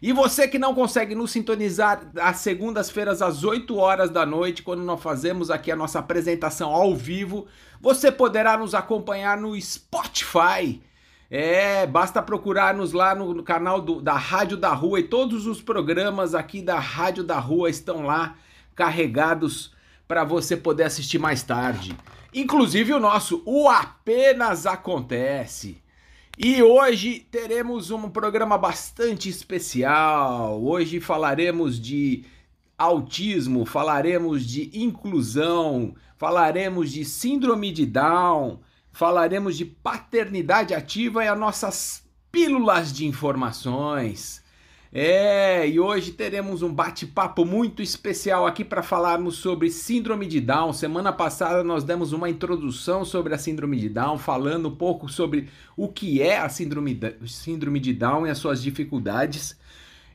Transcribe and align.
E 0.00 0.12
você 0.12 0.46
que 0.46 0.58
não 0.58 0.74
consegue 0.74 1.14
nos 1.14 1.30
sintonizar 1.30 2.10
às 2.20 2.36
segundas-feiras 2.36 3.20
às 3.20 3.42
8 3.42 3.76
horas 3.76 4.10
da 4.10 4.24
noite, 4.24 4.62
quando 4.62 4.82
nós 4.82 5.02
fazemos 5.02 5.50
aqui 5.50 5.72
a 5.72 5.76
nossa 5.76 5.98
apresentação 5.98 6.70
ao 6.70 6.94
vivo, 6.94 7.46
você 7.80 8.12
poderá 8.12 8.56
nos 8.56 8.74
acompanhar 8.74 9.36
no 9.36 9.60
Spotify. 9.60 10.80
É, 11.30 11.86
basta 11.86 12.22
procurar-nos 12.22 12.92
lá 12.92 13.14
no, 13.14 13.42
canal 13.42 13.80
do, 13.80 14.00
da 14.00 14.14
Rádio 14.14 14.56
da 14.56 14.72
Rua 14.72 15.00
e 15.00 15.04
todos 15.04 15.46
os 15.46 15.60
programas 15.60 16.34
aqui 16.34 16.62
da 16.62 16.78
Rádio 16.78 17.22
da 17.22 17.38
Rua 17.38 17.68
estão 17.68 18.02
lá 18.02 18.36
carregados 18.74 19.74
para 20.06 20.24
você 20.24 20.56
poder 20.56 20.84
assistir 20.84 21.18
mais 21.18 21.42
tarde. 21.42 21.94
Inclusive 22.32 22.94
o 22.94 23.00
nosso 23.00 23.42
O 23.44 23.68
Apenas 23.68 24.64
Acontece. 24.64 25.82
E 26.40 26.62
hoje 26.62 27.26
teremos 27.32 27.90
um 27.90 28.08
programa 28.08 28.56
bastante 28.56 29.28
especial. 29.28 30.62
Hoje 30.62 31.00
falaremos 31.00 31.80
de 31.80 32.24
autismo, 32.78 33.66
falaremos 33.66 34.46
de 34.46 34.70
inclusão, 34.72 35.96
falaremos 36.16 36.92
de 36.92 37.04
síndrome 37.04 37.72
de 37.72 37.84
Down, 37.84 38.60
falaremos 38.92 39.56
de 39.56 39.64
paternidade 39.64 40.74
ativa 40.74 41.24
e 41.24 41.26
as 41.26 41.36
nossas 41.36 42.04
pílulas 42.30 42.92
de 42.92 43.04
informações. 43.04 44.40
É, 44.90 45.68
e 45.68 45.78
hoje 45.78 46.12
teremos 46.12 46.62
um 46.62 46.72
bate-papo 46.72 47.44
muito 47.44 47.82
especial 47.82 48.46
aqui 48.46 48.64
para 48.64 48.82
falarmos 48.82 49.36
sobre 49.36 49.70
síndrome 49.70 50.26
de 50.26 50.40
Down. 50.40 50.72
Semana 50.72 51.12
passada 51.12 51.62
nós 51.62 51.84
demos 51.84 52.14
uma 52.14 52.30
introdução 52.30 53.04
sobre 53.04 53.34
a 53.34 53.38
síndrome 53.38 53.76
de 53.76 53.90
Down, 53.90 54.16
falando 54.16 54.68
um 54.68 54.74
pouco 54.74 55.06
sobre 55.06 55.50
o 55.76 55.88
que 55.88 56.22
é 56.22 56.38
a 56.38 56.48
síndrome, 56.48 56.98
síndrome 57.26 57.80
de 57.80 57.92
Down 57.92 58.26
e 58.26 58.30
as 58.30 58.38
suas 58.38 58.62
dificuldades. 58.62 59.58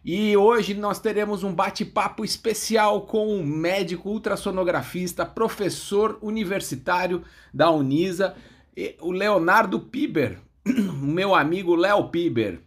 E 0.04 0.36
hoje 0.36 0.74
nós 0.74 1.00
teremos 1.00 1.44
um 1.44 1.54
bate-papo 1.54 2.26
especial 2.26 3.02
com 3.02 3.28
um 3.28 3.46
médico 3.46 4.10
ultrassonografista, 4.10 5.24
professor 5.24 6.18
universitário 6.20 7.24
da 7.54 7.70
Unisa, 7.70 8.36
o 9.00 9.12
Leonardo 9.12 9.80
Piber, 9.80 10.40
meu 10.66 11.36
amigo 11.36 11.76
Léo 11.76 12.10
Piber. 12.10 12.60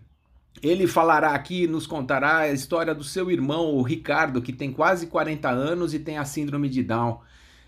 Ele 0.62 0.86
falará 0.86 1.32
aqui, 1.32 1.66
nos 1.66 1.86
contará 1.86 2.38
a 2.38 2.52
história 2.52 2.94
do 2.94 3.04
seu 3.04 3.30
irmão, 3.30 3.74
o 3.74 3.82
Ricardo, 3.82 4.40
que 4.40 4.52
tem 4.52 4.72
quase 4.72 5.06
40 5.06 5.48
anos 5.48 5.92
e 5.92 5.98
tem 5.98 6.18
a 6.18 6.24
síndrome 6.24 6.68
de 6.68 6.82
Down. 6.82 7.20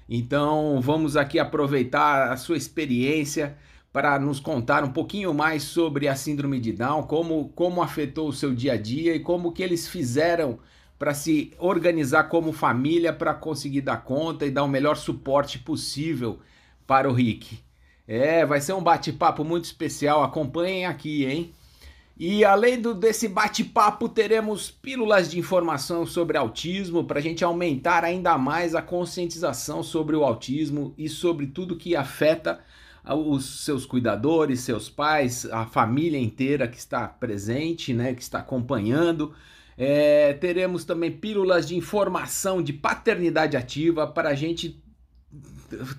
Então, 0.08 0.80
vamos 0.80 1.16
aqui 1.16 1.38
aproveitar 1.38 2.32
a 2.32 2.36
sua 2.36 2.56
experiência 2.56 3.56
para 3.92 4.18
nos 4.18 4.40
contar 4.40 4.84
um 4.84 4.90
pouquinho 4.90 5.34
mais 5.34 5.64
sobre 5.64 6.08
a 6.08 6.16
síndrome 6.16 6.58
de 6.60 6.72
Down, 6.72 7.02
como, 7.02 7.50
como 7.50 7.82
afetou 7.82 8.28
o 8.28 8.32
seu 8.32 8.54
dia 8.54 8.72
a 8.72 8.76
dia 8.76 9.14
e 9.14 9.20
como 9.20 9.52
que 9.52 9.62
eles 9.62 9.88
fizeram 9.88 10.58
para 10.98 11.14
se 11.14 11.52
organizar 11.58 12.24
como 12.24 12.52
família 12.52 13.12
para 13.12 13.34
conseguir 13.34 13.82
dar 13.82 13.98
conta 13.98 14.46
e 14.46 14.50
dar 14.50 14.64
o 14.64 14.68
melhor 14.68 14.96
suporte 14.96 15.58
possível 15.58 16.40
para 16.86 17.08
o 17.08 17.12
Rick. 17.12 17.60
É, 18.06 18.44
vai 18.44 18.60
ser 18.60 18.72
um 18.72 18.82
bate-papo 18.82 19.44
muito 19.44 19.66
especial. 19.66 20.22
Acompanhem 20.22 20.86
aqui, 20.86 21.26
hein? 21.26 21.52
E 22.18 22.44
além 22.44 22.80
do, 22.80 22.94
desse 22.94 23.28
bate-papo, 23.28 24.08
teremos 24.08 24.72
pílulas 24.72 25.30
de 25.30 25.38
informação 25.38 26.04
sobre 26.04 26.36
autismo 26.36 27.04
para 27.04 27.20
a 27.20 27.22
gente 27.22 27.44
aumentar 27.44 28.02
ainda 28.02 28.36
mais 28.36 28.74
a 28.74 28.82
conscientização 28.82 29.84
sobre 29.84 30.16
o 30.16 30.24
autismo 30.24 30.92
e 30.98 31.08
sobre 31.08 31.46
tudo 31.46 31.76
que 31.76 31.94
afeta 31.94 32.58
os 33.04 33.64
seus 33.64 33.86
cuidadores, 33.86 34.60
seus 34.60 34.88
pais, 34.88 35.46
a 35.46 35.64
família 35.64 36.18
inteira 36.18 36.66
que 36.66 36.76
está 36.76 37.06
presente, 37.06 37.94
né, 37.94 38.12
que 38.12 38.22
está 38.22 38.40
acompanhando. 38.40 39.32
É, 39.76 40.32
teremos 40.32 40.84
também 40.84 41.12
pílulas 41.12 41.68
de 41.68 41.76
informação 41.76 42.60
de 42.60 42.72
paternidade 42.72 43.56
ativa 43.56 44.08
para 44.08 44.30
a 44.30 44.34
gente 44.34 44.82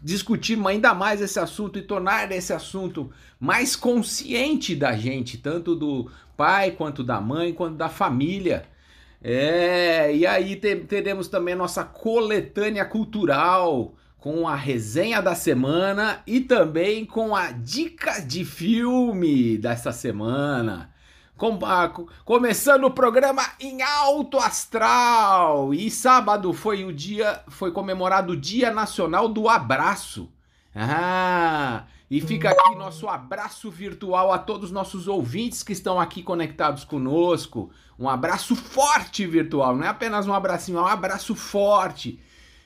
discutir 0.01 0.59
ainda 0.67 0.93
mais 0.93 1.21
esse 1.21 1.39
assunto 1.39 1.77
e 1.77 1.81
tornar 1.81 2.31
esse 2.31 2.53
assunto 2.53 3.11
mais 3.39 3.75
consciente 3.75 4.75
da 4.75 4.95
gente, 4.95 5.37
tanto 5.37 5.75
do 5.75 6.09
pai 6.35 6.71
quanto 6.71 7.03
da 7.03 7.19
mãe, 7.21 7.53
quanto 7.53 7.75
da 7.75 7.89
família. 7.89 8.65
É, 9.21 10.15
e 10.15 10.25
aí 10.25 10.55
teremos 10.55 11.27
também 11.27 11.53
a 11.53 11.57
nossa 11.57 11.83
coletânea 11.83 12.85
cultural 12.85 13.95
com 14.17 14.47
a 14.47 14.55
resenha 14.55 15.21
da 15.21 15.35
semana 15.35 16.21
e 16.27 16.41
também 16.41 17.05
com 17.05 17.35
a 17.35 17.51
dica 17.51 18.19
de 18.19 18.43
filme 18.43 19.57
dessa 19.57 19.91
semana. 19.91 20.91
Com, 21.39 21.57
ah, 21.63 21.89
começando 22.25 22.83
o 22.83 22.91
programa 22.91 23.41
em 23.61 23.81
alto 23.81 24.37
astral. 24.37 25.73
E 25.73 25.89
sábado 25.89 26.51
foi 26.51 26.83
o 26.83 26.91
dia, 26.91 27.41
foi 27.47 27.71
comemorado 27.71 28.33
o 28.33 28.37
Dia 28.37 28.71
Nacional 28.71 29.29
do 29.29 29.47
Abraço. 29.47 30.29
Ah, 30.75 31.85
e 32.11 32.19
fica 32.19 32.49
aqui 32.49 32.75
nosso 32.75 33.07
abraço 33.07 33.71
virtual 33.71 34.33
a 34.33 34.37
todos 34.37 34.65
os 34.65 34.71
nossos 34.71 35.07
ouvintes 35.07 35.63
que 35.63 35.71
estão 35.71 35.97
aqui 35.97 36.21
conectados 36.21 36.83
conosco. 36.83 37.71
Um 37.97 38.09
abraço 38.09 38.53
forte 38.53 39.25
virtual, 39.25 39.77
não 39.77 39.85
é 39.85 39.87
apenas 39.87 40.27
um 40.27 40.33
abracinho, 40.33 40.79
é 40.79 40.81
um 40.81 40.87
abraço 40.87 41.35
forte. 41.35 42.19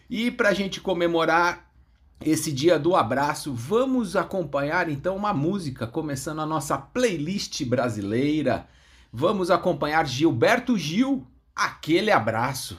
E 0.09 0.31
para 0.31 0.49
a 0.49 0.53
gente 0.53 0.81
comemorar 0.81 1.71
esse 2.21 2.51
dia 2.51 2.79
do 2.79 2.95
abraço, 2.95 3.53
vamos 3.53 4.15
acompanhar 4.15 4.89
então 4.89 5.15
uma 5.15 5.33
música, 5.33 5.85
começando 5.85 6.39
a 6.39 6.45
nossa 6.45 6.77
playlist 6.77 7.63
brasileira. 7.65 8.67
Vamos 9.11 9.51
acompanhar 9.51 10.07
Gilberto 10.07 10.77
Gil, 10.77 11.27
aquele 11.55 12.11
abraço. 12.11 12.77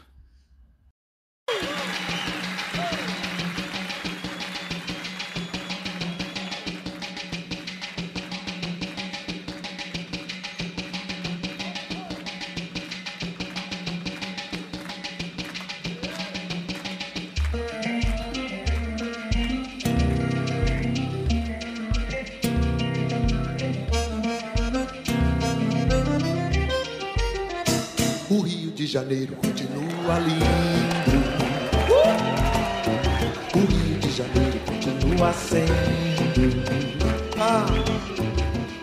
Janeiro 28.95 29.35
continua 29.35 30.21
lindo. 30.21 30.45
O 33.53 33.59
Rio 33.59 33.99
de 33.99 34.09
Janeiro 34.13 34.61
continua 34.65 35.33
sendo. 35.33 35.73
Ah, 37.37 37.67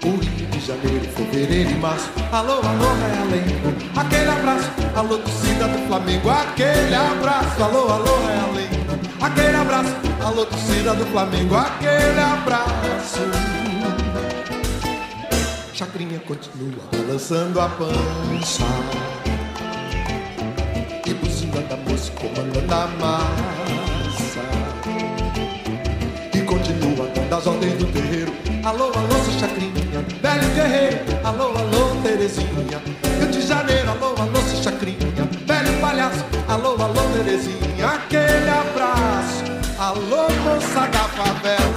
o 0.03 0.09
Rio 0.09 0.47
de 0.47 0.59
Janeiro, 0.59 1.09
fevereiro 1.15 1.71
e 1.71 1.75
março. 1.75 2.09
Alô, 2.29 2.55
alô, 2.55 2.93
Realengo. 2.93 3.73
Aquele 3.95 4.29
abraço, 4.29 4.69
alô, 4.97 5.17
torcida 5.17 5.69
do 5.69 5.87
Flamengo. 5.87 6.29
Aquele 6.29 6.93
abraço, 6.93 7.63
alô, 7.63 7.87
alô, 7.87 8.17
Realengo. 8.27 8.99
Aquele 9.21 9.55
abraço, 9.55 9.95
alô, 10.21 10.45
torcida 10.45 10.93
do 10.93 11.05
Flamengo. 11.05 11.55
Aquele 11.55 12.19
abraço. 12.19 13.21
Chacrinha 15.73 16.19
continua 16.19 16.83
balançando 16.91 17.61
a 17.61 17.69
pança 17.69 18.65
comandando 22.21 22.73
a 22.73 22.87
massa 22.99 24.41
E 26.33 26.41
continua 26.41 27.07
dando 27.15 27.35
as 27.35 27.47
ordens 27.47 27.73
do 27.73 27.85
terreiro 27.87 28.31
alô, 28.63 28.85
alô, 28.85 29.31
chacrinha. 29.39 30.05
Velho 30.21 30.49
guerreiro, 30.53 30.99
alô, 31.23 31.47
alô, 31.57 32.01
Terezinha. 32.03 32.81
Rio 33.19 33.27
de 33.27 33.41
Janeiro, 33.41 33.89
alô, 33.89 34.09
alô, 34.21 34.39
chacrinha. 34.63 35.27
Velho 35.45 35.81
palhaço, 35.81 36.23
alô, 36.47 36.75
alô, 36.81 37.01
Terezinha. 37.13 37.87
Aquele 37.87 38.49
abraço, 38.49 39.43
alô, 39.79 40.29
moça 40.43 40.87
da 40.87 41.03
favela. 41.09 41.70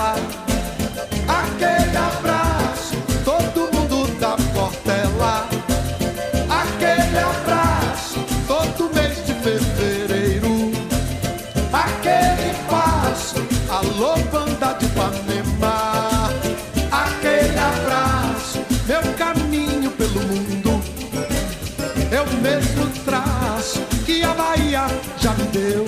Deu. 25.54 25.86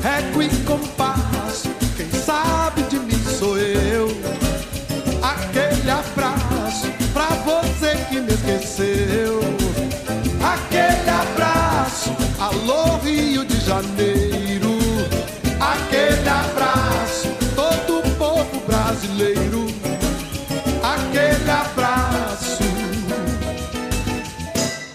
Régua 0.00 0.44
e 0.44 0.48
compasso, 0.64 1.68
quem 1.96 2.08
sabe 2.10 2.82
de 2.84 2.98
mim 3.00 3.20
sou 3.38 3.58
eu. 3.58 4.08
Aquele 5.20 5.90
abraço 5.90 6.86
pra 7.12 7.26
você 7.44 7.96
que 8.08 8.20
me 8.20 8.32
esqueceu. 8.32 9.40
Aquele 10.40 11.10
abraço, 11.10 12.10
alô 12.38 12.98
Rio 12.98 13.44
de 13.44 13.58
Janeiro. 13.60 14.78
Aquele 15.60 16.28
abraço, 16.28 17.28
todo 17.56 17.98
o 17.98 18.10
povo 18.16 18.60
brasileiro. 18.66 19.66
Aquele 20.82 21.50
abraço. 21.50 22.62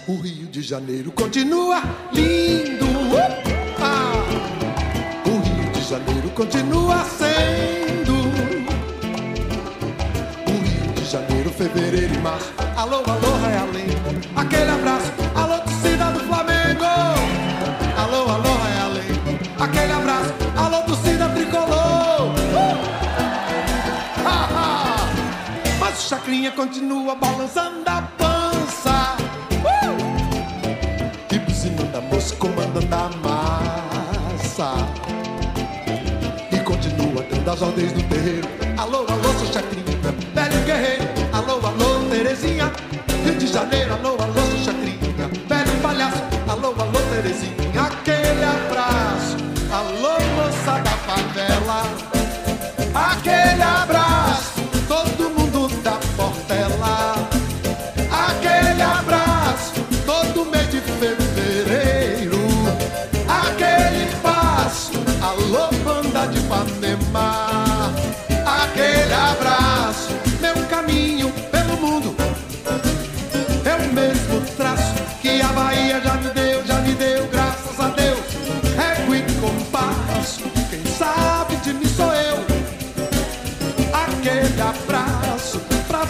O 0.06 0.16
Rio 0.16 0.46
de 0.46 0.62
Janeiro 0.62 1.12
continua 1.12 1.82
lindo. 2.12 2.97
O 5.24 5.30
Rio 5.40 5.72
de 5.72 5.82
Janeiro 5.82 6.28
continua 6.30 7.04
sendo. 7.04 8.12
O 10.46 10.50
Rio 10.50 10.92
de 10.94 11.04
Janeiro, 11.04 11.50
fevereiro 11.50 12.14
e 12.14 12.18
março. 12.18 12.52
Alô, 12.76 12.96
alô, 12.96 13.36
Realengo. 13.46 14.20
Aquele 14.36 14.70
abraço. 14.70 15.12
Alô, 15.34 15.58
torcida 15.60 16.10
do 16.10 16.20
Flamengo. 16.20 16.84
Alô, 17.96 18.30
alô, 18.30 18.50
Realengo. 18.76 19.38
Aquele 19.58 19.92
abraço. 19.92 20.34
Alô, 20.56 20.82
torcida 20.82 21.28
tricolor. 21.30 22.34
Uh! 22.52 22.78
Mas 25.80 25.98
o 25.98 26.08
Chacrinha 26.08 26.50
continua 26.50 27.14
balançando 27.14 27.87
continua 37.48 37.52
dando 37.52 37.52
as 37.52 37.62
ordens 37.62 37.92
do 37.92 38.02
terreiro. 38.04 38.48
Alô, 38.76 39.06
alô, 39.08 39.38
seu 39.38 39.52
chacrinha, 39.52 39.84
velho 40.34 40.64
guerreiro. 40.64 41.04
Alô, 41.32 41.66
alô, 41.66 42.08
Terezinha, 42.10 42.70
Rio 43.24 43.34
de 43.36 43.46
Janeiro. 43.46 43.94
Alô, 43.94 44.16
alô, 44.20 44.40
seu 44.50 44.58
chacrinha, 44.64 44.97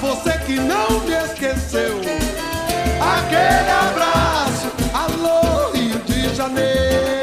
você 0.00 0.38
que 0.46 0.56
não 0.56 1.00
me 1.00 1.12
esqueceu. 1.12 2.00
Aquele 3.00 3.70
abraço, 3.70 4.70
alô 4.94 5.70
Rio 5.72 5.98
de 6.00 6.34
Janeiro. 6.34 7.17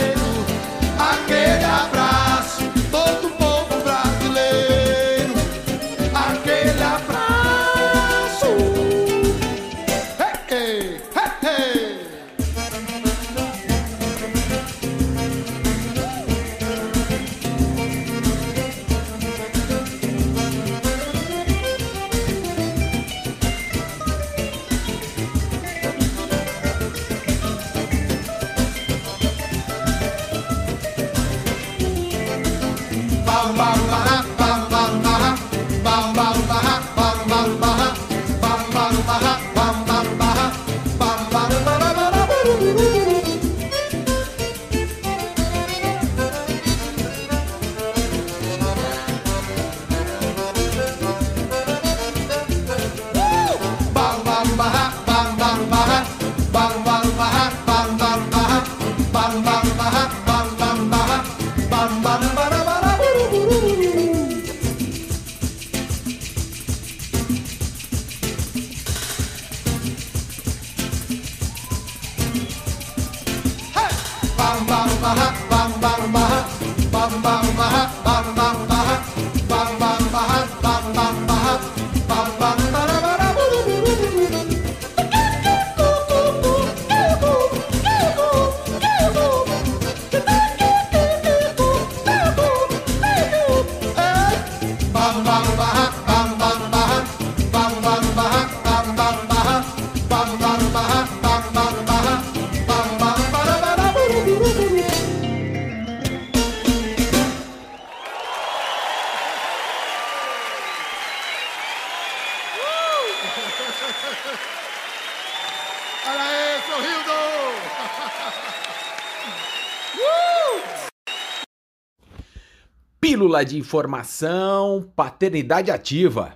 Pílula 123.16 123.46
de 123.46 123.58
informação, 123.58 124.92
paternidade 124.94 125.72
ativa. 125.72 126.34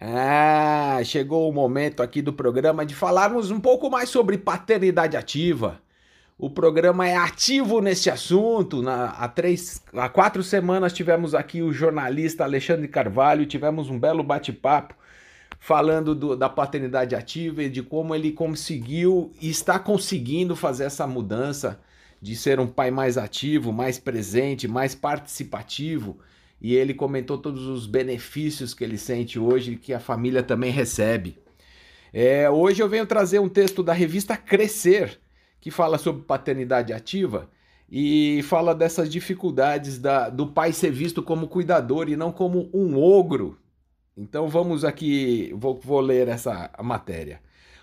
Ah, 0.00 0.98
chegou 1.04 1.46
o 1.46 1.52
momento 1.52 2.02
aqui 2.02 2.22
do 2.22 2.32
programa 2.32 2.86
de 2.86 2.94
falarmos 2.94 3.50
um 3.50 3.60
pouco 3.60 3.90
mais 3.90 4.08
sobre 4.08 4.38
paternidade 4.38 5.14
ativa. 5.14 5.78
O 6.38 6.48
programa 6.48 7.06
é 7.06 7.14
ativo 7.14 7.82
neste 7.82 8.08
assunto. 8.08 8.80
Na, 8.80 9.10
há, 9.10 9.28
três, 9.28 9.82
há 9.92 10.08
quatro 10.08 10.42
semanas 10.42 10.94
tivemos 10.94 11.34
aqui 11.34 11.60
o 11.60 11.70
jornalista 11.70 12.44
Alexandre 12.44 12.88
Carvalho, 12.88 13.44
tivemos 13.44 13.90
um 13.90 13.98
belo 13.98 14.22
bate-papo 14.22 14.94
falando 15.58 16.14
do, 16.14 16.34
da 16.34 16.48
paternidade 16.48 17.14
ativa 17.14 17.62
e 17.62 17.68
de 17.68 17.82
como 17.82 18.14
ele 18.14 18.32
conseguiu 18.32 19.30
e 19.38 19.50
está 19.50 19.78
conseguindo 19.78 20.56
fazer 20.56 20.84
essa 20.84 21.06
mudança 21.06 21.78
de 22.20 22.36
ser 22.36 22.60
um 22.60 22.66
pai 22.66 22.90
mais 22.90 23.16
ativo, 23.16 23.72
mais 23.72 23.98
presente, 23.98 24.68
mais 24.68 24.94
participativo. 24.94 26.18
E 26.60 26.74
ele 26.74 26.92
comentou 26.92 27.38
todos 27.38 27.66
os 27.66 27.86
benefícios 27.86 28.74
que 28.74 28.84
ele 28.84 28.98
sente 28.98 29.38
hoje 29.38 29.72
e 29.72 29.76
que 29.76 29.94
a 29.94 30.00
família 30.00 30.42
também 30.42 30.70
recebe. 30.70 31.38
É, 32.12 32.50
hoje 32.50 32.82
eu 32.82 32.88
venho 32.88 33.06
trazer 33.06 33.38
um 33.38 33.48
texto 33.48 33.82
da 33.82 33.92
revista 33.92 34.36
Crescer, 34.36 35.18
que 35.60 35.70
fala 35.70 35.96
sobre 35.96 36.22
paternidade 36.22 36.92
ativa 36.92 37.48
e 37.90 38.42
fala 38.44 38.74
dessas 38.74 39.10
dificuldades 39.10 39.98
da, 39.98 40.28
do 40.28 40.46
pai 40.46 40.72
ser 40.72 40.90
visto 40.90 41.22
como 41.22 41.48
cuidador 41.48 42.08
e 42.08 42.16
não 42.16 42.30
como 42.30 42.70
um 42.72 42.96
ogro. 42.96 43.58
Então 44.16 44.48
vamos 44.48 44.84
aqui, 44.84 45.52
vou, 45.56 45.80
vou 45.82 46.00
ler 46.00 46.28
essa 46.28 46.70
matéria. 46.82 47.40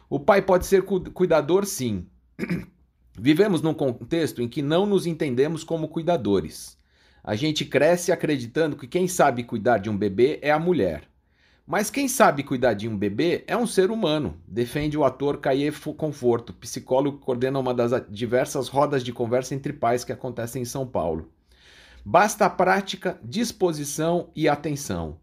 O 0.10 0.20
pai 0.20 0.42
pode 0.42 0.66
ser 0.66 0.84
cuidador, 0.84 1.66
sim. 1.66 2.08
Vivemos 3.20 3.64
num 3.64 3.74
contexto 3.74 4.44
em 4.44 4.48
que 4.48 4.62
não 4.62 4.86
nos 4.86 5.08
entendemos 5.08 5.64
como 5.64 5.88
cuidadores. 5.88 6.78
A 7.24 7.36
gente 7.36 7.66
cresce 7.66 8.12
acreditando 8.12 8.76
que 8.76 8.86
quem 8.86 9.08
sabe 9.08 9.44
cuidar 9.44 9.80
de 9.80 9.90
um 9.90 9.98
bebê 9.98 10.38
é 10.42 10.52
a 10.52 10.60
mulher. 10.60 11.10
Mas 11.66 11.90
quem 11.90 12.08
sabe 12.08 12.44
cuidar 12.44 12.76
de 12.76 12.88
um 12.88 12.96
bebê 12.96 13.44
é 13.48 13.58
um 13.58 13.66
ser 13.66 13.90
humano, 13.90 14.40
defende 14.48 14.98
o 14.98 15.04
ator 15.04 15.40
Caie 15.40 15.72
Conforto, 15.98 16.54
psicólogo 16.54 17.18
que 17.18 17.26
coordena 17.26 17.60
uma 17.60 17.74
das 17.74 17.92
diversas 18.08 18.70
rodas 18.70 19.04
de 19.04 19.12
conversa 19.12 19.56
entre 19.56 19.74
pais 19.74 20.04
que 20.04 20.14
acontecem 20.14 20.62
em 20.62 20.66
São 20.66 20.86
Paulo. 20.86 21.30
Basta 22.06 22.46
a 22.46 22.50
prática, 22.50 23.20
disposição 23.24 24.30
e 24.36 24.48
atenção. 24.48 25.20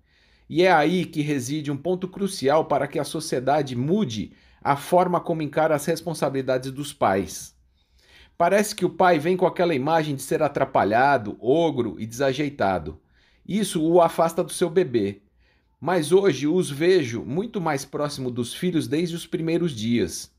E 0.51 0.65
é 0.65 0.71
aí 0.71 1.07
que 1.07 1.23
reside 1.23 1.71
um 1.71 1.77
ponto 1.77 2.09
crucial 2.09 2.67
para 2.67 2.89
que 2.89 2.99
a 2.99 3.05
sociedade 3.05 3.75
mude 3.75 4.33
a 4.61 4.77
forma 4.77 5.21
como 5.21 5.43
encara 5.43 5.75
as 5.75 5.87
responsabilidades 5.87 6.71
dos 6.73 6.93
pais. 6.93 7.54
Parece 8.37 8.75
que 8.75 8.85
o 8.85 8.91
pai 8.91 9.19
vem 9.19 9.37
com 9.37 9.47
aquela 9.47 9.75
imagem 9.75 10.15
de 10.15 10.23
ser 10.23 10.43
atrapalhado, 10.43 11.37
ogro 11.41 11.97
e 11.99 12.07
desajeitado. 12.07 13.01
Isso 13.47 13.83
o 13.83 14.01
afasta 14.01 14.43
do 14.43 14.53
seu 14.53 14.69
bebê 14.71 15.23
mas 15.85 16.13
hoje 16.13 16.47
os 16.47 16.71
vejo 16.71 17.23
muito 17.27 17.61
mais 17.61 17.85
próximo 17.85 18.31
dos 18.31 18.55
filhos 18.55 18.89
desde 18.89 19.15
os 19.15 19.27
primeiros 19.27 19.71
dias. 19.73 20.33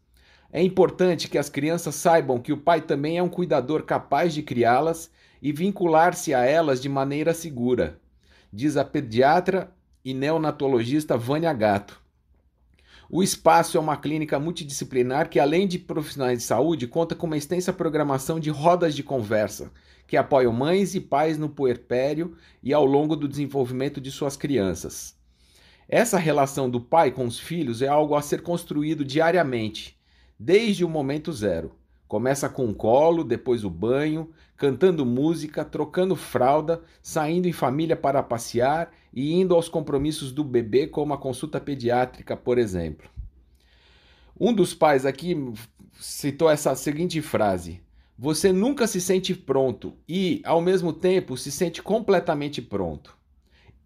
É 0.52 0.60
importante 0.60 1.28
que 1.28 1.38
as 1.38 1.50
crianças 1.50 1.94
saibam 1.94 2.40
que 2.40 2.52
o 2.52 2.58
pai 2.58 2.82
também 2.82 3.20
é 3.20 3.22
um 3.22 3.30
cuidador 3.30 3.84
capaz 3.84 4.34
de 4.34 4.42
criá-las 4.42 5.12
e 5.40 5.52
vincular-se 5.52 6.34
a 6.34 6.44
elas 6.44 6.82
de 6.82 6.90
maneira 6.90 7.32
segura, 7.32 8.02
diz 8.52 8.76
a 8.76 8.84
pediatra 8.84 9.72
e 10.04 10.16
neonatologista 10.16 11.16
Vânia 11.16 11.54
Gato. 11.54 12.02
O 13.10 13.22
Espaço 13.22 13.78
é 13.78 13.80
uma 13.80 13.98
clínica 13.98 14.40
multidisciplinar 14.40 15.30
que, 15.30 15.40
além 15.40 15.68
de 15.68 15.78
profissionais 15.78 16.40
de 16.40 16.44
saúde, 16.44 16.88
conta 16.88 17.14
com 17.14 17.28
uma 17.28 17.38
extensa 17.38 17.72
programação 17.72 18.40
de 18.40 18.50
rodas 18.50 18.96
de 18.96 19.04
conversa, 19.04 19.72
que 20.08 20.18
apoiam 20.18 20.52
mães 20.52 20.96
e 20.96 21.00
pais 21.00 21.38
no 21.38 21.48
puerpério 21.48 22.36
e 22.64 22.74
ao 22.74 22.86
longo 22.86 23.16
do 23.16 23.28
desenvolvimento 23.28 24.02
de 24.02 24.12
suas 24.12 24.36
crianças. 24.36 25.16
Essa 25.88 26.18
relação 26.18 26.68
do 26.68 26.82
pai 26.82 27.12
com 27.12 27.26
os 27.26 27.40
filhos 27.40 27.84
é 27.84 27.88
algo 27.88 28.16
a 28.16 28.22
ser 28.22 28.42
construído 28.42 29.06
diariamente, 29.06 29.96
desde 30.40 30.84
o 30.84 30.90
momento 30.90 31.32
zero. 31.32 31.76
Começa 32.08 32.48
com 32.48 32.70
o 32.70 32.76
colo, 32.76 33.24
depois 33.24 33.64
o 33.64 33.70
banho, 33.70 34.30
cantando 34.56 35.06
música, 35.06 35.66
trocando 35.66 36.16
fralda, 36.16 36.82
saindo 37.02 37.48
em 37.48 37.52
família 37.52 37.96
para 37.96 38.22
passear 38.22 38.92
e 39.12 39.34
indo 39.34 39.56
aos 39.56 39.68
compromissos 39.68 40.32
do 40.32 40.44
bebê, 40.44 40.88
como 40.88 41.14
a 41.14 41.18
consulta 41.18 41.60
pediátrica, 41.60 42.38
por 42.38 42.58
exemplo. 42.58 43.10
Um 44.40 44.54
dos 44.54 44.74
pais 44.74 45.06
aqui 45.06 45.36
citou 45.94 46.50
essa 46.50 46.76
seguinte 46.76 47.22
frase: 47.22 47.82
Você 48.18 48.52
nunca 48.52 48.86
se 48.86 49.02
sente 49.02 49.34
pronto 49.34 49.94
e, 50.08 50.42
ao 50.44 50.62
mesmo 50.62 50.94
tempo, 50.94 51.36
se 51.36 51.52
sente 51.52 51.82
completamente 51.82 52.62
pronto. 52.62 53.18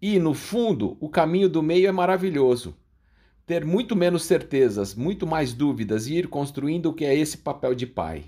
E, 0.02 0.18
no 0.18 0.34
fundo, 0.34 0.96
o 1.00 1.08
caminho 1.08 1.48
do 1.48 1.62
meio 1.62 1.88
é 1.88 1.92
maravilhoso. 1.92 2.74
Ter 3.50 3.64
muito 3.64 3.96
menos 3.96 4.22
certezas, 4.22 4.94
muito 4.94 5.26
mais 5.26 5.52
dúvidas 5.52 6.06
e 6.06 6.14
ir 6.14 6.28
construindo 6.28 6.86
o 6.86 6.94
que 6.94 7.04
é 7.04 7.12
esse 7.12 7.36
papel 7.36 7.74
de 7.74 7.84
pai. 7.84 8.26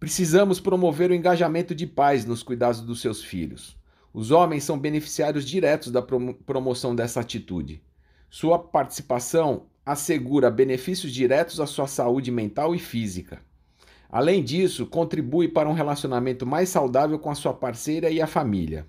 Precisamos 0.00 0.58
promover 0.58 1.10
o 1.10 1.14
engajamento 1.14 1.74
de 1.74 1.86
pais 1.86 2.24
nos 2.24 2.42
cuidados 2.42 2.80
dos 2.80 3.02
seus 3.02 3.22
filhos. 3.22 3.76
Os 4.10 4.30
homens 4.30 4.64
são 4.64 4.78
beneficiários 4.78 5.44
diretos 5.44 5.92
da 5.92 6.00
promoção 6.00 6.96
dessa 6.96 7.20
atitude. 7.20 7.82
Sua 8.30 8.58
participação 8.58 9.66
assegura 9.84 10.50
benefícios 10.50 11.12
diretos 11.12 11.60
à 11.60 11.66
sua 11.66 11.86
saúde 11.86 12.30
mental 12.30 12.74
e 12.74 12.78
física. 12.78 13.42
Além 14.08 14.42
disso, 14.42 14.86
contribui 14.86 15.46
para 15.46 15.68
um 15.68 15.74
relacionamento 15.74 16.46
mais 16.46 16.70
saudável 16.70 17.18
com 17.18 17.28
a 17.28 17.34
sua 17.34 17.52
parceira 17.52 18.08
e 18.08 18.18
a 18.18 18.26
família. 18.26 18.88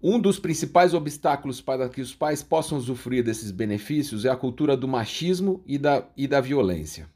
Um 0.00 0.20
dos 0.20 0.38
principais 0.38 0.94
obstáculos 0.94 1.60
para 1.60 1.88
que 1.88 2.00
os 2.00 2.14
pais 2.14 2.40
possam 2.40 2.78
usufruir 2.78 3.24
desses 3.24 3.50
benefícios 3.50 4.24
é 4.24 4.30
a 4.30 4.36
cultura 4.36 4.76
do 4.76 4.86
machismo 4.86 5.60
e 5.66 5.76
da, 5.76 6.06
e 6.16 6.28
da 6.28 6.40
violência. 6.40 7.08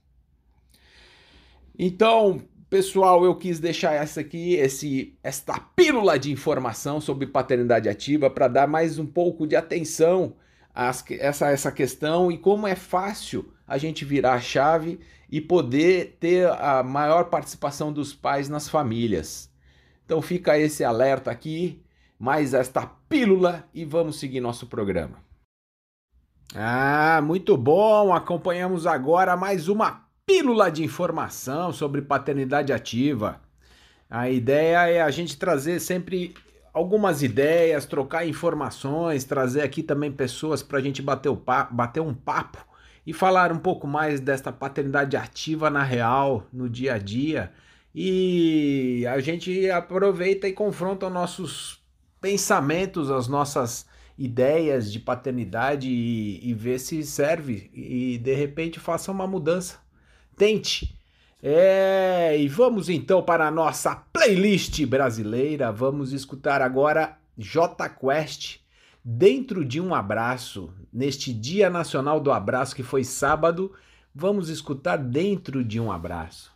Então, 1.78 2.42
pessoal, 2.68 3.24
eu 3.24 3.36
quis 3.36 3.60
deixar 3.60 3.92
essa 3.92 4.20
aqui, 4.20 4.54
esse, 4.54 5.16
esta 5.22 5.60
pílula 5.60 6.18
de 6.18 6.32
informação 6.32 7.00
sobre 7.00 7.26
paternidade 7.26 7.88
ativa 7.88 8.28
para 8.28 8.48
dar 8.48 8.66
mais 8.66 8.98
um 8.98 9.06
pouco 9.06 9.46
de 9.46 9.54
atenção 9.54 10.34
a 10.74 10.92
essa, 11.20 11.50
essa 11.50 11.70
questão 11.70 12.32
e 12.32 12.38
como 12.38 12.66
é 12.66 12.74
fácil 12.74 13.52
a 13.66 13.78
gente 13.78 14.04
virar 14.04 14.34
a 14.34 14.40
chave 14.40 14.98
e 15.30 15.40
poder 15.40 16.16
ter 16.18 16.48
a 16.48 16.82
maior 16.82 17.26
participação 17.26 17.92
dos 17.92 18.12
pais 18.12 18.48
nas 18.48 18.68
famílias. 18.68 19.50
Então 20.04 20.20
fica 20.20 20.58
esse 20.58 20.82
alerta 20.82 21.30
aqui 21.30 21.80
mais 22.23 22.55
esta 22.55 22.87
pílula 23.09 23.69
e 23.75 23.85
vamos 23.85 24.21
seguir 24.21 24.41
nosso 24.41 24.69
programa. 24.69 25.17
Ah, 26.55 27.21
muito 27.21 27.57
bom! 27.57 28.14
Acompanhamos 28.14 28.87
agora 28.87 29.37
mais 29.37 29.67
uma 29.67 30.07
pílula 30.25 30.71
de 30.71 30.85
informação 30.85 31.73
sobre 31.73 32.00
paternidade 32.00 32.73
ativa. 32.73 33.41
A 34.09 34.31
ideia 34.31 34.88
é 34.88 35.02
a 35.02 35.11
gente 35.11 35.37
trazer 35.37 35.81
sempre 35.81 36.33
algumas 36.73 37.25
ideias, 37.25 37.87
trocar 37.87 38.25
informações, 38.25 39.25
trazer 39.25 39.62
aqui 39.62 39.83
também 39.83 40.12
pessoas 40.12 40.62
para 40.62 40.79
a 40.79 40.81
gente 40.81 41.02
bater, 41.02 41.29
o 41.29 41.43
bater 41.73 42.00
um 42.00 42.14
papo 42.14 42.64
e 43.05 43.12
falar 43.12 43.50
um 43.50 43.59
pouco 43.59 43.88
mais 43.88 44.21
desta 44.21 44.52
paternidade 44.52 45.17
ativa 45.17 45.69
na 45.69 45.83
real, 45.83 46.47
no 46.52 46.71
dia 46.71 46.95
a 46.95 46.99
dia. 46.99 47.52
E 47.93 49.05
a 49.09 49.19
gente 49.19 49.69
aproveita 49.69 50.47
e 50.47 50.52
confronta 50.52 51.11
nossos 51.11 51.81
pensamentos, 52.23 53.11
as 53.11 53.26
nossas 53.26 53.85
ideias 54.17 54.93
de 54.93 55.00
paternidade 55.00 55.88
e, 55.88 56.49
e 56.49 56.55
ver 56.55 56.79
se 56.79 57.02
serve 57.02 57.71
e 57.75 58.17
de 58.19 58.35
repente 58.35 58.79
faça 58.79 59.11
uma 59.11 59.26
mudança. 59.26 59.81
Tente. 60.37 60.97
É, 61.43 62.37
e 62.38 62.47
vamos 62.47 62.88
então 62.88 63.21
para 63.21 63.49
a 63.49 63.50
nossa 63.50 63.97
playlist 63.97 64.87
brasileira. 64.87 65.73
Vamos 65.73 66.12
escutar 66.12 66.62
agora 66.62 67.19
J 67.37 67.88
Quest 67.88 68.61
dentro 69.05 69.64
de 69.64 69.81
um 69.81 69.93
abraço. 69.93 70.73
Neste 70.93 71.33
Dia 71.33 71.69
Nacional 71.69 72.21
do 72.21 72.31
Abraço 72.31 72.76
que 72.76 72.83
foi 72.85 73.02
sábado, 73.02 73.73
vamos 74.14 74.49
escutar 74.49 74.97
dentro 74.97 75.64
de 75.64 75.81
um 75.81 75.91
abraço. 75.91 76.52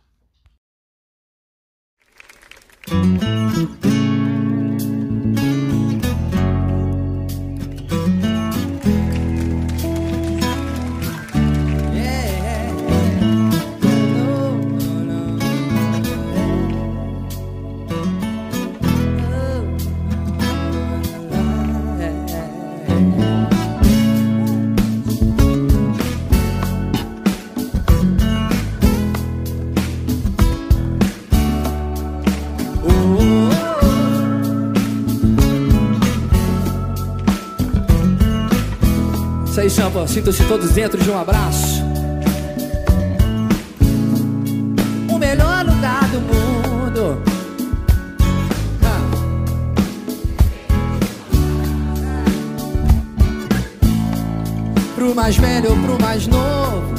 Caramba, 39.97 40.07
sinto-se 40.07 40.43
todos 40.43 40.71
dentro 40.73 41.01
de 41.01 41.09
um 41.09 41.17
abraço. 41.17 41.81
O 45.09 45.17
melhor 45.17 45.65
lugar 45.65 46.07
do 46.09 46.21
mundo. 46.21 47.23
Ah. 48.83 49.01
Pro 54.93 55.15
mais 55.15 55.35
velho 55.35 55.71
ou 55.71 55.77
pro 55.77 55.99
mais 55.99 56.27
novo. 56.27 56.93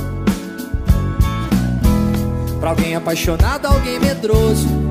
Pra 2.59 2.71
alguém 2.71 2.97
apaixonado, 2.97 3.67
alguém 3.67 4.01
medroso. 4.01 4.88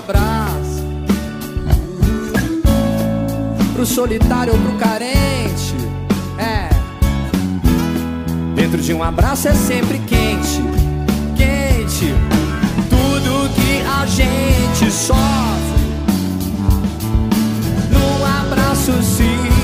Abraço. 0.00 0.80
Pro 3.74 3.86
solitário 3.86 4.52
ou 4.52 4.58
pro 4.58 4.72
carente, 4.78 5.74
é. 6.38 6.68
Dentro 8.54 8.80
de 8.80 8.92
um 8.92 9.02
abraço 9.02 9.48
é 9.48 9.54
sempre 9.54 9.98
quente, 10.00 10.62
quente. 11.36 12.14
Tudo 12.88 13.54
que 13.54 13.82
a 13.86 14.06
gente 14.06 14.90
sofre 14.90 15.70
abraço 18.80 19.02
se 19.02 19.59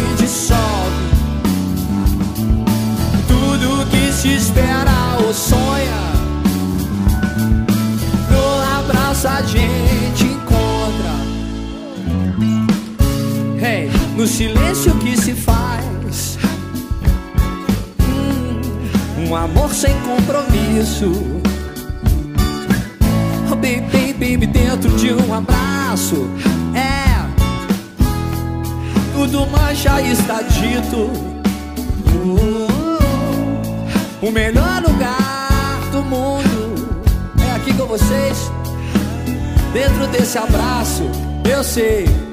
no 14.16 14.26
silêncio 14.26 14.94
que 14.96 15.16
se 15.16 15.34
faz. 15.34 16.38
Hum, 18.00 19.28
um 19.28 19.36
amor 19.36 19.72
sem 19.74 19.94
compromisso. 20.00 21.12
Oh, 23.50 23.54
baby, 23.54 24.12
baby, 24.14 24.46
dentro 24.46 24.90
de 24.96 25.12
um 25.12 25.34
abraço. 25.34 26.28
É 26.74 27.06
tudo 29.12 29.46
mais 29.46 29.78
já 29.78 30.00
está 30.00 30.40
dito. 30.42 31.10
o 34.22 34.30
melhor 34.30 34.82
lugar 34.82 35.80
do 35.92 36.02
mundo 36.02 36.98
é 37.46 37.54
aqui 37.54 37.72
com 37.74 37.86
vocês. 37.86 38.50
Dentro 39.72 40.06
desse 40.06 40.38
abraço, 40.38 41.02
eu 41.50 41.62
sei 41.62 42.25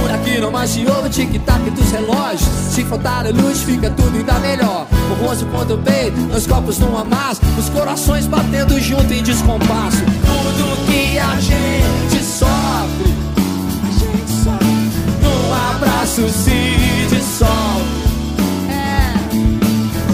por 0.00 0.10
aqui 0.10 0.40
não 0.40 0.50
mais 0.50 0.70
se 0.70 0.86
ouve 0.86 1.10
tic-tac 1.10 1.70
dos 1.70 1.90
relógios. 1.90 2.48
Se 2.70 2.84
faltar 2.84 3.26
a 3.26 3.30
luz, 3.30 3.62
fica 3.62 3.90
tudo 3.90 4.16
ainda 4.16 4.38
melhor. 4.38 4.86
O 5.10 5.24
rosto 5.24 5.46
contra 5.46 5.74
o 5.74 5.78
peito, 5.78 6.18
os 6.34 6.46
copos 6.46 6.78
num 6.78 6.96
amasso, 6.96 7.40
os 7.58 7.68
corações 7.68 8.26
batendo 8.26 8.80
junto 8.80 9.12
em 9.12 9.22
descompasso. 9.22 9.98
Tudo 9.98 10.86
que 10.86 11.18
a 11.18 11.40
gente 11.40 12.24
sofre 12.24 13.20
abraço 16.10 16.28
se 16.28 17.06
dissolve. 17.08 17.84
É 18.68 19.14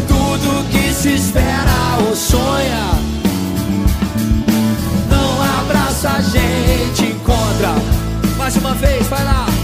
tudo 0.07 0.69
que 0.71 0.93
se 0.93 1.14
espera 1.14 1.99
ou 2.07 2.14
sonha. 2.14 2.90
Não 5.11 5.61
abraça 5.61 6.11
a 6.11 6.21
gente 6.21 7.12
encontra. 7.12 7.75
Mais 8.37 8.57
uma 8.57 8.75
vez, 8.75 9.07
vai 9.09 9.25
lá. 9.25 9.56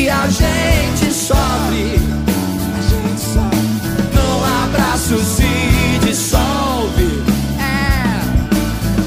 Que 0.00 0.08
a 0.08 0.26
gente 0.28 1.12
sofre. 1.12 2.00
A 2.74 2.80
gente. 2.80 3.36
Não 4.14 4.64
abraço 4.64 5.18
se 5.18 6.06
dissolve. 6.06 7.22
É 7.58 8.22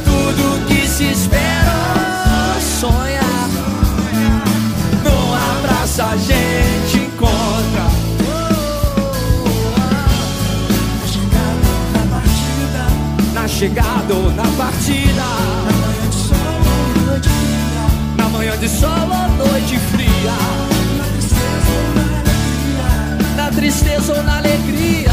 tudo 0.05 0.67
que 0.67 0.87
se 0.87 1.05
espera 1.05 1.73
ou 2.53 2.61
sonha 2.61 3.21
a 5.99 6.17
gente 6.17 6.97
encontra. 6.97 7.85
Na 13.33 13.47
chegada 13.47 14.13
ou 14.13 14.31
na 14.31 14.43
partida. 14.43 15.23
Na 18.15 18.29
manhã 18.29 18.55
de 18.59 18.69
sol 18.69 18.89
ou 18.89 19.47
noite 19.47 19.79
fria. 19.91 20.13
Na 20.23 20.72
tristeza 23.55 24.13
ou 24.13 24.23
na 24.23 24.37
alegria. 24.37 25.12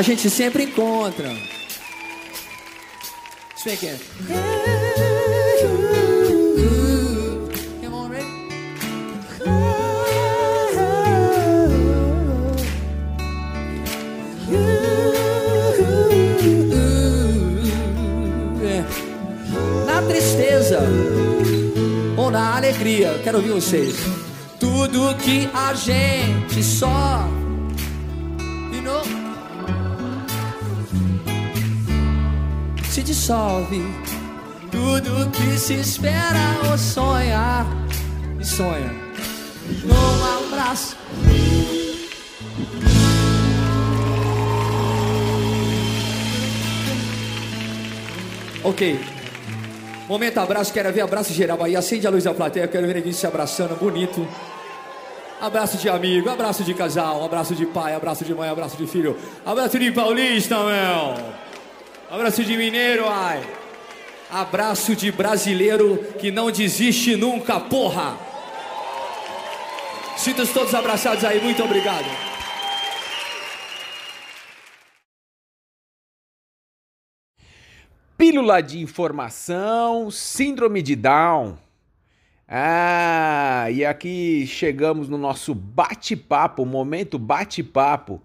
A 0.00 0.02
gente 0.02 0.30
sempre 0.30 0.62
encontra. 0.62 1.30
Aqui 3.70 3.86
é. 3.86 3.98
Na 19.84 20.00
tristeza 20.08 20.80
ou 22.16 22.30
na 22.30 22.56
alegria, 22.56 23.20
quero 23.22 23.36
ouvir 23.36 23.50
vocês. 23.50 23.96
Tudo 24.58 25.14
que 25.16 25.46
a 25.52 25.74
gente 25.74 26.62
só 26.62 27.28
dissolve. 33.30 33.82
Tudo 34.72 35.30
que 35.30 35.56
se 35.56 35.74
espera 35.74 36.68
ou 36.68 36.76
sonha 36.76 37.64
e 38.40 38.44
sonha 38.44 38.92
num 39.84 40.46
abraço. 40.46 40.96
Ok. 48.64 49.00
Momento 50.08 50.38
abraço, 50.38 50.72
quero 50.72 50.92
ver 50.92 51.02
abraço 51.02 51.32
geral 51.32 51.62
aí. 51.62 51.76
Acende 51.76 52.06
a 52.06 52.10
luz 52.10 52.24
da 52.24 52.34
plateia, 52.34 52.66
quero 52.66 52.86
ver 52.86 52.96
ninguém 52.96 53.12
se 53.12 53.26
abraçando, 53.26 53.78
bonito. 53.78 54.26
Abraço 55.40 55.78
de 55.78 55.88
amigo, 55.88 56.28
abraço 56.28 56.64
de 56.64 56.74
casal, 56.74 57.24
abraço 57.24 57.54
de 57.54 57.64
pai, 57.64 57.94
abraço 57.94 58.24
de 58.24 58.34
mãe, 58.34 58.50
abraço 58.50 58.76
de 58.76 58.86
filho, 58.86 59.16
abraço 59.46 59.78
de 59.78 59.90
paulista, 59.92 60.56
meu. 60.56 61.49
Abraço 62.10 62.42
de 62.42 62.56
mineiro, 62.56 63.08
ai. 63.08 63.40
Abraço 64.28 64.96
de 64.96 65.12
brasileiro 65.12 65.96
que 66.18 66.32
não 66.32 66.50
desiste 66.50 67.14
nunca, 67.14 67.60
porra. 67.60 68.18
Sintam 70.16 70.44
todos 70.48 70.74
abraçados 70.74 71.24
aí, 71.24 71.40
muito 71.40 71.62
obrigado. 71.62 72.06
Pílula 78.18 78.60
de 78.60 78.80
informação, 78.80 80.10
síndrome 80.10 80.82
de 80.82 80.96
Down. 80.96 81.56
Ah, 82.48 83.68
e 83.70 83.84
aqui 83.84 84.48
chegamos 84.48 85.08
no 85.08 85.16
nosso 85.16 85.54
bate-papo, 85.54 86.66
momento 86.66 87.20
bate-papo 87.20 88.20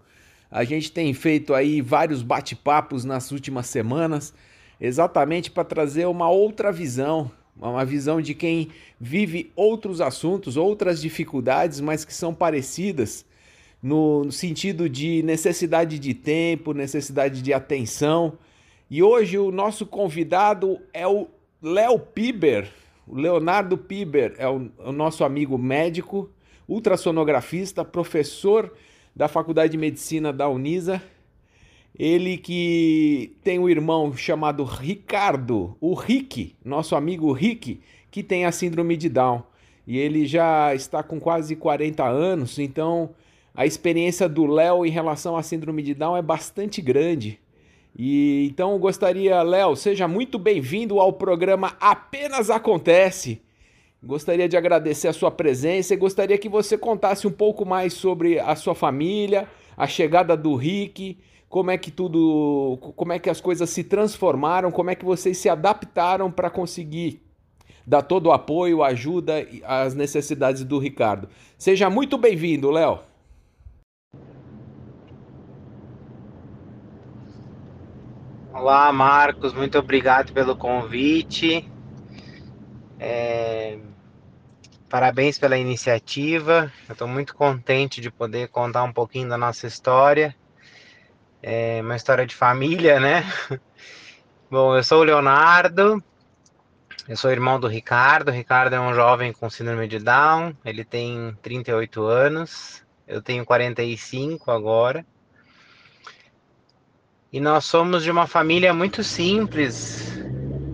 a 0.50 0.64
gente 0.64 0.92
tem 0.92 1.12
feito 1.12 1.54
aí 1.54 1.80
vários 1.80 2.22
bate-papos 2.22 3.04
nas 3.04 3.32
últimas 3.32 3.66
semanas, 3.66 4.32
exatamente 4.80 5.50
para 5.50 5.64
trazer 5.64 6.06
uma 6.06 6.30
outra 6.30 6.70
visão, 6.70 7.30
uma 7.56 7.84
visão 7.84 8.20
de 8.20 8.34
quem 8.34 8.68
vive 9.00 9.50
outros 9.56 10.00
assuntos, 10.00 10.56
outras 10.56 11.00
dificuldades, 11.00 11.80
mas 11.80 12.04
que 12.04 12.14
são 12.14 12.34
parecidas 12.34 13.24
no 13.82 14.30
sentido 14.30 14.88
de 14.88 15.22
necessidade 15.22 15.98
de 15.98 16.14
tempo, 16.14 16.72
necessidade 16.72 17.42
de 17.42 17.52
atenção 17.52 18.38
E 18.90 19.02
hoje 19.02 19.38
o 19.38 19.50
nosso 19.50 19.84
convidado 19.84 20.78
é 20.92 21.06
o 21.06 21.28
Léo 21.62 21.98
Piber. 21.98 22.70
O 23.06 23.16
Leonardo 23.16 23.76
Piber 23.76 24.34
é 24.38 24.48
o, 24.48 24.70
o 24.78 24.92
nosso 24.92 25.24
amigo 25.24 25.58
médico, 25.58 26.30
ultrassonografista, 26.68 27.84
professor 27.84 28.72
da 29.16 29.26
Faculdade 29.26 29.72
de 29.72 29.78
Medicina 29.78 30.30
da 30.30 30.46
Unisa. 30.46 31.02
Ele 31.98 32.36
que 32.36 33.34
tem 33.42 33.58
um 33.58 33.68
irmão 33.68 34.14
chamado 34.14 34.62
Ricardo, 34.62 35.74
o 35.80 35.94
Rick, 35.94 36.54
nosso 36.62 36.94
amigo 36.94 37.32
Rick, 37.32 37.80
que 38.10 38.22
tem 38.22 38.44
a 38.44 38.52
síndrome 38.52 38.94
de 38.98 39.08
Down. 39.08 39.42
E 39.86 39.96
ele 39.96 40.26
já 40.26 40.74
está 40.74 41.02
com 41.02 41.18
quase 41.18 41.56
40 41.56 42.04
anos, 42.04 42.58
então 42.58 43.10
a 43.54 43.64
experiência 43.64 44.28
do 44.28 44.44
Léo 44.44 44.84
em 44.84 44.90
relação 44.90 45.34
à 45.34 45.42
síndrome 45.42 45.82
de 45.82 45.94
Down 45.94 46.16
é 46.16 46.22
bastante 46.22 46.82
grande. 46.82 47.40
E 47.98 48.46
então 48.50 48.78
gostaria, 48.78 49.40
Léo, 49.40 49.74
seja 49.74 50.06
muito 50.06 50.38
bem-vindo 50.38 51.00
ao 51.00 51.14
programa 51.14 51.74
Apenas 51.80 52.50
Acontece. 52.50 53.40
Gostaria 54.02 54.48
de 54.48 54.56
agradecer 54.56 55.08
a 55.08 55.12
sua 55.12 55.30
presença 55.30 55.94
e 55.94 55.96
gostaria 55.96 56.38
que 56.38 56.48
você 56.48 56.76
contasse 56.76 57.26
um 57.26 57.32
pouco 57.32 57.64
mais 57.64 57.94
sobre 57.94 58.38
a 58.38 58.54
sua 58.54 58.74
família, 58.74 59.48
a 59.76 59.86
chegada 59.86 60.36
do 60.36 60.54
Rick, 60.54 61.18
como 61.48 61.70
é 61.70 61.78
que 61.78 61.90
tudo, 61.90 62.78
como 62.94 63.12
é 63.12 63.18
que 63.18 63.30
as 63.30 63.40
coisas 63.40 63.70
se 63.70 63.82
transformaram, 63.82 64.70
como 64.70 64.90
é 64.90 64.94
que 64.94 65.04
vocês 65.04 65.38
se 65.38 65.48
adaptaram 65.48 66.30
para 66.30 66.50
conseguir 66.50 67.22
dar 67.86 68.02
todo 68.02 68.26
o 68.26 68.32
apoio, 68.32 68.82
ajuda 68.82 69.46
às 69.64 69.94
necessidades 69.94 70.64
do 70.64 70.78
Ricardo. 70.78 71.28
Seja 71.56 71.88
muito 71.88 72.18
bem-vindo, 72.18 72.70
Léo. 72.70 72.98
Olá, 78.52 78.92
Marcos, 78.92 79.52
muito 79.52 79.78
obrigado 79.78 80.32
pelo 80.32 80.56
convite. 80.56 81.70
É... 82.98 83.78
Parabéns 84.88 85.38
pela 85.38 85.58
iniciativa. 85.58 86.72
Eu 86.88 86.92
estou 86.92 87.08
muito 87.08 87.34
contente 87.34 88.00
de 88.00 88.10
poder 88.10 88.48
contar 88.48 88.84
um 88.84 88.92
pouquinho 88.92 89.28
da 89.28 89.36
nossa 89.36 89.66
história. 89.66 90.34
É 91.42 91.80
uma 91.82 91.96
história 91.96 92.26
de 92.26 92.34
família, 92.34 92.98
né? 93.00 93.24
Bom, 94.50 94.76
eu 94.76 94.84
sou 94.84 95.00
o 95.00 95.04
Leonardo, 95.04 96.02
eu 97.08 97.16
sou 97.16 97.30
irmão 97.30 97.58
do 97.58 97.66
Ricardo. 97.66 98.28
O 98.28 98.32
Ricardo 98.32 98.74
é 98.74 98.80
um 98.80 98.94
jovem 98.94 99.32
com 99.32 99.50
síndrome 99.50 99.88
de 99.88 99.98
Down, 99.98 100.56
ele 100.64 100.84
tem 100.84 101.36
38 101.42 102.04
anos, 102.04 102.84
eu 103.06 103.20
tenho 103.20 103.44
45 103.44 104.50
agora. 104.50 105.04
E 107.32 107.40
nós 107.40 107.64
somos 107.64 108.04
de 108.04 108.10
uma 108.10 108.26
família 108.26 108.72
muito 108.72 109.02
simples 109.02 110.16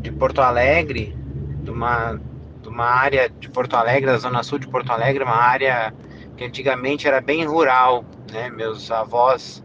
de 0.02 0.12
Porto 0.12 0.40
Alegre, 0.42 1.16
de 1.62 1.70
uma, 1.70 2.20
de 2.62 2.68
uma 2.68 2.84
área 2.84 3.28
de 3.28 3.48
Porto 3.48 3.74
Alegre, 3.74 4.10
da 4.10 4.18
zona 4.18 4.42
sul 4.42 4.58
de 4.58 4.68
Porto 4.68 4.90
Alegre, 4.90 5.24
uma 5.24 5.36
área 5.36 5.94
que 6.36 6.44
antigamente 6.44 7.06
era 7.06 7.20
bem 7.20 7.44
rural, 7.44 8.04
né? 8.30 8.50
Meus 8.50 8.90
avós 8.90 9.62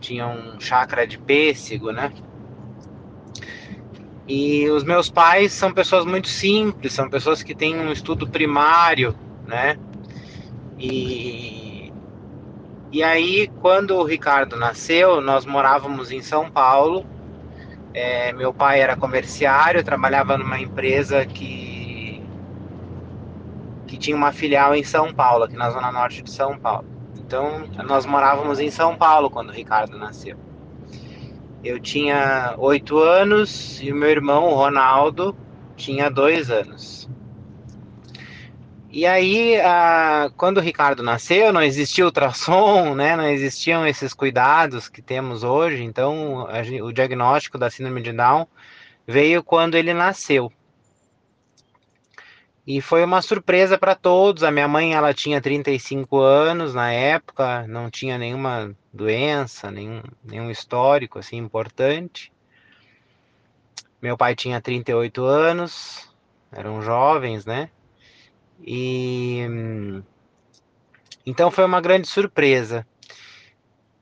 tinham 0.00 0.58
chácara 0.60 1.06
de 1.06 1.18
pêssego, 1.18 1.90
né? 1.90 2.12
E 4.26 4.68
os 4.70 4.84
meus 4.84 5.10
pais 5.10 5.52
são 5.52 5.72
pessoas 5.72 6.04
muito 6.06 6.28
simples, 6.28 6.92
são 6.92 7.10
pessoas 7.10 7.42
que 7.42 7.54
têm 7.54 7.76
um 7.76 7.92
estudo 7.92 8.26
primário, 8.26 9.14
né? 9.46 9.76
E 10.78 11.64
e 12.94 13.02
aí, 13.02 13.50
quando 13.60 13.96
o 13.96 14.04
Ricardo 14.04 14.54
nasceu, 14.54 15.20
nós 15.20 15.44
morávamos 15.44 16.12
em 16.12 16.22
São 16.22 16.48
Paulo. 16.48 17.04
É, 17.94 18.32
meu 18.32 18.52
pai 18.52 18.80
era 18.80 18.96
comerciário, 18.96 19.84
trabalhava 19.84 20.36
numa 20.36 20.58
empresa 20.58 21.24
que, 21.24 22.20
que 23.86 23.96
tinha 23.96 24.16
uma 24.16 24.32
filial 24.32 24.74
em 24.74 24.82
São 24.82 25.14
Paulo, 25.14 25.44
aqui 25.44 25.56
na 25.56 25.70
zona 25.70 25.92
norte 25.92 26.20
de 26.20 26.30
São 26.30 26.58
Paulo. 26.58 26.88
Então, 27.16 27.68
nós 27.86 28.04
morávamos 28.04 28.58
em 28.58 28.68
São 28.68 28.96
Paulo 28.96 29.30
quando 29.30 29.50
o 29.50 29.52
Ricardo 29.52 29.96
nasceu. 29.96 30.36
Eu 31.62 31.78
tinha 31.78 32.56
oito 32.58 32.98
anos 32.98 33.80
e 33.80 33.92
o 33.92 33.96
meu 33.96 34.10
irmão, 34.10 34.48
o 34.48 34.54
Ronaldo, 34.54 35.34
tinha 35.76 36.10
dois 36.10 36.50
anos. 36.50 37.08
E 38.96 39.06
aí, 39.06 39.60
a, 39.60 40.30
quando 40.36 40.58
o 40.58 40.60
Ricardo 40.60 41.02
nasceu, 41.02 41.52
não 41.52 41.60
existia 41.60 42.04
ultrassom, 42.04 42.94
né? 42.94 43.16
Não 43.16 43.26
existiam 43.28 43.84
esses 43.84 44.14
cuidados 44.14 44.88
que 44.88 45.02
temos 45.02 45.42
hoje. 45.42 45.82
Então, 45.82 46.46
a, 46.46 46.60
o 46.84 46.92
diagnóstico 46.92 47.58
da 47.58 47.68
síndrome 47.68 48.00
de 48.00 48.12
Down 48.12 48.46
veio 49.04 49.42
quando 49.42 49.74
ele 49.74 49.92
nasceu. 49.92 50.52
E 52.64 52.80
foi 52.80 53.02
uma 53.02 53.20
surpresa 53.20 53.76
para 53.76 53.96
todos. 53.96 54.44
A 54.44 54.52
minha 54.52 54.68
mãe, 54.68 54.94
ela 54.94 55.12
tinha 55.12 55.40
35 55.40 56.20
anos 56.20 56.72
na 56.72 56.92
época, 56.92 57.66
não 57.66 57.90
tinha 57.90 58.16
nenhuma 58.16 58.76
doença, 58.92 59.72
nenhum, 59.72 60.02
nenhum 60.22 60.52
histórico 60.52 61.18
assim 61.18 61.38
importante. 61.38 62.32
Meu 64.00 64.16
pai 64.16 64.36
tinha 64.36 64.60
38 64.60 65.24
anos, 65.24 66.08
eram 66.52 66.80
jovens, 66.80 67.44
né? 67.44 67.70
E 68.66 69.42
então 71.26 71.50
foi 71.50 71.64
uma 71.64 71.80
grande 71.80 72.08
surpresa. 72.08 72.86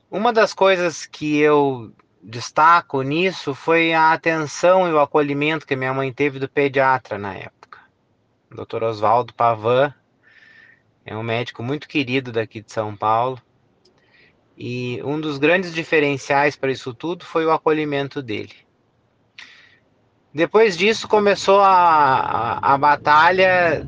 Uma 0.09 0.31
das 0.31 0.53
coisas 0.53 1.05
que 1.05 1.37
eu 1.39 1.91
destaco 2.21 3.01
nisso 3.01 3.53
foi 3.53 3.93
a 3.93 4.13
atenção 4.13 4.87
e 4.87 4.93
o 4.93 4.99
acolhimento 4.99 5.67
que 5.67 5.75
minha 5.75 5.93
mãe 5.93 6.13
teve 6.13 6.39
do 6.39 6.47
pediatra 6.47 7.17
na 7.17 7.33
época. 7.33 7.79
Dr. 8.49 8.83
Oswaldo 8.83 9.33
Pavan 9.33 9.93
é 11.05 11.15
um 11.15 11.23
médico 11.23 11.61
muito 11.61 11.87
querido 11.87 12.31
daqui 12.31 12.61
de 12.61 12.71
São 12.71 12.95
Paulo. 12.95 13.41
E 14.55 15.01
um 15.03 15.19
dos 15.19 15.37
grandes 15.37 15.73
diferenciais 15.73 16.55
para 16.55 16.71
isso 16.71 16.93
tudo 16.93 17.25
foi 17.25 17.45
o 17.45 17.51
acolhimento 17.51 18.21
dele. 18.21 18.53
Depois 20.33 20.77
disso 20.77 21.07
começou 21.07 21.59
a, 21.59 22.59
a, 22.61 22.73
a 22.73 22.77
batalha 22.77 23.85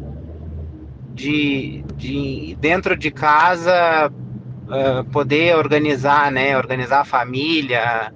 de, 1.16 1.84
de 1.96 2.58
dentro 2.60 2.96
de 2.96 3.10
casa 3.10 4.12
uh, 4.12 5.04
poder 5.12 5.56
organizar, 5.56 6.30
né, 6.30 6.58
organizar 6.58 7.02
a 7.02 7.06
família, 7.06 8.14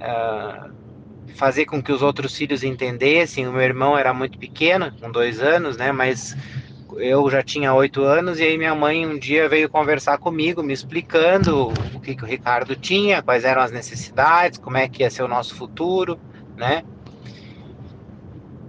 uh, 0.00 0.74
fazer 1.36 1.64
com 1.64 1.80
que 1.80 1.92
os 1.92 2.02
outros 2.02 2.36
filhos 2.36 2.64
entendessem. 2.64 3.46
O 3.46 3.52
meu 3.52 3.62
irmão 3.62 3.96
era 3.96 4.12
muito 4.12 4.36
pequeno, 4.36 4.92
com 5.00 5.10
dois 5.10 5.40
anos, 5.40 5.76
né, 5.76 5.92
mas 5.92 6.36
eu 6.96 7.28
já 7.30 7.42
tinha 7.42 7.72
oito 7.72 8.02
anos 8.02 8.38
e 8.38 8.42
aí 8.42 8.58
minha 8.58 8.74
mãe 8.74 9.06
um 9.06 9.18
dia 9.18 9.48
veio 9.48 9.68
conversar 9.68 10.18
comigo, 10.18 10.62
me 10.62 10.72
explicando 10.72 11.72
o 11.94 12.00
que, 12.00 12.16
que 12.16 12.24
o 12.24 12.26
Ricardo 12.26 12.74
tinha, 12.76 13.22
quais 13.22 13.44
eram 13.44 13.62
as 13.62 13.70
necessidades, 13.70 14.58
como 14.58 14.76
é 14.76 14.88
que 14.88 15.02
ia 15.02 15.10
ser 15.10 15.22
o 15.22 15.28
nosso 15.28 15.54
futuro, 15.54 16.18
né? 16.56 16.82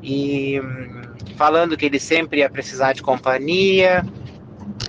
E 0.08 0.62
falando 1.36 1.76
que 1.76 1.84
ele 1.84 2.00
sempre 2.00 2.41
ia 2.41 2.50
precisar 2.50 2.94
de 2.94 3.02
companhia, 3.02 4.06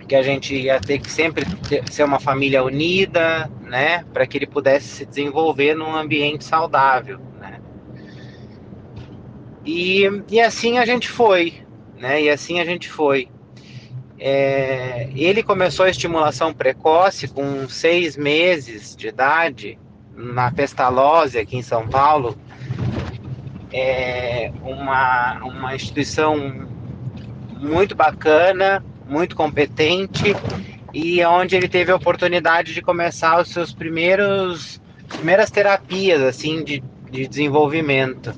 que 0.07 0.15
a 0.15 0.23
gente 0.23 0.55
ia 0.55 0.79
ter 0.79 0.99
que 0.99 1.11
sempre 1.11 1.47
ser 1.91 2.05
uma 2.05 2.21
família 2.21 2.63
unida, 2.63 3.51
né, 3.63 4.05
para 4.13 4.27
que 4.27 4.37
ele 4.37 4.47
pudesse 4.47 4.89
se 4.89 5.07
desenvolver 5.07 5.75
num 5.75 5.97
ambiente 5.97 6.45
saudável, 6.45 7.19
né. 7.41 7.59
E, 9.65 10.05
e 10.29 10.39
assim 10.39 10.77
a 10.77 10.85
gente 10.85 11.09
foi, 11.09 11.63
né, 11.99 12.23
e 12.23 12.29
assim 12.29 12.61
a 12.61 12.65
gente 12.67 12.91
foi. 12.91 13.31
É, 14.19 15.09
ele 15.15 15.43
começou 15.43 15.87
a 15.87 15.91
estimulação 15.91 16.53
precoce 16.53 17.27
com 17.27 17.67
seis 17.69 18.19
meses 18.19 18.95
de 18.95 19.09
idade 19.09 19.79
na 20.15 20.51
Pestalozzi 20.51 21.39
aqui 21.39 21.57
em 21.57 21.63
São 21.63 21.89
Paulo, 21.89 22.37
é 23.73 24.53
uma, 24.63 25.39
uma 25.45 25.75
instituição 25.75 26.67
muito 27.59 27.95
bacana, 27.95 28.85
muito 29.09 29.35
competente 29.35 30.35
e 30.93 31.25
onde 31.25 31.57
ele 31.57 31.69
teve 31.69 31.91
a 31.91 31.97
oportunidade 31.97 32.75
de 32.75 32.83
começar 32.83 33.41
os 33.41 33.49
seus 33.51 33.73
primeiros 33.73 34.81
primeiras 35.09 35.51
terapias 35.51 36.21
assim 36.21 36.65
de, 36.65 36.83
de 37.11 37.27
desenvolvimento. 37.27 38.35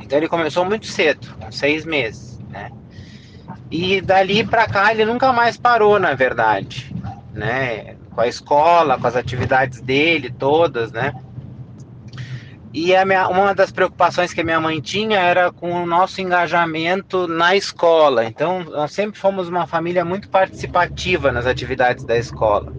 Então 0.00 0.18
ele 0.18 0.28
começou 0.28 0.64
muito 0.64 0.86
cedo, 0.86 1.34
com 1.40 1.50
seis 1.50 1.84
meses, 1.84 2.38
né? 2.50 2.70
E 3.70 4.00
dali 4.00 4.44
para 4.44 4.66
cá 4.66 4.92
ele 4.92 5.04
nunca 5.04 5.32
mais 5.32 5.56
parou, 5.56 5.98
na 5.98 6.14
verdade, 6.14 6.94
né? 7.32 7.96
Com 8.14 8.20
a 8.20 8.28
escola, 8.28 8.98
com 8.98 9.06
as 9.06 9.16
atividades 9.16 9.80
dele 9.80 10.30
todas, 10.30 10.92
né? 10.92 11.12
E 12.76 12.94
a 12.94 13.06
minha, 13.06 13.26
uma 13.28 13.54
das 13.54 13.72
preocupações 13.72 14.34
que 14.34 14.42
a 14.42 14.44
minha 14.44 14.60
mãe 14.60 14.82
tinha 14.82 15.18
era 15.18 15.50
com 15.50 15.72
o 15.82 15.86
nosso 15.86 16.20
engajamento 16.20 17.26
na 17.26 17.56
escola. 17.56 18.26
Então, 18.26 18.64
nós 18.64 18.92
sempre 18.92 19.18
fomos 19.18 19.48
uma 19.48 19.66
família 19.66 20.04
muito 20.04 20.28
participativa 20.28 21.32
nas 21.32 21.46
atividades 21.46 22.04
da 22.04 22.18
escola. 22.18 22.74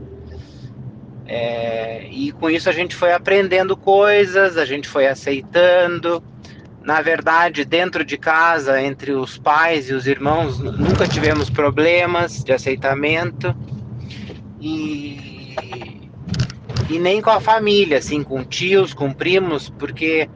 É, 1.26 2.06
e 2.12 2.32
com 2.32 2.48
isso 2.48 2.70
a 2.70 2.72
gente 2.72 2.96
foi 2.96 3.12
aprendendo 3.12 3.76
coisas, 3.76 4.56
a 4.56 4.66
gente 4.66 4.88
foi 4.88 5.08
aceitando. 5.08 6.24
Na 6.84 7.02
verdade, 7.02 7.66
dentro 7.66 8.06
de 8.06 8.20
casa, 8.20 8.80
entre 8.80 9.14
os 9.14 9.40
pais 9.40 9.90
e 9.90 9.96
os 9.96 10.06
irmãos, 10.06 10.60
nunca 10.60 11.08
tivemos 11.08 11.50
problemas 11.50 12.44
de 12.44 12.54
aceitamento. 12.54 13.52
E, 14.62 15.97
e 16.90 17.00
nem 17.00 17.22
com 17.22 17.30
a 17.30 17.40
família, 17.40 17.98
assim, 17.98 18.24
com 18.24 18.44
tios, 18.44 18.94
com 18.94 19.12
primos, 19.12 19.70
porque 19.70 20.30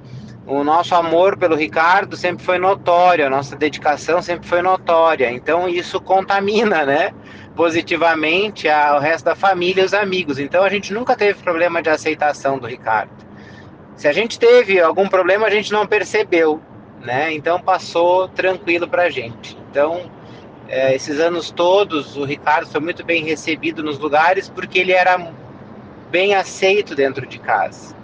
o 0.46 0.64
nosso 0.64 0.94
amor 0.96 1.38
pelo 1.38 1.56
Ricardo 1.56 2.18
sempre 2.18 2.44
foi 2.44 2.58
notório, 2.58 3.26
a 3.26 3.30
nossa 3.30 3.56
dedicação 3.56 4.22
sempre 4.22 4.48
foi 4.48 4.62
notória. 4.62 5.32
Então 5.32 5.70
isso 5.70 6.02
contamina, 6.02 6.86
né? 6.86 7.14
Positivamente 7.56 8.68
ao 8.68 9.00
resto 9.00 9.26
da 9.26 9.36
família 9.36 9.82
e 9.82 9.86
os 9.86 9.94
amigos. 9.94 10.40
Então 10.40 10.64
a 10.64 10.70
gente 10.70 10.94
nunca 10.94 11.16
teve 11.16 11.42
problema 11.42 11.82
de 11.82 11.90
aceitação 11.90 12.58
do 12.58 12.68
Ricardo. 12.68 13.12
Se 13.96 14.08
a 14.08 14.14
gente 14.14 14.40
teve 14.40 14.80
algum 14.80 15.08
problema, 15.08 15.48
a 15.48 15.50
gente 15.50 15.72
não 15.72 15.86
percebeu, 15.86 16.60
né? 17.00 17.32
Então 17.34 17.62
passou 17.62 18.28
tranquilo 18.28 18.88
para 18.88 19.04
a 19.04 19.10
gente. 19.10 19.58
Então, 19.70 20.10
é, 20.68 20.96
esses 20.96 21.20
anos 21.20 21.52
todos, 21.52 22.18
o 22.18 22.26
Ricardo 22.26 22.68
foi 22.68 22.82
muito 22.82 23.06
bem 23.06 23.24
recebido 23.24 23.84
nos 23.84 24.00
lugares 24.00 24.50
porque 24.50 24.80
ele 24.80 24.92
era 24.92 25.18
bem 26.12 26.36
aceito 26.36 26.94
dentro 26.94 27.26
de 27.26 27.40
casa. 27.40 27.96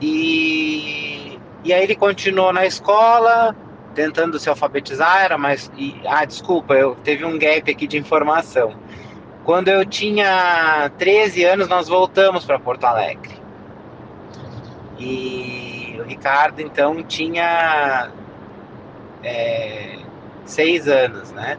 E, 0.00 1.38
e 1.64 1.72
aí 1.72 1.82
ele 1.82 1.96
continuou 1.96 2.52
na 2.52 2.64
escola, 2.64 3.54
tentando 3.94 4.38
se 4.38 4.48
alfabetizar, 4.48 5.24
era 5.24 5.36
mais. 5.36 5.70
E, 5.76 6.00
ah, 6.06 6.24
desculpa, 6.24 6.74
eu 6.74 6.94
teve 6.96 7.24
um 7.24 7.38
gap 7.38 7.70
aqui 7.70 7.86
de 7.86 7.98
informação. 7.98 8.74
Quando 9.44 9.68
eu 9.68 9.84
tinha 9.84 10.90
13 10.96 11.44
anos, 11.44 11.68
nós 11.68 11.88
voltamos 11.88 12.44
para 12.44 12.58
Porto 12.58 12.84
Alegre. 12.84 13.34
E 14.98 15.96
o 15.98 16.04
Ricardo, 16.04 16.60
então, 16.60 17.02
tinha 17.02 18.10
é, 19.22 19.98
seis 20.46 20.88
anos, 20.88 21.30
né? 21.32 21.58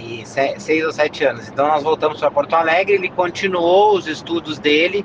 E 0.00 0.24
seis 0.26 0.84
ou 0.84 0.92
sete 0.92 1.24
anos. 1.24 1.48
Então, 1.48 1.68
nós 1.68 1.82
voltamos 1.82 2.18
para 2.18 2.30
Porto 2.30 2.54
Alegre. 2.54 2.94
Ele 2.94 3.10
continuou 3.10 3.94
os 3.94 4.06
estudos 4.06 4.58
dele 4.58 5.04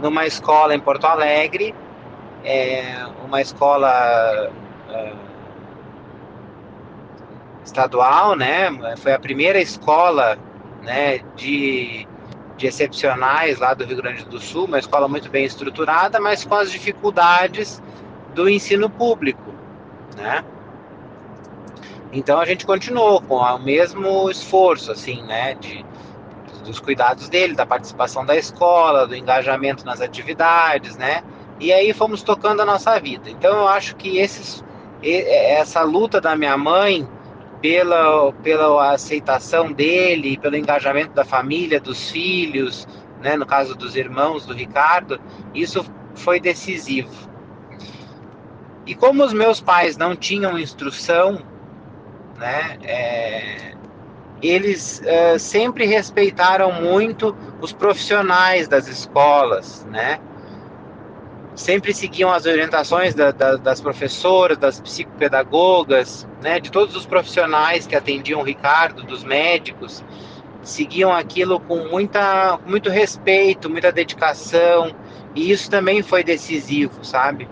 numa 0.00 0.26
escola 0.26 0.74
em 0.74 0.80
Porto 0.80 1.04
Alegre, 1.04 1.74
é, 2.44 3.06
uma 3.24 3.40
escola 3.40 4.50
é, 4.88 5.12
estadual, 7.64 8.34
né? 8.34 8.70
Foi 8.96 9.12
a 9.12 9.18
primeira 9.18 9.60
escola, 9.60 10.38
né, 10.82 11.20
de, 11.36 12.06
de 12.56 12.66
excepcionais 12.66 13.58
lá 13.58 13.74
do 13.74 13.84
Rio 13.84 13.98
Grande 13.98 14.24
do 14.24 14.40
Sul, 14.40 14.64
uma 14.64 14.78
escola 14.78 15.06
muito 15.06 15.28
bem 15.28 15.44
estruturada, 15.44 16.18
mas 16.18 16.44
com 16.44 16.54
as 16.54 16.70
dificuldades 16.70 17.82
do 18.34 18.48
ensino 18.48 18.88
público, 18.88 19.52
né? 20.16 20.42
Então 22.12 22.40
a 22.40 22.44
gente 22.44 22.66
continuou 22.66 23.20
com 23.20 23.36
o 23.36 23.58
mesmo 23.58 24.30
esforço, 24.30 24.90
assim, 24.90 25.22
né, 25.22 25.54
de 25.54 25.84
dos 26.64 26.78
cuidados 26.78 27.28
dele, 27.28 27.54
da 27.54 27.64
participação 27.64 28.24
da 28.24 28.36
escola, 28.36 29.06
do 29.06 29.16
engajamento 29.16 29.84
nas 29.84 30.00
atividades, 30.00 30.96
né? 30.96 31.22
E 31.58 31.72
aí 31.72 31.92
fomos 31.92 32.22
tocando 32.22 32.60
a 32.60 32.64
nossa 32.64 32.98
vida. 33.00 33.30
Então 33.30 33.50
eu 33.60 33.68
acho 33.68 33.96
que 33.96 34.18
esses, 34.18 34.64
essa 35.02 35.82
luta 35.82 36.20
da 36.20 36.36
minha 36.36 36.56
mãe 36.56 37.08
pela, 37.60 38.32
pela 38.34 38.92
aceitação 38.92 39.72
dele, 39.72 40.38
pelo 40.38 40.56
engajamento 40.56 41.12
da 41.12 41.24
família, 41.24 41.80
dos 41.80 42.10
filhos, 42.10 42.86
né, 43.20 43.36
no 43.36 43.44
caso 43.44 43.74
dos 43.74 43.96
irmãos 43.96 44.46
do 44.46 44.54
Ricardo, 44.54 45.20
isso 45.54 45.84
foi 46.14 46.40
decisivo. 46.40 47.30
E 48.86 48.94
como 48.94 49.22
os 49.22 49.32
meus 49.32 49.60
pais 49.60 49.96
não 49.96 50.16
tinham 50.16 50.58
instrução, 50.58 51.42
né, 52.40 52.78
é, 52.82 53.74
eles 54.42 55.02
sempre 55.38 55.84
respeitaram 55.84 56.72
muito 56.72 57.36
os 57.60 57.72
profissionais 57.72 58.66
das 58.66 58.88
escolas, 58.88 59.86
né? 59.90 60.18
Sempre 61.54 61.92
seguiam 61.92 62.32
as 62.32 62.46
orientações 62.46 63.14
da, 63.14 63.32
da, 63.32 63.56
das 63.56 63.82
professoras, 63.82 64.56
das 64.56 64.80
psicopedagogas, 64.80 66.26
né? 66.42 66.58
De 66.58 66.70
todos 66.70 66.96
os 66.96 67.04
profissionais 67.04 67.86
que 67.86 67.94
atendiam 67.94 68.40
o 68.40 68.42
Ricardo, 68.42 69.02
dos 69.02 69.22
médicos, 69.22 70.02
seguiam 70.62 71.12
aquilo 71.12 71.60
com 71.60 71.88
muita, 71.88 72.58
muito 72.66 72.88
respeito, 72.88 73.68
muita 73.68 73.92
dedicação, 73.92 74.94
e 75.34 75.50
isso 75.50 75.70
também 75.70 76.02
foi 76.02 76.24
decisivo, 76.24 77.04
sabe? 77.04 77.46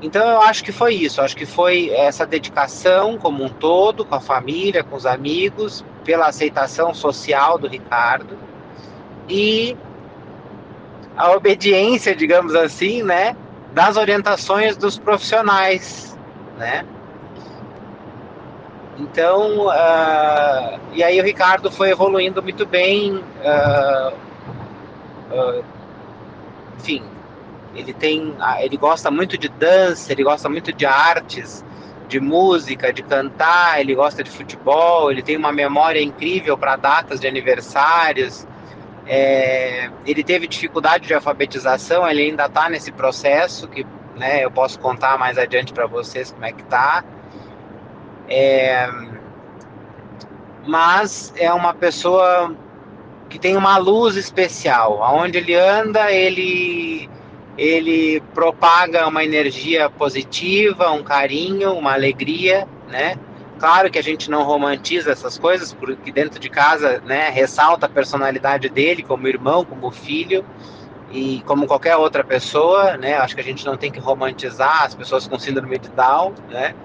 Então 0.00 0.28
eu 0.28 0.40
acho 0.42 0.62
que 0.62 0.70
foi 0.70 0.94
isso, 0.94 1.20
acho 1.20 1.36
que 1.36 1.44
foi 1.44 1.90
essa 1.90 2.24
dedicação 2.24 3.18
como 3.18 3.44
um 3.44 3.48
todo, 3.48 4.04
com 4.04 4.14
a 4.14 4.20
família, 4.20 4.84
com 4.84 4.94
os 4.94 5.04
amigos, 5.04 5.84
pela 6.04 6.28
aceitação 6.28 6.94
social 6.94 7.58
do 7.58 7.66
Ricardo 7.66 8.38
e 9.28 9.76
a 11.16 11.32
obediência, 11.32 12.14
digamos 12.14 12.54
assim, 12.54 13.02
né, 13.02 13.36
das 13.72 13.96
orientações 13.96 14.76
dos 14.76 14.96
profissionais, 14.96 16.16
né? 16.56 16.86
Então, 18.96 19.66
uh, 19.66 20.80
e 20.92 21.02
aí 21.02 21.20
o 21.20 21.24
Ricardo 21.24 21.70
foi 21.70 21.90
evoluindo 21.90 22.42
muito 22.42 22.66
bem, 22.66 23.16
uh, 23.16 24.12
uh, 25.32 25.64
enfim, 26.78 27.02
ele 27.74 27.92
tem, 27.92 28.34
ele 28.60 28.76
gosta 28.76 29.10
muito 29.10 29.36
de 29.36 29.48
dança, 29.48 30.12
ele 30.12 30.24
gosta 30.24 30.48
muito 30.48 30.72
de 30.72 30.86
artes, 30.86 31.64
de 32.08 32.18
música, 32.18 32.92
de 32.92 33.02
cantar, 33.02 33.80
ele 33.80 33.94
gosta 33.94 34.24
de 34.24 34.30
futebol, 34.30 35.10
ele 35.10 35.22
tem 35.22 35.36
uma 35.36 35.52
memória 35.52 36.00
incrível 36.00 36.56
para 36.56 36.76
datas 36.76 37.20
de 37.20 37.28
aniversários. 37.28 38.46
É, 39.06 39.90
ele 40.06 40.24
teve 40.24 40.46
dificuldade 40.46 41.06
de 41.06 41.14
alfabetização, 41.14 42.08
ele 42.08 42.22
ainda 42.22 42.46
está 42.46 42.68
nesse 42.68 42.90
processo 42.90 43.68
que 43.68 43.86
né, 44.16 44.44
eu 44.44 44.50
posso 44.50 44.78
contar 44.78 45.18
mais 45.18 45.38
adiante 45.38 45.72
para 45.72 45.86
vocês 45.86 46.32
como 46.32 46.44
é 46.44 46.52
que 46.52 46.62
tá. 46.64 47.04
É, 48.28 48.90
mas 50.66 51.32
é 51.36 51.52
uma 51.52 51.72
pessoa 51.72 52.54
que 53.28 53.38
tem 53.38 53.56
uma 53.56 53.76
luz 53.78 54.16
especial. 54.16 55.02
Aonde 55.02 55.38
ele 55.38 55.54
anda, 55.54 56.10
ele 56.10 57.08
ele 57.58 58.20
propaga 58.32 59.08
uma 59.08 59.24
energia 59.24 59.90
positiva, 59.90 60.92
um 60.92 61.02
carinho, 61.02 61.72
uma 61.72 61.92
alegria, 61.92 62.68
né? 62.88 63.16
Claro 63.58 63.90
que 63.90 63.98
a 63.98 64.02
gente 64.02 64.30
não 64.30 64.44
romantiza 64.44 65.10
essas 65.10 65.36
coisas, 65.36 65.74
porque 65.74 66.12
dentro 66.12 66.38
de 66.38 66.48
casa, 66.48 67.02
né, 67.04 67.28
ressalta 67.30 67.86
a 67.86 67.88
personalidade 67.88 68.68
dele 68.68 69.02
como 69.02 69.26
irmão, 69.26 69.64
como 69.64 69.90
filho 69.90 70.44
e 71.10 71.42
como 71.44 71.66
qualquer 71.66 71.96
outra 71.96 72.22
pessoa, 72.22 72.96
né? 72.96 73.16
Acho 73.16 73.34
que 73.34 73.40
a 73.40 73.44
gente 73.44 73.66
não 73.66 73.76
tem 73.76 73.90
que 73.90 73.98
romantizar 73.98 74.84
as 74.84 74.94
pessoas 74.94 75.26
com 75.26 75.36
síndrome 75.36 75.78
de 75.78 75.88
Down, 75.88 76.34
né? 76.48 76.76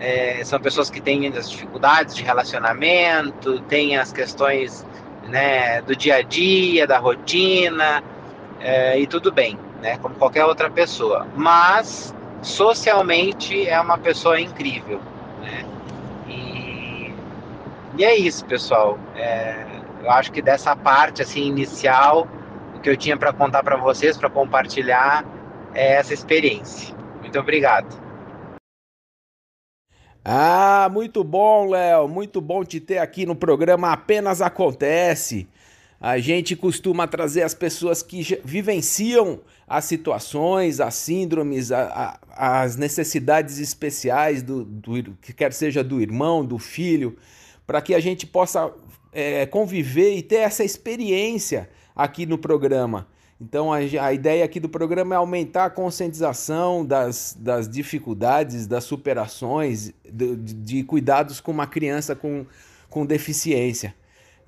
É, 0.00 0.42
são 0.44 0.58
pessoas 0.60 0.90
que 0.90 1.00
têm 1.00 1.28
as 1.28 1.48
dificuldades 1.48 2.16
de 2.16 2.24
relacionamento, 2.24 3.60
têm 3.62 3.96
as 3.96 4.12
questões 4.12 4.84
né, 5.28 5.80
do 5.82 5.94
dia 5.94 6.16
a 6.16 6.22
dia, 6.22 6.86
da 6.86 6.98
rotina, 6.98 8.02
é, 8.60 8.98
e 8.98 9.06
tudo 9.06 9.30
bem 9.32 9.58
né? 9.80 9.98
Como 9.98 10.14
qualquer 10.14 10.44
outra 10.44 10.70
pessoa. 10.70 11.26
Mas 11.34 12.14
socialmente 12.42 13.66
é 13.68 13.80
uma 13.80 13.98
pessoa 13.98 14.40
incrível, 14.40 15.00
né? 15.40 15.64
E, 16.28 17.14
e 17.96 18.04
é 18.04 18.16
isso, 18.16 18.44
pessoal. 18.44 18.98
É, 19.16 19.66
eu 20.02 20.10
acho 20.10 20.30
que 20.32 20.40
dessa 20.40 20.74
parte 20.76 21.22
assim 21.22 21.42
inicial, 21.46 22.28
o 22.74 22.80
que 22.80 22.88
eu 22.88 22.96
tinha 22.96 23.16
para 23.16 23.32
contar 23.32 23.62
para 23.62 23.76
vocês, 23.76 24.16
para 24.16 24.30
compartilhar, 24.30 25.24
é 25.74 25.94
essa 25.94 26.14
experiência. 26.14 26.94
Muito 27.20 27.38
obrigado. 27.38 28.08
Ah, 30.24 30.88
muito 30.92 31.24
bom, 31.24 31.70
Léo. 31.70 32.06
Muito 32.06 32.40
bom 32.40 32.62
te 32.64 32.80
ter 32.80 32.98
aqui 32.98 33.24
no 33.24 33.34
programa 33.34 33.92
Apenas 33.92 34.42
Acontece. 34.42 35.48
A 36.00 36.18
gente 36.18 36.54
costuma 36.54 37.08
trazer 37.08 37.42
as 37.42 37.54
pessoas 37.54 38.02
que 38.02 38.40
vivenciam 38.44 39.40
as 39.66 39.84
situações, 39.84 40.80
as 40.80 40.94
síndromes, 40.94 41.72
a, 41.72 42.18
a, 42.30 42.62
as 42.62 42.76
necessidades 42.76 43.58
especiais 43.58 44.42
do, 44.42 44.64
do, 44.64 45.16
que 45.20 45.32
quer 45.32 45.52
seja 45.52 45.82
do 45.82 46.00
irmão, 46.00 46.44
do 46.44 46.56
filho, 46.56 47.16
para 47.66 47.82
que 47.82 47.94
a 47.94 48.00
gente 48.00 48.26
possa 48.26 48.72
é, 49.12 49.44
conviver 49.46 50.14
e 50.14 50.22
ter 50.22 50.36
essa 50.36 50.62
experiência 50.62 51.68
aqui 51.96 52.24
no 52.24 52.38
programa. 52.38 53.08
Então 53.40 53.72
a, 53.72 53.78
a, 53.78 54.12
ideia 54.12 54.44
aqui 54.44 54.60
do 54.60 54.68
programa 54.68 55.16
é 55.16 55.18
aumentar 55.18 55.66
a 55.66 55.70
conscientização 55.70 56.84
das, 56.84 57.36
das 57.38 57.68
dificuldades, 57.68 58.66
das 58.66 58.84
superações, 58.84 59.92
de, 60.04 60.36
de 60.36 60.84
cuidados 60.84 61.40
com 61.40 61.50
uma 61.50 61.66
criança 61.66 62.14
com, 62.14 62.46
com 62.88 63.04
deficiência. 63.04 63.94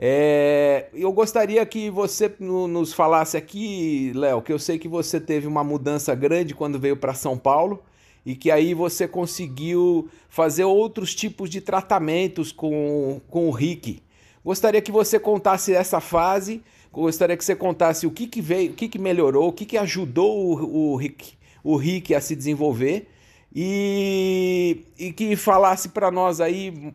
É, 0.03 0.87
eu 0.95 1.13
gostaria 1.13 1.65
que 1.67 1.91
você 1.91 2.35
nos 2.41 2.91
falasse 2.91 3.37
aqui, 3.37 4.13
Léo, 4.15 4.41
que 4.41 4.51
eu 4.51 4.59
sei 4.59 4.79
que 4.79 4.89
você 4.89 5.21
teve 5.21 5.47
uma 5.47 5.63
mudança 5.63 6.15
grande 6.15 6.55
quando 6.55 6.81
veio 6.81 6.97
para 6.97 7.13
São 7.13 7.37
Paulo 7.37 7.83
e 8.25 8.35
que 8.35 8.51
aí 8.51 8.73
você 8.73 9.07
conseguiu 9.07 10.09
fazer 10.31 10.65
outros 10.65 11.15
tipos 11.15 11.51
de 11.51 11.61
tratamentos 11.61 12.51
com, 12.51 13.21
com 13.29 13.47
o 13.47 13.51
Rick. 13.51 14.03
Gostaria 14.43 14.81
que 14.81 14.91
você 14.91 15.21
contasse 15.21 15.75
essa 15.75 16.01
fase, 16.01 16.63
gostaria 16.91 17.37
que 17.37 17.45
você 17.45 17.55
contasse 17.55 18.07
o 18.07 18.11
que, 18.11 18.27
que 18.27 18.41
veio, 18.41 18.71
o 18.73 18.75
que, 18.75 18.89
que 18.89 18.99
melhorou, 18.99 19.49
o 19.49 19.53
que, 19.53 19.67
que 19.67 19.77
ajudou 19.77 20.35
o, 20.35 20.93
o, 20.93 20.97
Rick, 20.97 21.35
o 21.63 21.77
Rick 21.77 22.15
a 22.15 22.23
se 22.23 22.35
desenvolver 22.35 23.07
e, 23.55 24.85
e 24.99 25.13
que 25.13 25.35
falasse 25.35 25.89
para 25.89 26.11
nós 26.11 26.41
aí, 26.41 26.93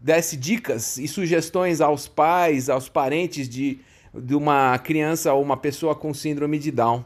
desse 0.00 0.36
dicas 0.36 0.98
e 0.98 1.08
sugestões 1.08 1.80
aos 1.80 2.06
pais, 2.06 2.70
aos 2.70 2.88
parentes 2.88 3.48
de, 3.48 3.80
de 4.14 4.34
uma 4.34 4.78
criança 4.78 5.32
ou 5.32 5.42
uma 5.42 5.56
pessoa 5.56 5.94
com 5.94 6.14
síndrome 6.14 6.58
de 6.58 6.70
Down. 6.70 7.04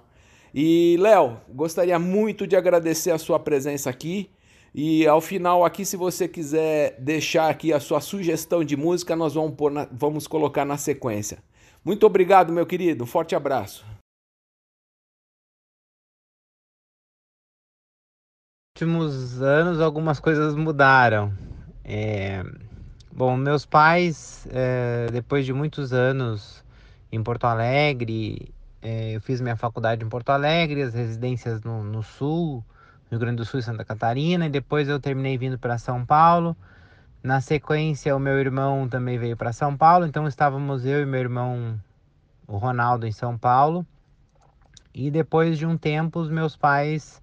E, 0.54 0.96
Léo, 1.00 1.38
gostaria 1.48 1.98
muito 1.98 2.46
de 2.46 2.54
agradecer 2.54 3.10
a 3.10 3.18
sua 3.18 3.40
presença 3.40 3.90
aqui. 3.90 4.30
E 4.74 5.06
ao 5.06 5.20
final 5.20 5.64
aqui, 5.64 5.84
se 5.84 5.96
você 5.96 6.28
quiser 6.28 6.96
deixar 6.98 7.48
aqui 7.48 7.72
a 7.72 7.80
sua 7.80 8.00
sugestão 8.00 8.64
de 8.64 8.76
música, 8.76 9.16
nós 9.16 9.34
vamos, 9.34 9.54
na, 9.72 9.88
vamos 9.90 10.26
colocar 10.26 10.64
na 10.64 10.76
sequência. 10.76 11.38
Muito 11.84 12.04
obrigado, 12.06 12.52
meu 12.52 12.66
querido. 12.66 13.06
Forte 13.06 13.34
abraço. 13.34 13.93
Últimos 18.76 19.40
anos 19.40 19.80
algumas 19.80 20.18
coisas 20.18 20.56
mudaram. 20.56 21.32
É... 21.84 22.44
Bom, 23.12 23.36
meus 23.36 23.64
pais, 23.64 24.48
é... 24.50 25.06
depois 25.12 25.46
de 25.46 25.52
muitos 25.52 25.92
anos 25.92 26.64
em 27.12 27.22
Porto 27.22 27.44
Alegre 27.44 28.52
é, 28.82 29.14
eu 29.14 29.20
fiz 29.20 29.40
minha 29.40 29.54
faculdade 29.54 30.04
em 30.04 30.08
Porto 30.08 30.30
Alegre, 30.30 30.82
as 30.82 30.92
residências 30.92 31.62
no, 31.62 31.84
no 31.84 32.02
Sul, 32.02 32.64
Rio 33.12 33.20
Grande 33.20 33.36
do 33.36 33.44
Sul 33.44 33.60
e 33.60 33.62
Santa 33.62 33.84
Catarina, 33.84 34.46
e 34.46 34.50
depois 34.50 34.88
eu 34.88 34.98
terminei 34.98 35.38
vindo 35.38 35.56
para 35.56 35.78
São 35.78 36.04
Paulo. 36.04 36.56
Na 37.22 37.40
sequência, 37.40 38.16
o 38.16 38.18
meu 38.18 38.40
irmão 38.40 38.88
também 38.88 39.16
veio 39.16 39.36
para 39.36 39.52
São 39.52 39.76
Paulo, 39.76 40.04
então 40.04 40.26
estávamos 40.26 40.84
eu 40.84 41.00
e 41.00 41.06
meu 41.06 41.20
irmão, 41.20 41.80
o 42.48 42.56
Ronaldo, 42.56 43.06
em 43.06 43.12
São 43.12 43.38
Paulo. 43.38 43.86
E 44.92 45.12
depois 45.12 45.56
de 45.56 45.64
um 45.64 45.78
tempo, 45.78 46.18
os 46.18 46.28
meus 46.28 46.56
pais 46.56 47.22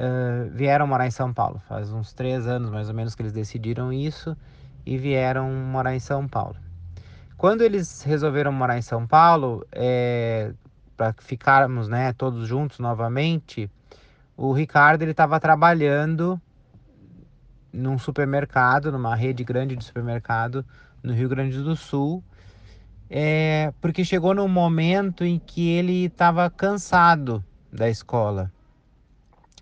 uh, 0.00 0.50
vieram 0.50 0.86
morar 0.86 1.06
em 1.06 1.10
São 1.10 1.32
Paulo. 1.32 1.60
Faz 1.68 1.92
uns 1.92 2.12
três 2.12 2.46
anos 2.46 2.70
mais 2.70 2.88
ou 2.88 2.94
menos 2.94 3.14
que 3.14 3.22
eles 3.22 3.32
decidiram 3.32 3.92
isso 3.92 4.36
e 4.86 4.96
vieram 4.96 5.50
morar 5.50 5.94
em 5.94 6.00
São 6.00 6.26
Paulo. 6.26 6.56
Quando 7.36 7.62
eles 7.62 8.02
resolveram 8.02 8.52
morar 8.52 8.78
em 8.78 8.82
São 8.82 9.06
Paulo, 9.06 9.66
é, 9.72 10.52
para 10.96 11.14
ficarmos 11.18 11.88
né, 11.88 12.12
todos 12.12 12.46
juntos 12.46 12.78
novamente, 12.78 13.70
o 14.36 14.52
Ricardo 14.52 15.02
ele 15.02 15.12
estava 15.12 15.38
trabalhando 15.38 16.40
num 17.72 17.98
supermercado, 17.98 18.90
numa 18.90 19.14
rede 19.14 19.44
grande 19.44 19.76
de 19.76 19.84
supermercado 19.84 20.64
no 21.02 21.12
Rio 21.12 21.28
Grande 21.28 21.62
do 21.62 21.76
Sul, 21.76 22.22
é, 23.08 23.72
porque 23.80 24.04
chegou 24.04 24.34
num 24.34 24.48
momento 24.48 25.24
em 25.24 25.38
que 25.38 25.68
ele 25.70 26.06
estava 26.06 26.50
cansado 26.50 27.42
da 27.72 27.88
escola. 27.88 28.52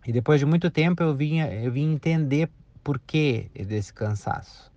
E 0.07 0.13
depois 0.13 0.41
de 0.41 0.47
muito 0.47 0.71
tempo 0.71 1.03
eu 1.03 1.15
vim, 1.15 1.41
eu 1.41 1.71
vim 1.71 1.93
entender 1.93 2.49
por 2.83 2.99
que 2.99 3.51
desse 3.55 3.93
cansaço. 3.93 4.73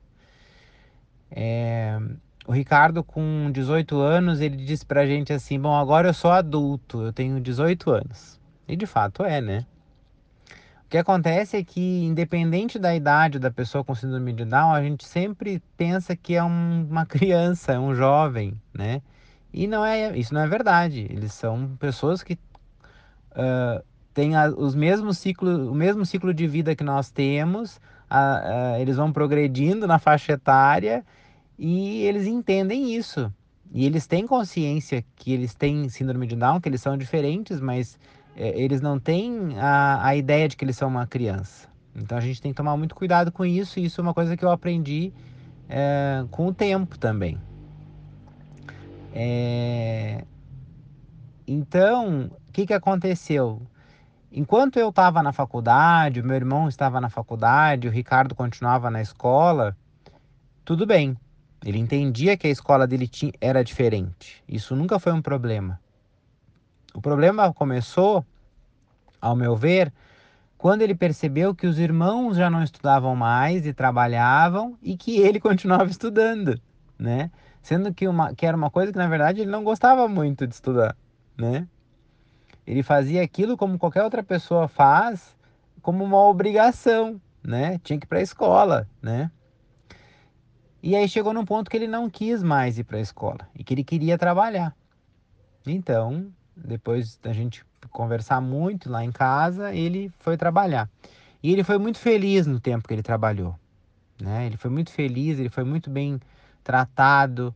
É, 1.29 1.97
o 2.45 2.51
Ricardo, 2.51 3.03
com 3.03 3.49
18 3.51 3.97
anos, 3.97 4.41
ele 4.41 4.57
disse 4.57 4.85
pra 4.85 5.05
gente 5.05 5.31
assim: 5.31 5.59
Bom, 5.59 5.73
agora 5.73 6.09
eu 6.09 6.13
sou 6.13 6.31
adulto, 6.31 7.01
eu 7.01 7.13
tenho 7.13 7.39
18 7.39 7.91
anos. 7.91 8.39
E 8.67 8.75
de 8.75 8.85
fato 8.85 9.23
é, 9.23 9.39
né? 9.39 9.65
O 10.85 10.89
que 10.91 10.97
acontece 10.97 11.55
é 11.55 11.63
que, 11.63 12.03
independente 12.03 12.77
da 12.77 12.93
idade 12.93 13.39
da 13.39 13.49
pessoa 13.49 13.83
com 13.83 13.95
síndrome 13.95 14.33
de 14.33 14.43
Down, 14.43 14.73
a 14.73 14.83
gente 14.83 15.07
sempre 15.07 15.61
pensa 15.77 16.15
que 16.17 16.35
é 16.35 16.43
um, 16.43 16.85
uma 16.89 17.05
criança, 17.07 17.71
é 17.73 17.79
um 17.79 17.95
jovem, 17.95 18.59
né? 18.73 19.01
E 19.53 19.67
não 19.67 19.85
é, 19.85 20.17
isso 20.17 20.33
não 20.33 20.41
é 20.41 20.47
verdade. 20.47 21.07
Eles 21.09 21.33
são 21.33 21.77
pessoas 21.77 22.23
que 22.23 22.33
uh, 23.31 23.81
têm 24.13 24.35
a, 24.35 24.49
os 24.49 24.75
mesmos 24.75 25.17
ciclo, 25.17 25.71
o 25.71 25.75
mesmo 25.75 26.05
ciclo 26.05 26.33
de 26.33 26.47
vida 26.47 26.75
que 26.75 26.83
nós 26.83 27.09
temos, 27.09 27.77
uh, 28.09 28.75
uh, 28.75 28.81
eles 28.81 28.97
vão 28.97 29.11
progredindo 29.11 29.87
na 29.87 29.99
faixa 29.99 30.33
etária 30.33 31.05
e 31.57 32.03
eles 32.03 32.27
entendem 32.27 32.93
isso. 32.95 33.31
E 33.73 33.85
eles 33.85 34.05
têm 34.05 34.27
consciência 34.27 35.03
que 35.15 35.31
eles 35.31 35.53
têm 35.53 35.87
síndrome 35.87 36.27
de 36.27 36.35
Down, 36.35 36.59
que 36.59 36.67
eles 36.67 36.81
são 36.81 36.97
diferentes, 36.97 37.61
mas 37.61 37.97
é, 38.35 38.59
eles 38.61 38.81
não 38.81 38.99
têm 38.99 39.57
a, 39.57 40.05
a 40.05 40.15
ideia 40.15 40.47
de 40.47 40.57
que 40.57 40.65
eles 40.65 40.75
são 40.75 40.89
uma 40.89 41.07
criança. 41.07 41.69
Então 41.95 42.17
a 42.17 42.21
gente 42.21 42.41
tem 42.41 42.51
que 42.51 42.57
tomar 42.57 42.75
muito 42.75 42.95
cuidado 42.95 43.31
com 43.31 43.45
isso, 43.45 43.79
e 43.79 43.85
isso 43.85 44.01
é 44.01 44.03
uma 44.03 44.13
coisa 44.13 44.35
que 44.35 44.43
eu 44.43 44.51
aprendi 44.51 45.13
é, 45.69 46.25
com 46.31 46.47
o 46.47 46.53
tempo 46.53 46.99
também. 46.99 47.37
É... 49.13 50.23
Então, 51.47 52.31
o 52.47 52.51
que, 52.51 52.65
que 52.65 52.73
aconteceu? 52.73 53.61
Enquanto 54.31 54.79
eu 54.79 54.89
estava 54.89 55.21
na 55.21 55.33
faculdade, 55.33 56.21
o 56.21 56.25
meu 56.25 56.37
irmão 56.37 56.69
estava 56.69 57.01
na 57.01 57.09
faculdade, 57.09 57.87
o 57.87 57.91
Ricardo 57.91 58.33
continuava 58.33 58.89
na 58.89 59.01
escola, 59.01 59.75
tudo 60.63 60.85
bem. 60.85 61.17
Ele 61.65 61.77
entendia 61.77 62.37
que 62.37 62.47
a 62.47 62.49
escola 62.49 62.87
dele 62.87 63.09
tinha, 63.09 63.33
era 63.41 63.61
diferente. 63.61 64.41
Isso 64.47 64.73
nunca 64.73 64.99
foi 64.99 65.11
um 65.11 65.21
problema. 65.21 65.79
O 66.93 67.01
problema 67.01 67.53
começou, 67.53 68.25
ao 69.19 69.35
meu 69.35 69.55
ver, 69.55 69.91
quando 70.57 70.81
ele 70.81 70.95
percebeu 70.95 71.53
que 71.53 71.67
os 71.67 71.77
irmãos 71.77 72.37
já 72.37 72.49
não 72.49 72.63
estudavam 72.63 73.15
mais 73.15 73.65
e 73.65 73.73
trabalhavam 73.73 74.77
e 74.81 74.95
que 74.95 75.19
ele 75.19 75.39
continuava 75.41 75.89
estudando, 75.89 76.59
né? 76.97 77.29
Sendo 77.61 77.93
que, 77.93 78.07
uma, 78.07 78.33
que 78.33 78.45
era 78.45 78.55
uma 78.55 78.71
coisa 78.71 78.93
que 78.93 78.97
na 78.97 79.07
verdade 79.07 79.41
ele 79.41 79.51
não 79.51 79.63
gostava 79.63 80.07
muito 80.07 80.47
de 80.47 80.53
estudar, 80.53 80.95
né? 81.37 81.67
Ele 82.65 82.83
fazia 82.83 83.23
aquilo 83.23 83.57
como 83.57 83.77
qualquer 83.77 84.03
outra 84.03 84.23
pessoa 84.23 84.67
faz, 84.67 85.35
como 85.81 86.03
uma 86.03 86.17
obrigação, 86.17 87.19
né? 87.43 87.79
Tinha 87.83 87.99
que 87.99 88.05
ir 88.05 88.07
para 88.07 88.19
a 88.19 88.23
escola, 88.23 88.87
né? 89.01 89.31
E 90.83 90.95
aí 90.95 91.07
chegou 91.07 91.33
num 91.33 91.45
ponto 91.45 91.69
que 91.69 91.77
ele 91.77 91.87
não 91.87 92.09
quis 92.09 92.41
mais 92.41 92.79
ir 92.79 92.83
para 92.83 92.97
a 92.97 93.01
escola 93.01 93.47
e 93.55 93.63
que 93.63 93.73
ele 93.73 93.83
queria 93.83 94.17
trabalhar. 94.17 94.75
Então, 95.65 96.31
depois 96.55 97.17
da 97.17 97.31
gente 97.33 97.63
conversar 97.91 98.41
muito 98.41 98.89
lá 98.89 99.03
em 99.03 99.11
casa, 99.11 99.73
ele 99.73 100.11
foi 100.19 100.37
trabalhar. 100.37 100.89
E 101.43 101.51
ele 101.51 101.63
foi 101.63 101.77
muito 101.77 101.99
feliz 101.99 102.47
no 102.47 102.59
tempo 102.59 102.87
que 102.87 102.93
ele 102.93 103.03
trabalhou. 103.03 103.55
Né? 104.19 104.45
Ele 104.45 104.57
foi 104.57 104.69
muito 104.69 104.91
feliz, 104.91 105.39
ele 105.39 105.49
foi 105.49 105.63
muito 105.63 105.89
bem 105.89 106.19
tratado. 106.63 107.53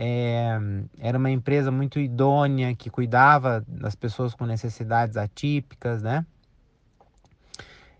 É, 0.00 0.56
era 1.00 1.18
uma 1.18 1.28
empresa 1.28 1.72
muito 1.72 1.98
idônea 1.98 2.72
que 2.72 2.88
cuidava 2.88 3.64
das 3.66 3.96
pessoas 3.96 4.32
com 4.32 4.46
necessidades 4.46 5.16
atípicas, 5.16 6.04
né? 6.04 6.24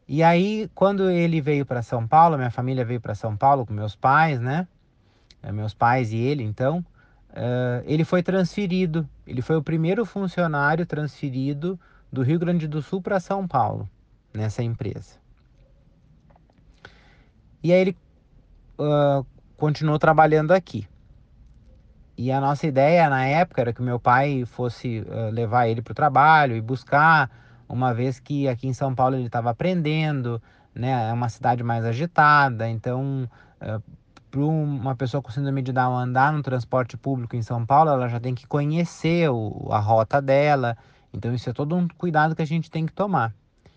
E 0.07 0.23
aí, 0.23 0.71
quando 0.77 1.11
ele 1.11 1.41
veio 1.41 1.67
para 1.67 1.83
São 1.83 2.07
Paulo, 2.07 2.37
minha 2.39 2.53
família 2.53 2.85
veio 2.85 3.01
para 3.01 3.17
São 3.17 3.37
Paulo 3.37 3.67
com 3.67 3.73
meus 3.73 3.97
pais, 3.97 4.39
né? 4.39 4.69
É, 5.43 5.51
meus 5.51 5.75
pais 5.75 6.13
e 6.13 6.17
ele, 6.19 6.45
então, 6.45 6.87
uh, 7.31 7.83
ele 7.85 8.05
foi 8.05 8.23
transferido. 8.23 9.07
Ele 9.27 9.43
foi 9.43 9.57
o 9.57 9.63
primeiro 9.63 10.07
funcionário 10.07 10.87
transferido 10.87 11.79
do 12.13 12.23
Rio 12.23 12.39
Grande 12.39 12.69
do 12.69 12.81
Sul 12.81 13.03
para 13.03 13.19
São 13.19 13.47
Paulo, 13.49 13.91
nessa 14.33 14.63
empresa. 14.63 15.17
E 17.61 17.73
aí 17.73 17.81
ele 17.81 17.97
uh, 18.79 19.27
continuou 19.57 19.99
trabalhando 19.99 20.53
aqui. 20.53 20.87
E 22.19 22.33
a 22.33 22.41
nossa 22.41 22.67
ideia 22.67 23.09
na 23.09 23.25
época 23.27 23.61
era 23.61 23.73
que 23.73 23.81
meu 23.81 24.01
pai 24.01 24.45
fosse 24.45 25.03
uh, 25.03 25.31
levar 25.31 25.69
ele 25.69 25.81
para 25.81 25.93
o 25.93 25.95
trabalho 25.95 26.57
e 26.57 26.61
buscar 26.61 27.31
uma 27.69 27.95
vez 27.95 28.19
que 28.19 28.49
aqui 28.49 28.67
em 28.67 28.73
São 28.73 28.93
Paulo 28.93 29.15
ele 29.15 29.27
estava 29.27 29.51
aprendendo, 29.51 30.43
né? 30.75 31.11
É 31.11 31.13
uma 31.13 31.29
cidade 31.29 31.63
mais 31.63 31.85
agitada, 31.85 32.69
então 32.69 33.31
uh, 33.63 33.81
para 34.33 34.41
uma 34.41 34.97
pessoa 34.97 35.23
com 35.23 35.31
síndrome 35.31 35.63
de 35.63 35.73
Down 35.73 35.97
andar 35.97 36.33
no 36.33 36.43
transporte 36.43 36.97
público 36.97 37.37
em 37.37 37.43
São 37.43 37.65
Paulo, 37.65 37.91
ela 37.91 38.09
já 38.09 38.19
tem 38.19 38.35
que 38.35 38.49
conhecer 38.49 39.31
o, 39.31 39.69
a 39.71 39.79
rota 39.79 40.21
dela. 40.21 40.77
Então 41.15 41.33
isso 41.33 41.49
é 41.49 41.53
todo 41.53 41.77
um 41.77 41.87
cuidado 41.87 42.35
que 42.35 42.43
a 42.43 42.47
gente 42.47 42.69
tem 42.69 42.85
que 42.85 42.93
tomar. 42.93 43.33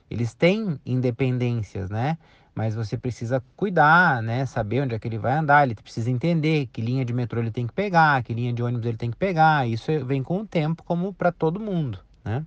Eles 0.10 0.34
têm 0.34 0.80
independências, 0.84 1.92
né? 1.92 2.18
Mas 2.54 2.76
você 2.76 2.98
precisa 2.98 3.42
cuidar, 3.56 4.22
né? 4.22 4.46
Saber 4.46 4.82
onde 4.82 4.94
é 4.94 5.00
que 5.00 5.08
ele 5.08 5.18
vai 5.18 5.38
andar, 5.38 5.64
ele 5.64 5.76
precisa 5.76 6.12
entender 6.12 6.68
que 6.68 6.82
linha 6.82 7.06
de 7.06 7.14
metrô 7.14 7.40
ele 7.40 7.52
tem 7.52 7.66
que 7.66 7.74
pegar, 7.74 8.22
que 8.24 8.34
linha 8.34 8.52
de 8.52 8.62
ônibus 8.62 8.86
ele 8.86 8.98
tem 8.98 9.10
que 9.10 9.18
pegar. 9.18 9.68
Isso 9.68 10.06
vem 10.06 10.22
com 10.22 10.40
o 10.40 10.46
tempo, 10.46 10.84
como 10.84 11.14
para 11.14 11.32
todo 11.32 11.60
mundo, 11.60 12.00
né? 12.24 12.46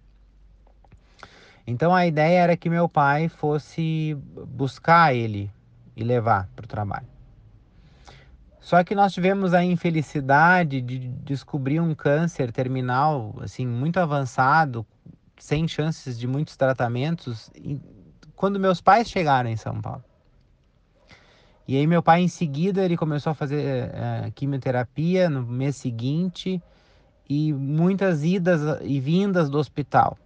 Então 1.67 1.95
a 1.95 2.07
ideia 2.07 2.41
era 2.41 2.57
que 2.57 2.69
meu 2.69 2.89
pai 2.89 3.29
fosse 3.29 4.15
buscar 4.49 5.15
ele 5.15 5.51
e 5.97 6.05
levar 6.05 6.49
para 6.55 6.65
o 6.65 6.69
trabalho. 6.69 7.07
Só 8.61 8.83
que 8.83 8.95
nós 8.95 9.13
tivemos 9.13 9.53
a 9.53 9.63
infelicidade 9.63 10.81
de 10.81 10.99
descobrir 10.99 11.81
um 11.81 11.95
câncer 11.95 12.51
terminal, 12.51 13.35
assim, 13.43 13.67
muito 13.67 13.99
avançado, 13.99 14.87
sem 15.39 15.69
chances 15.69 16.19
de 16.19 16.27
muitos 16.27 16.57
tratamentos, 16.57 17.51
quando 18.37 18.61
meus 18.61 18.81
pais 18.81 19.09
chegaram 19.09 19.49
em 19.49 19.57
São 19.57 19.81
Paulo. 19.81 20.05
E 21.67 21.77
aí 21.77 21.87
meu 21.87 22.03
pai 22.03 22.21
em 22.21 22.29
seguida 22.29 22.85
ele 22.85 22.97
começou 22.97 23.31
a 23.31 23.35
fazer 23.35 23.91
é, 23.95 24.31
quimioterapia 24.35 25.31
no 25.31 25.43
mês 25.43 25.77
seguinte 25.77 26.63
e 27.29 27.53
muitas 27.53 28.23
idas 28.23 28.61
e 28.83 29.01
vindas 29.01 29.49
do 29.49 29.59
hospital. 29.59 30.19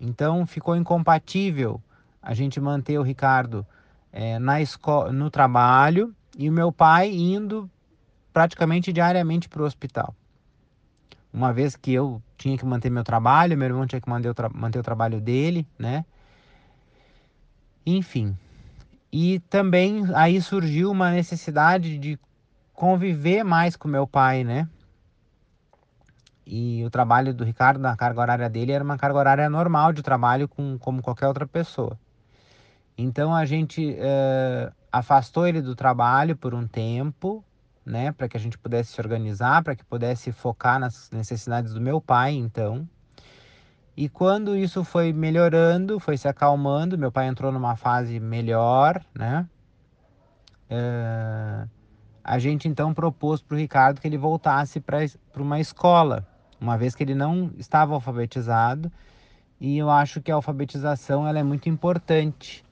Então 0.00 0.46
ficou 0.46 0.74
incompatível 0.74 1.80
a 2.22 2.32
gente 2.34 2.58
manter 2.60 2.98
o 2.98 3.02
Ricardo 3.02 3.66
é, 4.10 4.38
na 4.38 4.60
escola, 4.60 5.12
no 5.12 5.30
trabalho 5.30 6.14
e 6.38 6.48
o 6.48 6.52
meu 6.52 6.72
pai 6.72 7.10
indo 7.10 7.70
praticamente 8.32 8.92
diariamente 8.92 9.48
para 9.48 9.62
o 9.62 9.66
hospital. 9.66 10.14
Uma 11.32 11.52
vez 11.52 11.76
que 11.76 11.92
eu 11.92 12.22
tinha 12.38 12.56
que 12.56 12.64
manter 12.64 12.90
meu 12.90 13.04
trabalho, 13.04 13.56
meu 13.56 13.66
irmão 13.66 13.86
tinha 13.86 14.00
que 14.00 14.08
manter 14.08 14.30
o, 14.30 14.34
manter 14.54 14.78
o 14.78 14.82
trabalho 14.82 15.20
dele, 15.20 15.66
né? 15.78 16.04
Enfim. 17.86 18.36
E 19.12 19.38
também 19.48 20.04
aí 20.14 20.42
surgiu 20.42 20.90
uma 20.90 21.12
necessidade 21.12 21.96
de 21.96 22.18
conviver 22.74 23.44
mais 23.44 23.76
com 23.76 23.88
meu 23.88 24.06
pai, 24.06 24.44
né? 24.44 24.68
E 26.44 26.84
o 26.84 26.90
trabalho 26.90 27.32
do 27.32 27.44
Ricardo, 27.44 27.80
na 27.80 27.96
carga 27.96 28.20
horária 28.20 28.50
dele, 28.50 28.72
era 28.72 28.84
uma 28.84 28.98
carga 28.98 29.18
horária 29.18 29.50
normal 29.50 29.92
de 29.92 30.02
trabalho 30.02 30.46
com, 30.46 30.78
como 30.78 31.02
qualquer 31.02 31.26
outra 31.26 31.46
pessoa. 31.46 31.98
Então 32.98 33.34
a 33.34 33.44
gente 33.44 33.92
uh, 33.92 34.72
afastou 34.92 35.46
ele 35.46 35.60
do 35.60 35.74
trabalho 35.74 36.36
por 36.36 36.54
um 36.54 36.66
tempo, 36.66 37.44
né, 37.84 38.12
para 38.12 38.28
que 38.28 38.36
a 38.36 38.40
gente 38.40 38.58
pudesse 38.58 38.92
se 38.92 39.00
organizar, 39.00 39.62
para 39.62 39.76
que 39.76 39.84
pudesse 39.84 40.32
focar 40.32 40.78
nas 40.78 41.10
necessidades 41.10 41.72
do 41.72 41.80
meu 41.80 42.00
pai, 42.00 42.32
então. 42.34 42.88
E 43.96 44.08
quando 44.08 44.56
isso 44.56 44.84
foi 44.84 45.12
melhorando, 45.12 45.98
foi 45.98 46.16
se 46.16 46.28
acalmando, 46.28 46.98
meu 46.98 47.10
pai 47.10 47.28
entrou 47.28 47.50
numa 47.50 47.76
fase 47.76 48.20
melhor, 48.20 49.02
né? 49.14 49.46
Uh, 50.70 51.68
a 52.22 52.38
gente 52.38 52.68
então 52.68 52.92
propôs 52.92 53.40
para 53.40 53.54
o 53.54 53.58
Ricardo 53.58 54.00
que 54.00 54.06
ele 54.06 54.18
voltasse 54.18 54.80
para 54.80 55.06
uma 55.36 55.60
escola, 55.60 56.26
uma 56.60 56.76
vez 56.76 56.94
que 56.94 57.02
ele 57.02 57.14
não 57.14 57.50
estava 57.56 57.94
alfabetizado. 57.94 58.90
E 59.58 59.78
eu 59.78 59.88
acho 59.88 60.20
que 60.20 60.30
a 60.30 60.34
alfabetização 60.34 61.26
ela 61.26 61.38
é 61.38 61.42
muito 61.42 61.68
importante 61.68 62.62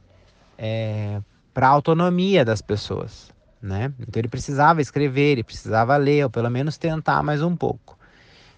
é, 0.59 1.23
para 1.55 1.69
a 1.69 1.71
autonomia 1.71 2.45
das 2.45 2.61
pessoas 2.61 3.33
né? 3.65 3.95
Então 3.99 4.21
ele 4.21 4.29
precisava 4.29 4.83
escrever, 4.83 5.33
ele 5.33 5.43
precisava 5.43 5.97
ler, 5.97 6.25
ou 6.25 6.31
pelo 6.31 6.51
menos 6.51 6.77
tentar 6.77 7.23
mais 7.23 7.41
um 7.41 7.57
pouco. 7.57 7.99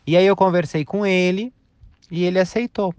E 0.04 0.16
aí 0.16 0.26
eu 0.26 0.34
conversei 0.34 0.84
com 0.84 1.06
ele 1.06 1.52
e 2.10 2.24
ele 2.24 2.38
aceitou. 2.38 2.94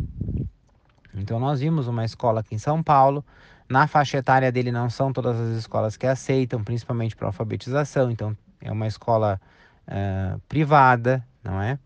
Então 1.14 1.40
nós 1.40 1.60
vimos 1.60 1.88
uma 1.88 2.06
escola 2.06 2.42
aqui 2.42 2.56
em 2.56 2.60
São 2.60 2.84
Paulo. 2.84 3.26
Na 3.70 3.88
faixa 3.88 4.18
etária 4.18 4.52
dele 4.52 4.72
não 4.72 4.90
são 4.90 5.12
todas 5.12 5.40
as 5.40 5.58
escolas 5.58 5.98
que 5.98 6.08
aceitam, 6.08 6.64
principalmente 6.64 7.16
para 7.16 7.28
alfabetização. 7.28 8.12
Então 8.12 8.38
é 8.62 8.72
uma 8.72 8.88
escola 8.88 9.40
uh, 9.88 10.40
privada, 10.48 11.26
não 11.44 11.62
é? 11.62 11.78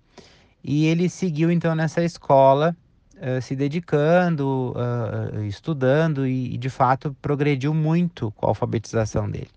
E 0.63 0.85
ele 0.85 1.09
seguiu 1.09 1.49
então 1.49 1.73
nessa 1.73 2.03
escola, 2.03 2.75
uh, 3.15 3.41
se 3.41 3.55
dedicando, 3.55 4.75
uh, 4.75 5.43
estudando 5.45 6.27
e, 6.27 6.53
e 6.53 6.57
de 6.57 6.69
fato 6.69 7.15
progrediu 7.21 7.73
muito 7.73 8.31
com 8.31 8.45
a 8.45 8.49
alfabetização 8.49 9.29
dele. 9.29 9.49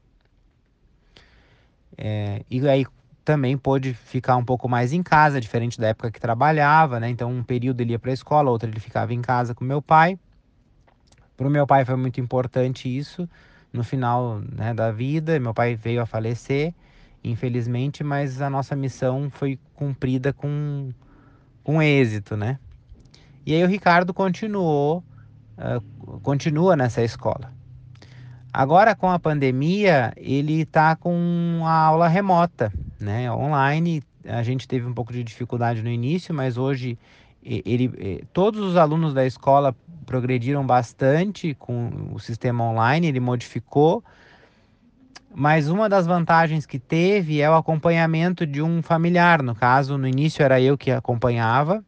É, 1.96 2.42
e 2.50 2.66
aí 2.68 2.86
também 3.24 3.56
pôde 3.56 3.94
ficar 3.94 4.36
um 4.36 4.44
pouco 4.44 4.68
mais 4.68 4.92
em 4.92 5.02
casa, 5.02 5.40
diferente 5.40 5.80
da 5.80 5.88
época 5.88 6.10
que 6.10 6.20
trabalhava, 6.20 7.00
né? 7.00 7.08
Então, 7.08 7.30
um 7.30 7.42
período 7.42 7.80
ele 7.80 7.92
ia 7.92 7.98
para 7.98 8.10
a 8.10 8.14
escola, 8.14 8.50
outro 8.50 8.68
ele 8.68 8.78
ficava 8.78 9.14
em 9.14 9.22
casa 9.22 9.54
com 9.54 9.64
meu 9.64 9.80
pai. 9.80 10.18
Para 11.36 11.48
o 11.48 11.50
meu 11.50 11.66
pai 11.66 11.84
foi 11.84 11.96
muito 11.96 12.20
importante 12.20 12.94
isso 12.94 13.28
no 13.72 13.82
final 13.82 14.40
né, 14.40 14.74
da 14.74 14.92
vida. 14.92 15.40
Meu 15.40 15.54
pai 15.54 15.74
veio 15.74 16.02
a 16.02 16.06
falecer, 16.06 16.74
infelizmente, 17.24 18.04
mas 18.04 18.42
a 18.42 18.50
nossa 18.50 18.76
missão 18.76 19.30
foi 19.30 19.58
cumprida 19.74 20.32
com, 20.32 20.90
com 21.64 21.82
êxito, 21.82 22.36
né? 22.36 22.58
E 23.46 23.54
aí 23.54 23.64
o 23.64 23.68
Ricardo 23.68 24.14
continuou, 24.14 25.02
uh, 25.58 26.20
continua 26.20 26.76
nessa 26.76 27.02
escola. 27.02 27.52
Agora 28.52 28.94
com 28.94 29.10
a 29.10 29.18
pandemia, 29.18 30.12
ele 30.16 30.60
está 30.60 30.94
com 30.94 31.62
a 31.64 31.72
aula 31.72 32.06
remota, 32.06 32.72
né, 33.04 33.30
online. 33.30 34.02
A 34.24 34.42
gente 34.42 34.66
teve 34.66 34.86
um 34.86 34.94
pouco 34.94 35.12
de 35.12 35.22
dificuldade 35.22 35.82
no 35.82 35.90
início, 35.90 36.34
mas 36.34 36.56
hoje 36.56 36.98
ele, 37.42 38.24
todos 38.32 38.60
os 38.60 38.76
alunos 38.76 39.12
da 39.12 39.26
escola 39.26 39.76
progrediram 40.06 40.66
bastante 40.66 41.54
com 41.54 42.10
o 42.12 42.18
sistema 42.18 42.64
online, 42.64 43.06
ele 43.06 43.20
modificou. 43.20 44.02
Mas 45.36 45.68
uma 45.68 45.88
das 45.88 46.06
vantagens 46.06 46.64
que 46.64 46.78
teve 46.78 47.40
é 47.40 47.50
o 47.50 47.54
acompanhamento 47.54 48.46
de 48.46 48.62
um 48.62 48.80
familiar. 48.82 49.42
No 49.42 49.54
caso, 49.54 49.98
no 49.98 50.08
início 50.08 50.42
era 50.42 50.60
eu 50.60 50.78
que 50.78 50.90
acompanhava 50.90 51.84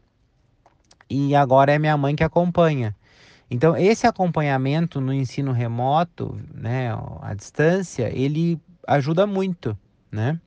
e 1.09 1.35
agora 1.35 1.73
é 1.73 1.79
minha 1.79 1.97
mãe 1.97 2.17
que 2.17 2.25
acompanha. 2.25 2.95
Então, 3.49 3.77
esse 3.77 4.07
acompanhamento 4.07 5.01
no 5.01 5.13
ensino 5.15 5.53
remoto, 5.53 6.37
né, 6.53 6.89
à 7.23 7.33
distância, 7.33 8.11
ele 8.13 8.61
ajuda 8.87 9.25
muito, 9.25 9.79
né? 10.11 10.41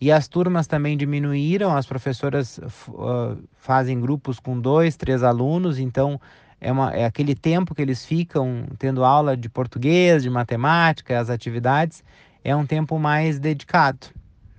E 0.00 0.12
as 0.12 0.28
turmas 0.28 0.66
também 0.66 0.96
diminuíram, 0.96 1.74
as 1.74 1.86
professoras 1.86 2.58
uh, 2.58 3.42
fazem 3.56 3.98
grupos 3.98 4.38
com 4.38 4.60
dois, 4.60 4.94
três 4.96 5.22
alunos, 5.22 5.78
então 5.78 6.20
é, 6.60 6.70
uma, 6.70 6.92
é 6.94 7.04
aquele 7.04 7.34
tempo 7.34 7.74
que 7.74 7.80
eles 7.80 8.04
ficam 8.04 8.66
tendo 8.78 9.04
aula 9.04 9.36
de 9.36 9.48
português, 9.48 10.22
de 10.22 10.28
matemática, 10.28 11.18
as 11.18 11.30
atividades, 11.30 12.04
é 12.44 12.54
um 12.54 12.66
tempo 12.66 12.98
mais 12.98 13.38
dedicado, 13.38 14.08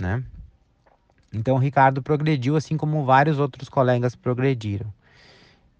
né? 0.01 0.23
Então 1.31 1.55
o 1.55 1.59
Ricardo 1.59 2.01
progrediu, 2.01 2.55
assim 2.55 2.75
como 2.75 3.05
vários 3.05 3.37
outros 3.37 3.69
colegas 3.69 4.15
progrediram. 4.15 4.91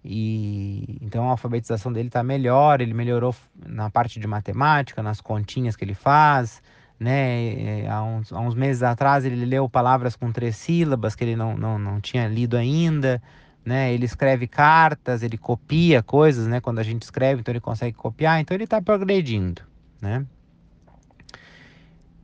E 0.04 0.98
então 1.02 1.26
a 1.26 1.32
alfabetização 1.32 1.92
dele 1.92 2.08
está 2.08 2.22
melhor, 2.22 2.80
ele 2.80 2.94
melhorou 2.94 3.34
na 3.66 3.90
parte 3.90 4.20
de 4.20 4.26
matemática, 4.26 5.02
nas 5.02 5.20
continhas 5.20 5.74
que 5.74 5.84
ele 5.84 5.94
faz, 5.94 6.62
né? 6.98 7.88
Há 7.88 8.02
uns, 8.02 8.32
há 8.32 8.40
uns 8.40 8.54
meses 8.54 8.82
atrás 8.82 9.24
ele 9.24 9.44
leu 9.44 9.68
palavras 9.68 10.16
com 10.16 10.32
três 10.32 10.56
sílabas 10.56 11.14
que 11.14 11.24
ele 11.24 11.36
não, 11.36 11.56
não, 11.56 11.78
não 11.78 12.00
tinha 12.00 12.26
lido 12.26 12.56
ainda, 12.56 13.22
né? 13.64 13.92
Ele 13.92 14.04
escreve 14.04 14.46
cartas, 14.46 15.22
ele 15.22 15.38
copia 15.38 16.02
coisas, 16.02 16.46
né? 16.46 16.60
Quando 16.60 16.78
a 16.78 16.82
gente 16.82 17.02
escreve, 17.02 17.40
então 17.40 17.52
ele 17.52 17.60
consegue 17.60 17.96
copiar, 17.96 18.40
então 18.40 18.54
ele 18.54 18.64
está 18.64 18.80
progredindo, 18.80 19.62
né? 20.00 20.26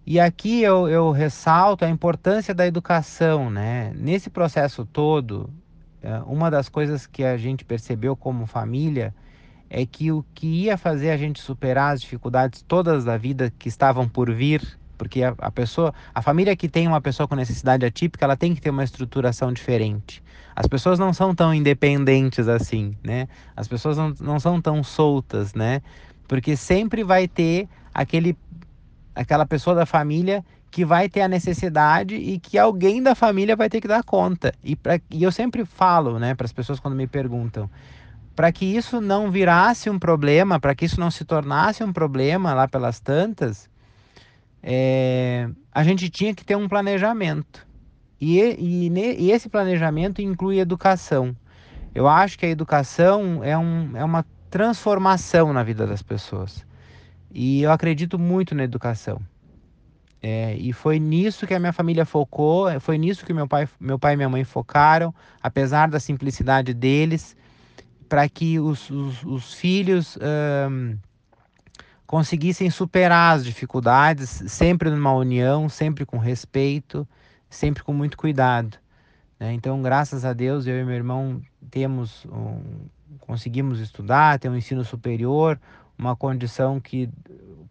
E 0.07 0.21
aqui 0.21 0.63
eu, 0.63 0.87
eu 0.89 1.11
ressalto 1.13 1.85
a 1.85 1.89
importância 1.89 2.55
da 2.55 2.67
educação, 2.67 3.51
né? 3.51 3.93
Nesse 3.95 4.29
processo 4.29 4.85
todo, 4.85 5.49
é, 6.03 6.19
uma 6.27 6.51
das 6.51 6.69
coisas 6.69 7.07
que 7.07 7.25
a 7.25 7.37
gente 7.39 7.65
percebeu 7.65 8.15
como 8.15 8.47
família 8.47 9.15
é 9.77 9.85
que 9.85 10.13
o 10.13 10.25
que 10.33 10.47
ia 10.47 10.79
fazer 10.79 11.11
a 11.11 11.17
gente 11.17 11.43
superar 11.43 11.95
as 11.95 12.01
dificuldades 12.01 12.63
todas 12.63 13.05
da 13.05 13.17
vida 13.17 13.53
que 13.59 13.69
estavam 13.69 14.09
por 14.09 14.33
vir, 14.33 14.63
porque 14.97 15.25
a, 15.25 15.35
a, 15.37 15.51
pessoa, 15.51 15.93
a 16.15 16.23
família 16.23 16.55
que 16.55 16.69
tem 16.69 16.87
uma 16.87 17.01
pessoa 17.01 17.27
com 17.27 17.35
necessidade 17.35 17.85
atípica, 17.85 18.25
ela 18.25 18.37
tem 18.37 18.55
que 18.55 18.61
ter 18.61 18.71
uma 18.71 18.85
estruturação 18.85 19.53
diferente. 19.53 20.23
As 20.55 20.69
pessoas 20.69 20.97
não 20.97 21.13
são 21.13 21.35
tão 21.35 21.53
independentes 21.53 22.47
assim, 22.47 22.97
né? 23.03 23.27
As 23.57 23.67
pessoas 23.67 23.97
não, 23.97 24.15
não 24.21 24.39
são 24.39 24.61
tão 24.61 24.81
soltas, 24.85 25.55
né? 25.55 25.83
Porque 26.29 26.55
sempre 26.57 27.03
vai 27.03 27.27
ter 27.27 27.69
aquele 27.93 28.39
aquela 29.13 29.45
pessoa 29.45 29.75
da 29.75 29.85
família 29.85 30.45
que 30.71 30.85
vai 30.85 31.09
ter 31.09 31.23
a 31.23 31.29
necessidade 31.29 32.15
e 32.15 32.39
que 32.39 32.57
alguém 32.59 33.03
da 33.03 33.17
família 33.17 33.57
vai 33.57 33.69
ter 33.69 33.81
que 33.81 33.89
dar 33.89 34.05
conta. 34.05 34.55
E, 34.63 34.77
pra, 34.77 35.01
e 35.11 35.25
eu 35.25 35.33
sempre 35.33 35.65
falo 35.65 36.21
né, 36.21 36.35
para 36.35 36.45
as 36.45 36.53
pessoas 36.53 36.79
quando 36.79 36.95
me 36.95 37.07
perguntam, 37.07 37.69
para 38.35 38.51
que 38.51 38.65
isso 38.65 39.01
não 39.01 39.31
virasse 39.31 39.89
um 39.89 39.99
problema, 39.99 40.59
para 40.59 40.75
que 40.75 40.85
isso 40.85 40.99
não 40.99 41.11
se 41.11 41.25
tornasse 41.25 41.85
um 41.85 41.93
problema 41.93 42.53
lá 42.53 42.67
pelas 42.67 42.99
tantas, 42.99 43.69
é, 44.63 45.49
a 45.73 45.85
gente 45.85 46.09
tinha 46.11 46.35
que 46.35 46.45
ter 46.45 46.57
um 46.57 46.69
planejamento. 46.69 47.67
E, 48.21 48.41
e, 48.41 48.89
e, 49.19 49.31
esse 49.31 49.49
planejamento 49.49 50.23
inclui 50.23 50.59
educação. 50.59 51.37
Eu 51.95 52.09
acho 52.09 52.39
que 52.39 52.47
a 52.47 52.49
educação 52.49 53.45
é, 53.45 53.57
um, 53.57 53.97
é 53.97 54.05
uma 54.05 54.25
transformação 54.51 55.53
na 55.53 55.63
vida 55.63 55.87
das 55.87 56.03
pessoas. 56.03 56.65
E 57.31 57.63
eu 57.63 57.71
acredito 57.71 58.19
muito 58.19 58.55
na 58.55 58.65
educação. 58.65 59.21
É, 60.23 60.55
e 60.55 60.73
foi 60.73 60.99
nisso 60.99 61.47
que 61.47 61.53
a 61.53 61.61
minha 61.61 61.73
família 61.73 62.07
focou, 62.07 62.67
é, 62.69 62.81
foi 62.81 62.97
nisso 62.97 63.27
que 63.27 63.33
meu 63.35 63.47
pai, 63.47 63.69
meu 63.79 63.99
pai 63.99 64.15
e 64.15 64.17
minha 64.17 64.29
mãe 64.29 64.43
focaram, 64.43 65.15
apesar 65.43 65.91
da 65.91 66.01
simplicidade 66.01 66.73
deles, 66.73 67.37
para 68.15 68.29
que 68.29 68.61
os, 68.61 68.89
os, 68.91 69.25
os 69.25 69.55
filhos 69.55 70.17
um, 70.71 70.97
conseguissem 72.07 72.71
superar 72.71 73.35
as 73.35 73.45
dificuldades, 73.45 74.41
sempre 74.47 74.89
numa 74.89 75.13
união, 75.13 75.69
sempre 75.69 76.07
com 76.07 76.17
respeito, 76.17 77.09
sempre 77.51 77.83
com 77.83 77.93
muito 77.93 78.17
cuidado. 78.17 78.79
Né? 79.37 79.53
Então, 79.53 79.83
graças 79.83 80.25
a 80.25 80.33
Deus, 80.33 80.65
eu 80.65 80.81
e 80.81 80.85
meu 80.85 80.95
irmão 80.95 81.43
temos 81.69 82.25
um, 82.27 82.87
conseguimos 83.19 83.81
estudar, 83.81 84.39
ter 84.39 84.49
um 84.49 84.57
ensino 84.57 84.85
superior, 84.85 85.59
uma 85.99 86.15
condição 86.15 86.79
que, 86.79 87.11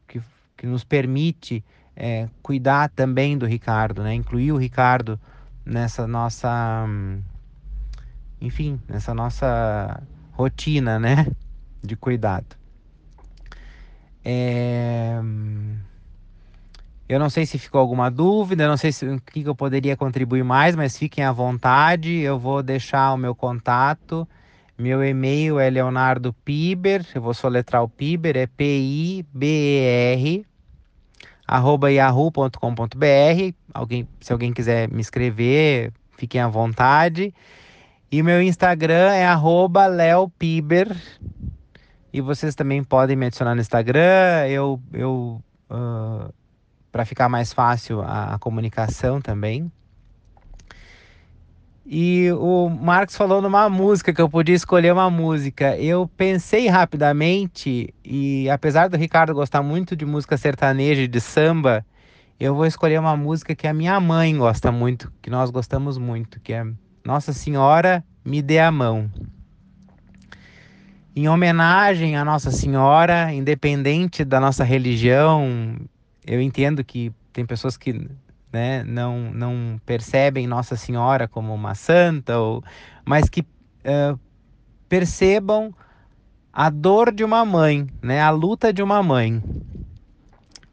que, 0.05 0.21
que 0.57 0.67
nos 0.67 0.83
permite 0.83 1.63
é, 1.95 2.27
cuidar 2.41 2.89
também 2.89 3.37
do 3.37 3.45
Ricardo, 3.45 4.03
né? 4.03 4.13
incluir 4.13 4.51
o 4.51 4.57
Ricardo 4.57 5.17
nessa 5.65 6.05
nossa, 6.05 6.85
enfim, 8.41 8.77
nessa 8.89 9.13
nossa 9.13 10.03
rotina, 10.33 10.99
né, 10.99 11.27
de 11.81 11.95
cuidado. 11.95 12.55
É... 14.25 15.19
Eu 17.07 17.19
não 17.19 17.29
sei 17.29 17.45
se 17.45 17.59
ficou 17.59 17.79
alguma 17.79 18.09
dúvida, 18.09 18.67
não 18.67 18.77
sei 18.77 18.91
se, 18.91 19.05
o 19.05 19.21
que 19.21 19.43
eu 19.43 19.53
poderia 19.53 19.95
contribuir 19.95 20.43
mais, 20.43 20.75
mas 20.75 20.97
fiquem 20.97 21.23
à 21.23 21.31
vontade. 21.31 22.11
Eu 22.19 22.39
vou 22.39 22.63
deixar 22.63 23.13
o 23.13 23.17
meu 23.17 23.35
contato. 23.35 24.27
Meu 24.77 25.03
e-mail 25.03 25.59
é 25.59 25.69
Leonardo 25.69 26.33
Piber, 26.33 27.05
eu 27.13 27.21
vou 27.21 27.33
soletrar 27.33 27.83
o 27.83 27.89
Piber, 27.89 28.35
é 28.35 28.47
P-I-B-E-R, 28.47 30.43
arroba 31.47 31.91
yahoo.com.br. 31.91 33.53
Alguém, 33.71 34.07
se 34.19 34.33
alguém 34.33 34.51
quiser 34.51 34.89
me 34.89 35.01
escrever, 35.01 35.93
fiquem 36.17 36.41
à 36.41 36.47
vontade. 36.47 37.31
E 38.13 38.21
meu 38.21 38.39
Instagram 38.43 39.11
é 39.11 39.25
leopiber. 39.87 40.95
E 42.13 42.21
vocês 42.21 42.53
também 42.53 42.83
podem 42.83 43.15
me 43.15 43.25
adicionar 43.25 43.55
no 43.55 43.61
Instagram. 43.61 44.45
Eu, 44.47 44.79
eu 44.93 45.41
uh, 45.67 46.31
para 46.91 47.05
ficar 47.05 47.27
mais 47.27 47.51
fácil 47.51 48.01
a, 48.01 48.35
a, 48.35 48.37
comunicação 48.37 49.19
também. 49.19 49.71
E 51.83 52.31
o 52.33 52.69
Marcos 52.69 53.17
falou 53.17 53.41
numa 53.41 53.67
música 53.67 54.13
que 54.13 54.21
eu 54.21 54.29
podia 54.29 54.53
escolher 54.53 54.93
uma 54.93 55.09
música. 55.09 55.75
Eu 55.79 56.07
pensei 56.15 56.67
rapidamente 56.67 57.91
e 58.05 58.47
apesar 58.47 58.89
do 58.89 58.95
Ricardo 58.95 59.33
gostar 59.33 59.63
muito 59.63 59.95
de 59.95 60.05
música 60.05 60.37
sertaneja 60.37 61.01
e 61.01 61.07
de 61.07 61.19
samba, 61.19 61.83
eu 62.39 62.53
vou 62.53 62.67
escolher 62.67 62.99
uma 62.99 63.17
música 63.17 63.55
que 63.55 63.65
a 63.65 63.73
minha 63.73 63.99
mãe 63.99 64.37
gosta 64.37 64.71
muito, 64.71 65.11
que 65.19 65.31
nós 65.31 65.49
gostamos 65.49 65.97
muito, 65.97 66.39
que 66.39 66.53
é 66.53 66.63
Nossa 67.03 67.33
Senhora 67.33 68.03
me 68.23 68.41
dê 68.41 68.59
a 68.59 68.71
mão 68.71 69.09
em 71.15 71.29
homenagem 71.29 72.15
à 72.15 72.25
Nossa 72.25 72.49
Senhora, 72.49 73.31
independente 73.31 74.25
da 74.25 74.39
nossa 74.39 74.63
religião, 74.63 75.77
eu 76.25 76.41
entendo 76.41 76.83
que 76.83 77.11
tem 77.31 77.45
pessoas 77.45 77.77
que 77.77 78.09
né, 78.51 78.83
não, 78.83 79.31
não 79.31 79.79
percebem 79.85 80.47
Nossa 80.47 80.75
Senhora 80.75 81.27
como 81.27 81.53
uma 81.53 81.75
santa, 81.75 82.39
ou, 82.39 82.63
mas 83.05 83.29
que 83.29 83.41
uh, 83.41 84.19
percebam 84.89 85.73
a 86.51 86.69
dor 86.69 87.11
de 87.11 87.23
uma 87.23 87.45
mãe, 87.45 87.87
né, 88.01 88.21
a 88.21 88.31
luta 88.31 88.73
de 88.73 88.81
uma 88.81 89.03
mãe. 89.03 89.37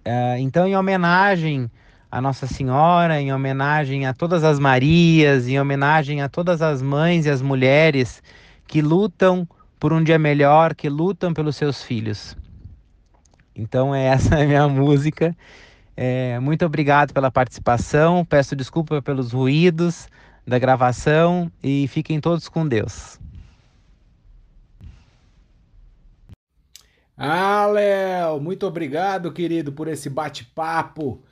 Uh, 0.06 0.38
então, 0.38 0.66
em 0.66 0.76
homenagem 0.76 1.70
a 2.10 2.20
Nossa 2.20 2.46
Senhora, 2.46 3.20
em 3.20 3.32
homenagem 3.32 4.06
a 4.06 4.12
todas 4.12 4.42
as 4.42 4.58
Marias, 4.58 5.46
em 5.46 5.60
homenagem 5.60 6.22
a 6.22 6.28
todas 6.28 6.60
as 6.60 6.82
mães 6.82 7.24
e 7.24 7.30
as 7.30 7.40
mulheres 7.40 8.22
que 8.66 8.82
lutam 8.82 9.46
por 9.78 9.92
um 9.92 10.02
dia 10.02 10.18
melhor, 10.18 10.74
que 10.74 10.88
lutam 10.88 11.32
pelos 11.32 11.56
seus 11.56 11.82
filhos. 11.82 12.36
Então 13.54 13.94
essa 13.94 14.36
é 14.36 14.42
a 14.44 14.46
minha 14.46 14.68
música. 14.68 15.36
É, 15.96 16.38
muito 16.40 16.64
obrigado 16.64 17.12
pela 17.12 17.30
participação. 17.30 18.24
Peço 18.24 18.56
desculpa 18.56 19.00
pelos 19.00 19.32
ruídos 19.32 20.08
da 20.46 20.58
gravação 20.58 21.50
e 21.62 21.86
fiquem 21.88 22.20
todos 22.20 22.48
com 22.48 22.66
Deus. 22.66 23.20
Ah, 27.16 27.66
Léo, 27.66 28.40
muito 28.40 28.66
obrigado, 28.66 29.30
querido, 29.30 29.72
por 29.72 29.86
esse 29.88 30.08
bate-papo 30.08 31.22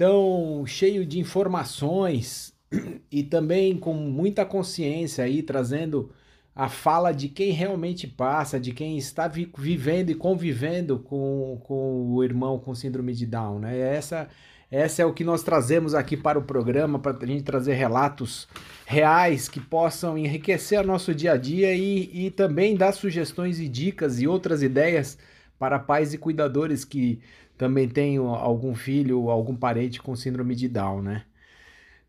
tão 0.00 0.64
cheio 0.64 1.04
de 1.04 1.18
informações 1.18 2.54
e 3.12 3.22
também 3.22 3.76
com 3.76 3.92
muita 3.92 4.46
consciência 4.46 5.24
aí, 5.24 5.42
trazendo 5.42 6.10
a 6.56 6.70
fala 6.70 7.12
de 7.12 7.28
quem 7.28 7.50
realmente 7.50 8.06
passa, 8.06 8.58
de 8.58 8.72
quem 8.72 8.96
está 8.96 9.28
vi 9.28 9.52
vivendo 9.58 10.08
e 10.08 10.14
convivendo 10.14 10.98
com, 11.00 11.60
com 11.64 12.14
o 12.14 12.24
irmão 12.24 12.58
com 12.58 12.74
síndrome 12.74 13.12
de 13.12 13.26
Down, 13.26 13.58
né? 13.58 13.78
Essa, 13.78 14.28
essa 14.70 15.02
é 15.02 15.04
o 15.04 15.12
que 15.12 15.22
nós 15.22 15.42
trazemos 15.42 15.94
aqui 15.94 16.16
para 16.16 16.38
o 16.38 16.44
programa, 16.44 16.98
para 16.98 17.14
a 17.22 17.26
gente 17.26 17.44
trazer 17.44 17.74
relatos 17.74 18.48
reais 18.86 19.50
que 19.50 19.60
possam 19.60 20.16
enriquecer 20.16 20.80
o 20.80 20.86
nosso 20.86 21.14
dia 21.14 21.32
a 21.32 21.36
dia 21.36 21.74
e, 21.74 22.26
e 22.26 22.30
também 22.30 22.74
dar 22.74 22.92
sugestões 22.92 23.60
e 23.60 23.68
dicas 23.68 24.18
e 24.18 24.26
outras 24.26 24.62
ideias 24.62 25.18
para 25.58 25.78
pais 25.78 26.14
e 26.14 26.18
cuidadores 26.18 26.86
que 26.86 27.20
também 27.60 27.86
tenham 27.86 28.34
algum 28.34 28.74
filho 28.74 29.20
ou 29.20 29.30
algum 29.30 29.54
parente 29.54 30.00
com 30.00 30.16
síndrome 30.16 30.54
de 30.54 30.66
Down, 30.66 31.02
né? 31.02 31.24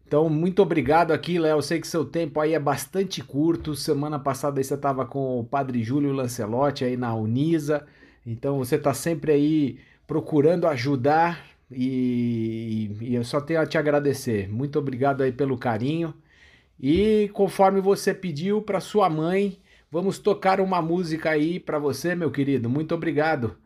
Então, 0.07 0.29
muito 0.29 0.61
obrigado 0.61 1.11
aqui, 1.11 1.37
Léo. 1.37 1.57
Eu 1.57 1.61
sei 1.61 1.81
que 1.81 1.87
seu 1.89 2.05
tempo 2.05 2.39
aí 2.39 2.53
é 2.53 2.59
bastante 2.59 3.21
curto. 3.21 3.75
Semana 3.75 4.17
passada 4.17 4.63
você 4.63 4.75
estava 4.75 5.05
com 5.05 5.41
o 5.41 5.43
Padre 5.43 5.83
Júlio 5.83 6.13
Lancelotti 6.13 6.85
aí 6.85 6.95
na 6.95 7.13
Unisa. 7.13 7.85
Então, 8.25 8.59
você 8.59 8.77
está 8.77 8.93
sempre 8.93 9.33
aí 9.33 9.79
procurando 10.07 10.67
ajudar 10.67 11.45
e, 11.69 12.89
e, 13.01 13.15
eu 13.15 13.23
só 13.25 13.41
tenho 13.41 13.59
a 13.59 13.65
te 13.65 13.77
agradecer. 13.77 14.49
Muito 14.49 14.79
obrigado 14.79 15.21
aí 15.21 15.33
pelo 15.33 15.57
carinho. 15.57 16.13
E 16.79 17.29
conforme 17.33 17.81
você 17.81 18.13
pediu 18.13 18.61
para 18.61 18.79
sua 18.79 19.09
mãe, 19.09 19.59
vamos 19.91 20.17
tocar 20.17 20.61
uma 20.61 20.81
música 20.81 21.31
aí 21.31 21.59
para 21.59 21.77
você, 21.77 22.15
meu 22.15 22.31
querido. 22.31 22.69
Muito 22.69 22.95
obrigado. 22.95 23.57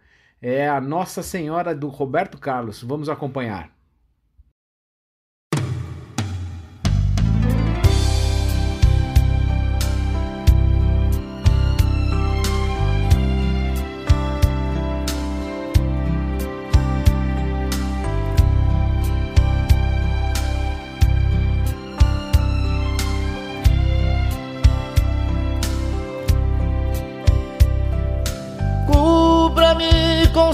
É 0.42 0.68
a 0.70 0.80
Nossa 0.80 1.22
Senhora 1.22 1.76
do 1.76 1.88
Roberto 1.90 2.38
Carlos. 2.38 2.82
Vamos 2.82 3.10
acompanhar. 3.10 3.75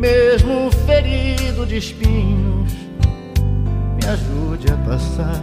mesmo 0.00 0.70
ferido 0.86 1.66
de 1.66 1.76
espinhos, 1.76 2.72
me 3.96 4.08
ajude 4.08 4.72
a 4.72 4.76
passar. 4.88 5.42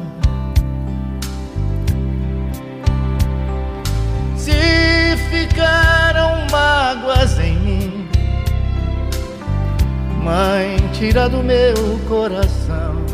Se 4.36 5.16
ficaram 5.30 6.48
mágoas 6.52 7.38
em 7.38 7.56
mim, 7.60 8.10
Mãe, 10.24 10.76
tira 10.92 11.30
do 11.30 11.44
meu 11.44 11.76
coração. 12.08 13.06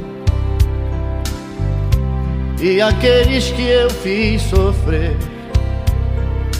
E 2.59 2.81
aqueles 2.81 3.51
que 3.51 3.67
eu 3.67 3.89
fiz 3.89 4.41
sofrer, 4.43 5.17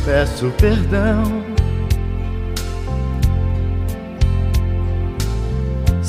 peço 0.05 0.51
perdão. 0.59 1.52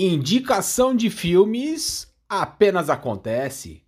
Indicação 0.00 0.94
de 0.94 1.10
filmes 1.10 2.06
apenas 2.28 2.88
acontece. 2.88 3.82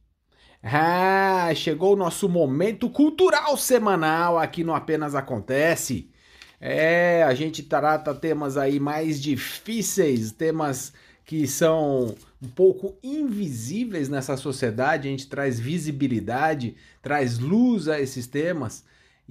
Ah, 0.61 1.53
chegou 1.55 1.93
o 1.93 1.97
nosso 1.97 2.29
momento 2.29 2.91
cultural 2.91 3.57
semanal 3.57 4.37
aqui 4.37 4.65
no 4.65 4.75
Apenas 4.75 5.15
Acontece. 5.15 6.11
É, 6.61 7.23
a 7.23 7.33
gente 7.33 7.63
trata 7.63 8.13
temas 8.13 8.57
aí 8.57 8.81
mais 8.81 9.23
difíceis, 9.23 10.33
temas 10.33 10.93
que 11.25 11.47
são 11.47 12.17
um 12.43 12.49
pouco 12.49 12.99
invisíveis 13.05 14.09
nessa 14.09 14.37
sociedade, 14.37 15.07
a 15.07 15.11
gente 15.13 15.29
traz 15.29 15.61
visibilidade, 15.61 16.75
traz 17.01 17.39
luz 17.39 17.87
a 17.87 18.01
esses 18.01 18.27
temas. 18.27 18.83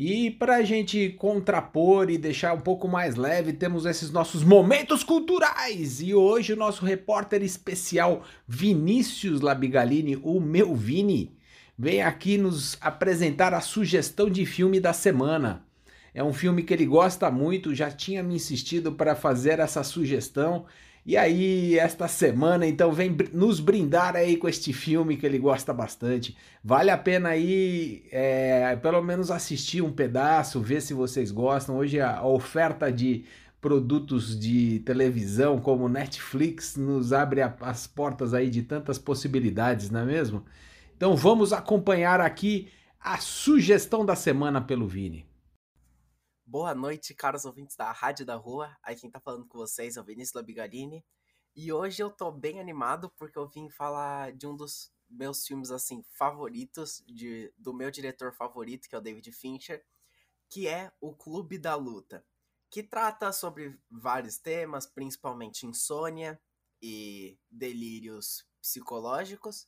E 0.01 0.31
para 0.31 0.55
a 0.55 0.63
gente 0.63 1.09
contrapor 1.09 2.09
e 2.09 2.17
deixar 2.17 2.53
um 2.53 2.61
pouco 2.61 2.87
mais 2.87 3.17
leve, 3.17 3.51
temos 3.51 3.85
esses 3.85 4.09
nossos 4.11 4.45
momentos 4.45 5.03
culturais. 5.03 5.99
E 6.01 6.15
hoje 6.15 6.53
o 6.53 6.55
nosso 6.55 6.85
repórter 6.85 7.43
especial 7.43 8.23
Vinícius 8.47 9.41
Labigalini, 9.41 10.15
o 10.23 10.39
meu 10.39 10.73
Vini, 10.73 11.35
vem 11.77 12.01
aqui 12.01 12.37
nos 12.37 12.77
apresentar 12.79 13.53
a 13.53 13.59
sugestão 13.59 14.29
de 14.29 14.45
filme 14.45 14.79
da 14.79 14.93
semana. 14.93 15.65
É 16.13 16.23
um 16.23 16.31
filme 16.31 16.63
que 16.63 16.73
ele 16.73 16.85
gosta 16.85 17.29
muito, 17.29 17.75
já 17.75 17.91
tinha 17.91 18.23
me 18.23 18.35
insistido 18.35 18.93
para 18.93 19.17
fazer 19.17 19.59
essa 19.59 19.83
sugestão. 19.83 20.65
E 21.09 21.17
aí, 21.17 21.75
esta 21.79 22.07
semana, 22.07 22.67
então, 22.67 22.91
vem 22.91 23.17
nos 23.33 23.59
brindar 23.59 24.15
aí 24.15 24.37
com 24.37 24.47
este 24.47 24.71
filme 24.71 25.17
que 25.17 25.25
ele 25.25 25.39
gosta 25.39 25.73
bastante. 25.73 26.37
Vale 26.63 26.91
a 26.91 26.97
pena 26.99 27.29
aí, 27.29 28.03
é, 28.11 28.75
pelo 28.75 29.01
menos 29.01 29.31
assistir 29.31 29.81
um 29.81 29.91
pedaço, 29.91 30.61
ver 30.61 30.83
se 30.83 30.93
vocês 30.93 31.31
gostam. 31.31 31.77
Hoje 31.77 31.99
a 31.99 32.23
oferta 32.23 32.91
de 32.91 33.25
produtos 33.59 34.39
de 34.39 34.81
televisão 34.81 35.59
como 35.59 35.89
Netflix 35.89 36.75
nos 36.75 37.11
abre 37.11 37.41
a, 37.41 37.55
as 37.61 37.87
portas 37.87 38.31
aí 38.31 38.47
de 38.47 38.61
tantas 38.61 38.99
possibilidades, 38.99 39.89
não 39.89 40.01
é 40.01 40.05
mesmo? 40.05 40.45
Então 40.95 41.15
vamos 41.15 41.51
acompanhar 41.51 42.21
aqui 42.21 42.67
a 42.99 43.17
sugestão 43.17 44.05
da 44.05 44.15
semana 44.15 44.61
pelo 44.61 44.87
Vini. 44.87 45.25
Boa 46.51 46.73
noite, 46.73 47.13
caros 47.13 47.45
ouvintes 47.45 47.75
da 47.75 47.91
Rádio 47.91 48.25
da 48.25 48.33
Rua. 48.33 48.75
Aqui 48.81 49.01
quem 49.01 49.11
tá 49.11 49.19
falando 49.19 49.45
com 49.45 49.59
vocês 49.59 49.97
é 49.97 50.01
o 50.01 50.03
Vinícius 50.03 50.33
Labigalini. 50.33 51.05
E 51.55 51.71
hoje 51.71 52.01
eu 52.01 52.09
tô 52.09 52.31
bem 52.31 52.59
animado 52.59 53.07
porque 53.19 53.37
eu 53.37 53.47
vim 53.47 53.69
falar 53.69 54.31
de 54.31 54.47
um 54.47 54.55
dos 54.55 54.91
meus 55.07 55.45
filmes 55.45 55.69
assim 55.69 56.01
favoritos, 56.17 57.03
de, 57.05 57.53
do 57.55 57.71
meu 57.71 57.91
diretor 57.91 58.33
favorito, 58.33 58.89
que 58.89 58.95
é 58.95 58.97
o 58.97 59.01
David 59.01 59.31
Fincher, 59.31 59.85
que 60.49 60.67
é 60.67 60.91
O 60.99 61.13
Clube 61.13 61.59
da 61.59 61.75
Luta, 61.75 62.25
que 62.67 62.81
trata 62.81 63.31
sobre 63.31 63.79
vários 63.87 64.39
temas, 64.39 64.87
principalmente 64.87 65.67
insônia 65.67 66.41
e 66.81 67.37
delírios 67.47 68.43
psicológicos. 68.59 69.67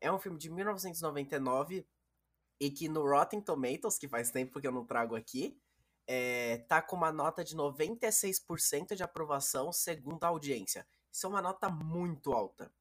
É 0.00 0.10
um 0.10 0.18
filme 0.18 0.38
de 0.38 0.50
1999 0.50 1.86
e 2.58 2.68
que 2.68 2.88
no 2.88 3.08
Rotten 3.08 3.40
Tomatoes, 3.40 3.96
que 3.96 4.08
faz 4.08 4.32
tempo 4.32 4.60
que 4.60 4.66
eu 4.66 4.72
não 4.72 4.84
trago 4.84 5.14
aqui, 5.14 5.56
é, 6.06 6.58
tá 6.68 6.80
com 6.80 6.96
uma 6.96 7.12
nota 7.12 7.42
de 7.42 7.56
96% 7.56 8.94
de 8.94 9.02
aprovação 9.02 9.72
segundo 9.72 10.22
a 10.24 10.28
audiência. 10.28 10.86
Isso 11.12 11.26
é 11.26 11.28
uma 11.28 11.42
nota 11.42 11.68
muito 11.68 12.32
alta. 12.32 12.72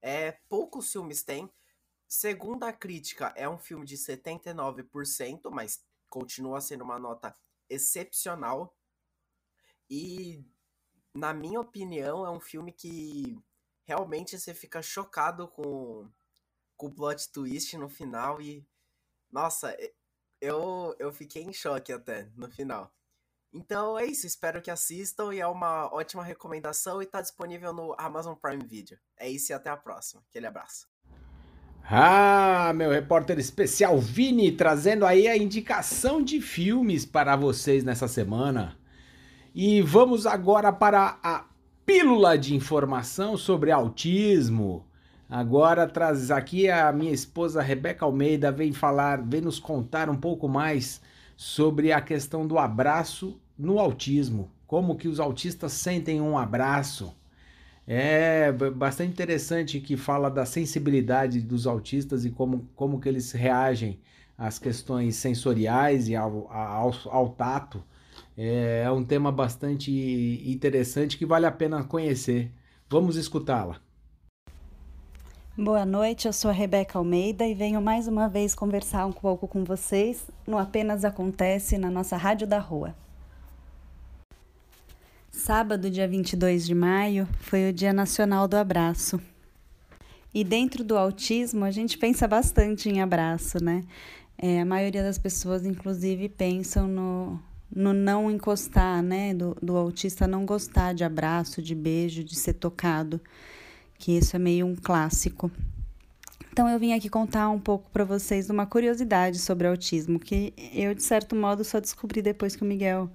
É, 0.00 0.32
poucos 0.48 0.90
filmes 0.90 1.22
têm. 1.22 1.50
Segundo 2.08 2.64
a 2.64 2.72
crítica, 2.72 3.32
é 3.36 3.48
um 3.48 3.58
filme 3.58 3.86
de 3.86 3.96
79%, 3.96 5.50
mas 5.50 5.84
continua 6.08 6.60
sendo 6.60 6.84
uma 6.84 6.98
nota 6.98 7.34
excepcional. 7.70 8.76
E, 9.88 10.44
na 11.14 11.32
minha 11.32 11.60
opinião, 11.60 12.26
é 12.26 12.30
um 12.30 12.40
filme 12.40 12.72
que 12.72 13.38
realmente 13.84 14.38
você 14.38 14.52
fica 14.52 14.82
chocado 14.82 15.48
com, 15.48 16.10
com 16.76 16.88
o 16.88 16.92
plot 16.92 17.30
twist 17.30 17.76
no 17.78 17.88
final. 17.88 18.42
E, 18.42 18.66
nossa, 19.30 19.74
eu, 20.42 20.94
eu 20.98 21.12
fiquei 21.12 21.42
em 21.42 21.52
choque 21.52 21.92
até 21.92 22.28
no 22.36 22.50
final. 22.50 22.92
Então 23.54 23.96
é 23.96 24.04
isso, 24.04 24.26
espero 24.26 24.60
que 24.60 24.70
assistam 24.70 25.32
e 25.32 25.38
é 25.38 25.46
uma 25.46 25.86
ótima 25.94 26.24
recomendação 26.24 27.00
e 27.00 27.04
está 27.04 27.20
disponível 27.20 27.72
no 27.72 27.94
Amazon 27.96 28.34
Prime 28.34 28.64
Video. 28.66 28.98
É 29.16 29.28
isso 29.30 29.52
e 29.52 29.54
até 29.54 29.70
a 29.70 29.76
próxima. 29.76 30.22
Aquele 30.28 30.46
abraço. 30.46 30.88
Ah, 31.84 32.72
meu 32.74 32.90
repórter 32.90 33.38
especial 33.38 33.98
Vini 33.98 34.50
trazendo 34.52 35.04
aí 35.04 35.28
a 35.28 35.36
indicação 35.36 36.22
de 36.22 36.40
filmes 36.40 37.04
para 37.06 37.36
vocês 37.36 37.84
nessa 37.84 38.08
semana. 38.08 38.76
E 39.54 39.80
vamos 39.82 40.26
agora 40.26 40.72
para 40.72 41.20
a 41.22 41.44
pílula 41.86 42.36
de 42.36 42.54
informação 42.54 43.36
sobre 43.36 43.70
autismo. 43.70 44.88
Agora 45.32 45.86
traz 45.86 46.30
aqui 46.30 46.68
a 46.68 46.92
minha 46.92 47.10
esposa 47.10 47.62
Rebeca 47.62 48.04
Almeida 48.04 48.52
vem 48.52 48.70
falar, 48.70 49.22
vem 49.22 49.40
nos 49.40 49.58
contar 49.58 50.10
um 50.10 50.14
pouco 50.14 50.46
mais 50.46 51.00
sobre 51.34 51.90
a 51.90 52.02
questão 52.02 52.46
do 52.46 52.58
abraço 52.58 53.40
no 53.58 53.78
autismo, 53.78 54.50
como 54.66 54.94
que 54.94 55.08
os 55.08 55.18
autistas 55.18 55.72
sentem 55.72 56.20
um 56.20 56.36
abraço. 56.36 57.16
É 57.86 58.52
bastante 58.52 59.10
interessante 59.10 59.80
que 59.80 59.96
fala 59.96 60.30
da 60.30 60.44
sensibilidade 60.44 61.40
dos 61.40 61.66
autistas 61.66 62.26
e 62.26 62.30
como, 62.30 62.68
como 62.76 63.00
que 63.00 63.08
eles 63.08 63.32
reagem 63.32 63.98
às 64.36 64.58
questões 64.58 65.16
sensoriais 65.16 66.10
e 66.10 66.14
ao, 66.14 66.46
ao, 66.52 66.92
ao 67.06 67.30
tato. 67.30 67.82
É, 68.36 68.82
é 68.84 68.90
um 68.90 69.02
tema 69.02 69.32
bastante 69.32 69.90
interessante 70.44 71.16
que 71.16 71.24
vale 71.24 71.46
a 71.46 71.50
pena 71.50 71.82
conhecer. 71.82 72.52
Vamos 72.86 73.16
escutá-la. 73.16 73.81
Boa 75.56 75.84
noite, 75.84 76.26
eu 76.26 76.32
sou 76.32 76.50
a 76.50 76.54
Rebeca 76.54 76.96
Almeida 76.96 77.46
e 77.46 77.52
venho 77.52 77.78
mais 77.82 78.08
uma 78.08 78.26
vez 78.26 78.54
conversar 78.54 79.04
um 79.04 79.12
pouco 79.12 79.46
com 79.46 79.64
vocês 79.64 80.26
no 80.46 80.56
Apenas 80.56 81.04
Acontece 81.04 81.76
na 81.76 81.90
nossa 81.90 82.16
Rádio 82.16 82.46
da 82.46 82.58
Rua. 82.58 82.96
Sábado, 85.30 85.90
dia 85.90 86.08
22 86.08 86.66
de 86.66 86.74
maio, 86.74 87.28
foi 87.38 87.68
o 87.68 87.72
Dia 87.72 87.92
Nacional 87.92 88.48
do 88.48 88.56
Abraço. 88.56 89.20
E 90.32 90.42
dentro 90.42 90.82
do 90.82 90.96
autismo, 90.96 91.66
a 91.66 91.70
gente 91.70 91.98
pensa 91.98 92.26
bastante 92.26 92.88
em 92.88 93.02
abraço, 93.02 93.62
né? 93.62 93.84
É, 94.38 94.62
a 94.62 94.64
maioria 94.64 95.02
das 95.02 95.18
pessoas, 95.18 95.66
inclusive, 95.66 96.30
pensam 96.30 96.88
no, 96.88 97.38
no 97.70 97.92
não 97.92 98.30
encostar, 98.30 99.02
né? 99.02 99.34
Do, 99.34 99.54
do 99.60 99.76
autista 99.76 100.26
não 100.26 100.46
gostar 100.46 100.94
de 100.94 101.04
abraço, 101.04 101.60
de 101.60 101.74
beijo, 101.74 102.24
de 102.24 102.36
ser 102.36 102.54
tocado 102.54 103.20
que 104.02 104.18
isso 104.18 104.34
é 104.34 104.38
meio 104.38 104.66
um 104.66 104.74
clássico. 104.74 105.48
Então 106.52 106.68
eu 106.68 106.76
vim 106.76 106.92
aqui 106.92 107.08
contar 107.08 107.48
um 107.50 107.60
pouco 107.60 107.88
para 107.92 108.04
vocês 108.04 108.50
uma 108.50 108.66
curiosidade 108.66 109.38
sobre 109.38 109.68
autismo 109.68 110.18
que 110.18 110.52
eu 110.74 110.92
de 110.92 111.04
certo 111.04 111.36
modo 111.36 111.62
só 111.62 111.78
descobri 111.78 112.20
depois 112.20 112.56
que 112.56 112.64
o 112.64 112.66
Miguel 112.66 113.08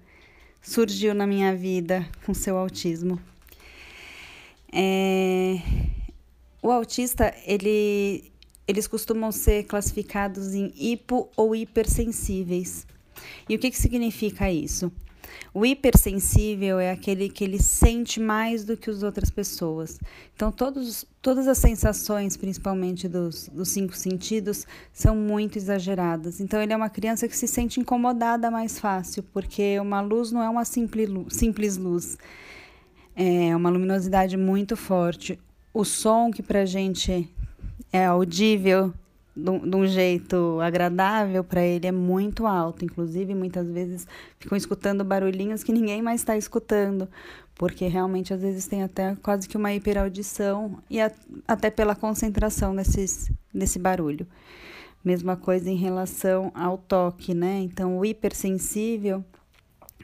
surgiu 0.61 1.13
na 1.13 1.27
minha 1.27 1.53
vida 1.53 2.07
com 2.25 2.33
seu 2.33 2.57
autismo. 2.57 3.19
É... 4.71 5.57
O 6.61 6.71
autista 6.71 7.35
ele 7.45 8.31
eles 8.65 8.87
costumam 8.87 9.29
ser 9.29 9.65
classificados 9.65 10.53
em 10.53 10.71
hipo 10.73 11.29
ou 11.35 11.53
hipersensíveis. 11.53 12.87
E 13.49 13.55
o 13.55 13.59
que, 13.59 13.71
que 13.71 13.77
significa 13.77 14.49
isso? 14.49 14.89
O 15.53 15.65
hipersensível 15.65 16.79
é 16.79 16.91
aquele 16.91 17.29
que 17.29 17.43
ele 17.43 17.61
sente 17.61 18.19
mais 18.19 18.63
do 18.63 18.77
que 18.77 18.89
as 18.89 19.03
outras 19.03 19.29
pessoas. 19.29 19.99
Então, 20.35 20.51
todos, 20.51 21.05
todas 21.21 21.47
as 21.47 21.57
sensações, 21.57 22.37
principalmente 22.37 23.07
dos, 23.07 23.49
dos 23.49 23.69
cinco 23.69 23.95
sentidos, 23.95 24.65
são 24.93 25.15
muito 25.15 25.57
exageradas. 25.57 26.39
Então, 26.39 26.61
ele 26.61 26.73
é 26.73 26.75
uma 26.75 26.89
criança 26.89 27.27
que 27.27 27.35
se 27.35 27.47
sente 27.47 27.79
incomodada 27.79 28.51
mais 28.51 28.79
fácil, 28.79 29.23
porque 29.33 29.79
uma 29.79 30.01
luz 30.01 30.31
não 30.31 30.41
é 30.41 30.49
uma 30.49 30.65
simples 30.65 31.09
luz, 31.09 31.35
simples 31.35 31.77
luz. 31.77 32.17
É 33.15 33.55
uma 33.55 33.69
luminosidade 33.69 34.37
muito 34.37 34.77
forte. 34.77 35.39
O 35.73 35.83
som 35.83 36.31
que 36.31 36.43
para 36.43 36.65
gente 36.65 37.27
é 37.91 38.05
audível 38.05 38.93
de 39.37 39.75
um 39.75 39.85
jeito 39.85 40.59
agradável 40.61 41.43
para 41.43 41.61
ele 41.61 41.85
é 41.85 41.91
muito 41.91 42.47
alto. 42.47 42.83
Inclusive, 42.83 43.35
muitas 43.35 43.69
vezes 43.69 44.07
ficam 44.39 44.57
escutando 44.57 45.03
barulhinhos 45.03 45.63
que 45.63 45.71
ninguém 45.71 46.01
mais 46.01 46.21
está 46.21 46.35
escutando, 46.35 47.07
porque 47.55 47.87
realmente 47.87 48.33
às 48.33 48.41
vezes 48.41 48.65
tem 48.65 48.81
até 48.81 49.15
quase 49.21 49.47
que 49.47 49.55
uma 49.55 49.71
hiperaudição 49.73 50.79
e 50.89 50.99
a, 50.99 51.11
até 51.47 51.69
pela 51.69 51.95
concentração 51.95 52.75
desses, 52.75 53.31
desse 53.53 53.77
barulho. 53.77 54.25
Mesma 55.05 55.37
coisa 55.37 55.69
em 55.69 55.75
relação 55.75 56.51
ao 56.55 56.77
toque, 56.77 57.33
né? 57.33 57.61
Então, 57.61 57.97
o 57.97 58.05
hipersensível 58.05 59.23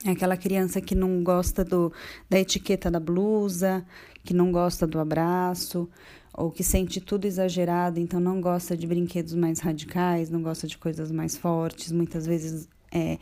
é 0.05 0.11
aquela 0.11 0.37
criança 0.37 0.79
que 0.79 0.95
não 0.95 1.23
gosta 1.23 1.63
do, 1.65 1.91
da 2.29 2.39
etiqueta 2.39 2.91
da 2.91 2.99
blusa, 2.99 3.85
que 4.23 4.33
não 4.33 4.51
gosta 4.51 4.85
do 4.87 4.99
abraço, 4.99 5.89
ou 6.33 6.49
que 6.49 6.63
sente 6.63 6.99
tudo 6.99 7.25
exagerado, 7.25 7.99
então 7.99 8.19
não 8.19 8.41
gosta 8.41 8.75
de 8.75 8.87
brinquedos 8.87 9.33
mais 9.35 9.59
radicais, 9.59 10.29
não 10.29 10.41
gosta 10.41 10.65
de 10.67 10.77
coisas 10.77 11.11
mais 11.11 11.37
fortes, 11.37 11.91
muitas 11.91 12.25
vezes 12.25 12.67
é, 12.91 13.19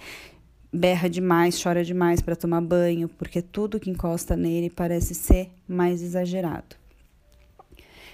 berra 0.71 1.09
demais, 1.09 1.61
chora 1.61 1.83
demais 1.83 2.21
para 2.21 2.35
tomar 2.35 2.61
banho, 2.61 3.09
porque 3.09 3.41
tudo 3.41 3.79
que 3.79 3.89
encosta 3.89 4.35
nele 4.35 4.69
parece 4.69 5.13
ser 5.13 5.51
mais 5.67 6.01
exagerado. 6.01 6.75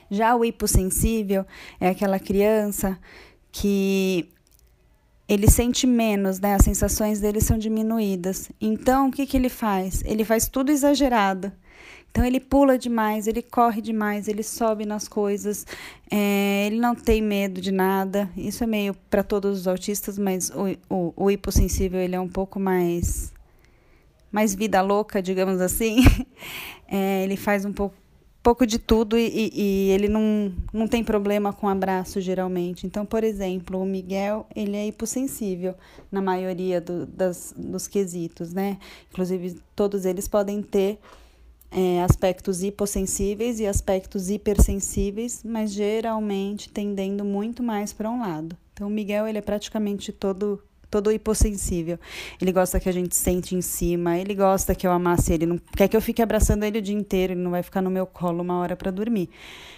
Já 0.10 0.36
o 0.36 0.44
hipossensível 0.44 1.46
é 1.80 1.90
aquela 1.90 2.18
criança 2.18 2.98
que 3.52 4.30
ele 5.28 5.50
sente 5.50 5.86
menos, 5.86 6.40
né? 6.40 6.56
As 6.56 6.64
sensações 6.64 7.20
dele 7.20 7.42
são 7.42 7.58
diminuídas. 7.58 8.50
Então, 8.62 9.10
o 9.10 9.12
que, 9.12 9.26
que 9.26 9.36
ele 9.36 9.50
faz? 9.50 10.02
Ele 10.06 10.24
faz 10.24 10.48
tudo 10.48 10.72
exagerado. 10.72 11.52
Então 12.18 12.26
ele 12.26 12.40
pula 12.40 12.80
demais, 12.80 13.28
ele 13.28 13.44
corre 13.44 13.80
demais, 13.80 14.28
ele 14.28 14.42
sobe 14.42 14.88
nas 14.88 15.08
coisas, 15.08 15.68
é, 16.10 16.66
ele 16.66 16.80
não 16.80 16.96
tem 16.96 17.22
medo 17.22 17.62
de 17.62 17.72
nada. 17.72 18.28
Isso 18.36 18.64
é 18.64 18.68
meio 18.68 18.96
para 19.08 19.22
todos 19.22 19.60
os 19.60 19.68
autistas, 19.68 20.18
mas 20.18 20.50
o, 20.50 20.66
o, 20.90 21.14
o 21.16 21.30
hipossensível 21.30 22.00
ele 22.00 22.16
é 22.16 22.20
um 22.20 22.28
pouco 22.28 22.60
mais 22.60 23.32
mais 24.32 24.56
vida 24.56 24.82
louca, 24.82 25.22
digamos 25.22 25.62
assim. 25.62 25.98
É, 26.90 27.22
ele 27.26 27.36
faz 27.36 27.66
um 27.66 27.74
pouco 27.74 27.94
pouco 28.42 28.66
de 28.66 28.80
tudo 28.80 29.18
e, 29.18 29.52
e, 29.54 29.90
ele 29.90 30.08
não, 30.08 30.54
não 30.72 30.88
tem 30.88 31.04
problema 31.04 31.52
com 31.52 31.68
abraço 31.68 32.22
geralmente. 32.22 32.88
Então, 32.88 33.06
por 33.06 33.26
exemplo, 33.26 33.82
o 33.82 33.86
Miguel 33.86 34.48
ele 34.56 34.78
é 34.78 34.88
hipossensível 34.88 35.76
na 36.10 36.22
maioria 36.22 36.80
do, 36.80 37.06
das, 37.06 37.54
dos 37.58 37.90
quesitos, 37.90 38.54
né? 38.54 38.78
Inclusive, 39.12 39.60
todos 39.76 40.06
eles 40.06 40.30
podem 40.30 40.62
ter 40.62 40.98
é, 41.72 42.02
aspectos 42.02 42.64
hipossensíveis 42.64 43.60
e 43.60 43.68
aspectos 43.68 44.30
hipersensíveis, 44.30 45.44
mas 45.44 45.72
geralmente 45.72 46.70
tendendo 46.70 47.26
muito 47.26 47.62
mais 47.62 47.94
para 47.94 48.10
um 48.10 48.22
lado. 48.22 48.58
Então, 48.74 48.88
o 48.88 48.92
Miguel 48.92 49.28
ele 49.28 49.38
é 49.38 49.42
praticamente 49.42 50.12
todo 50.12 50.62
todo 50.90 51.12
hipossensível. 51.12 52.00
Ele 52.42 52.52
gosta 52.52 52.80
que 52.80 52.88
a 52.88 52.92
gente 52.92 53.14
sente 53.14 53.56
em 53.56 53.62
cima, 53.62 54.18
ele 54.18 54.34
gosta 54.34 54.74
que 54.74 54.88
eu 54.88 54.92
amasse 54.92 55.34
ele, 55.34 55.46
não 55.46 55.60
quer 55.76 55.88
que 55.88 55.98
eu 55.98 56.02
fique 56.02 56.22
abraçando 56.22 56.64
ele 56.64 56.80
o 56.80 56.82
dia 56.82 56.96
inteiro, 56.96 57.34
ele 57.34 57.42
não 57.42 57.52
vai 57.52 57.62
ficar 57.62 57.82
no 57.82 57.90
meu 57.90 58.06
colo 58.06 58.42
uma 58.42 58.58
hora 58.60 58.76
para 58.76 58.90
dormir. 58.90 59.30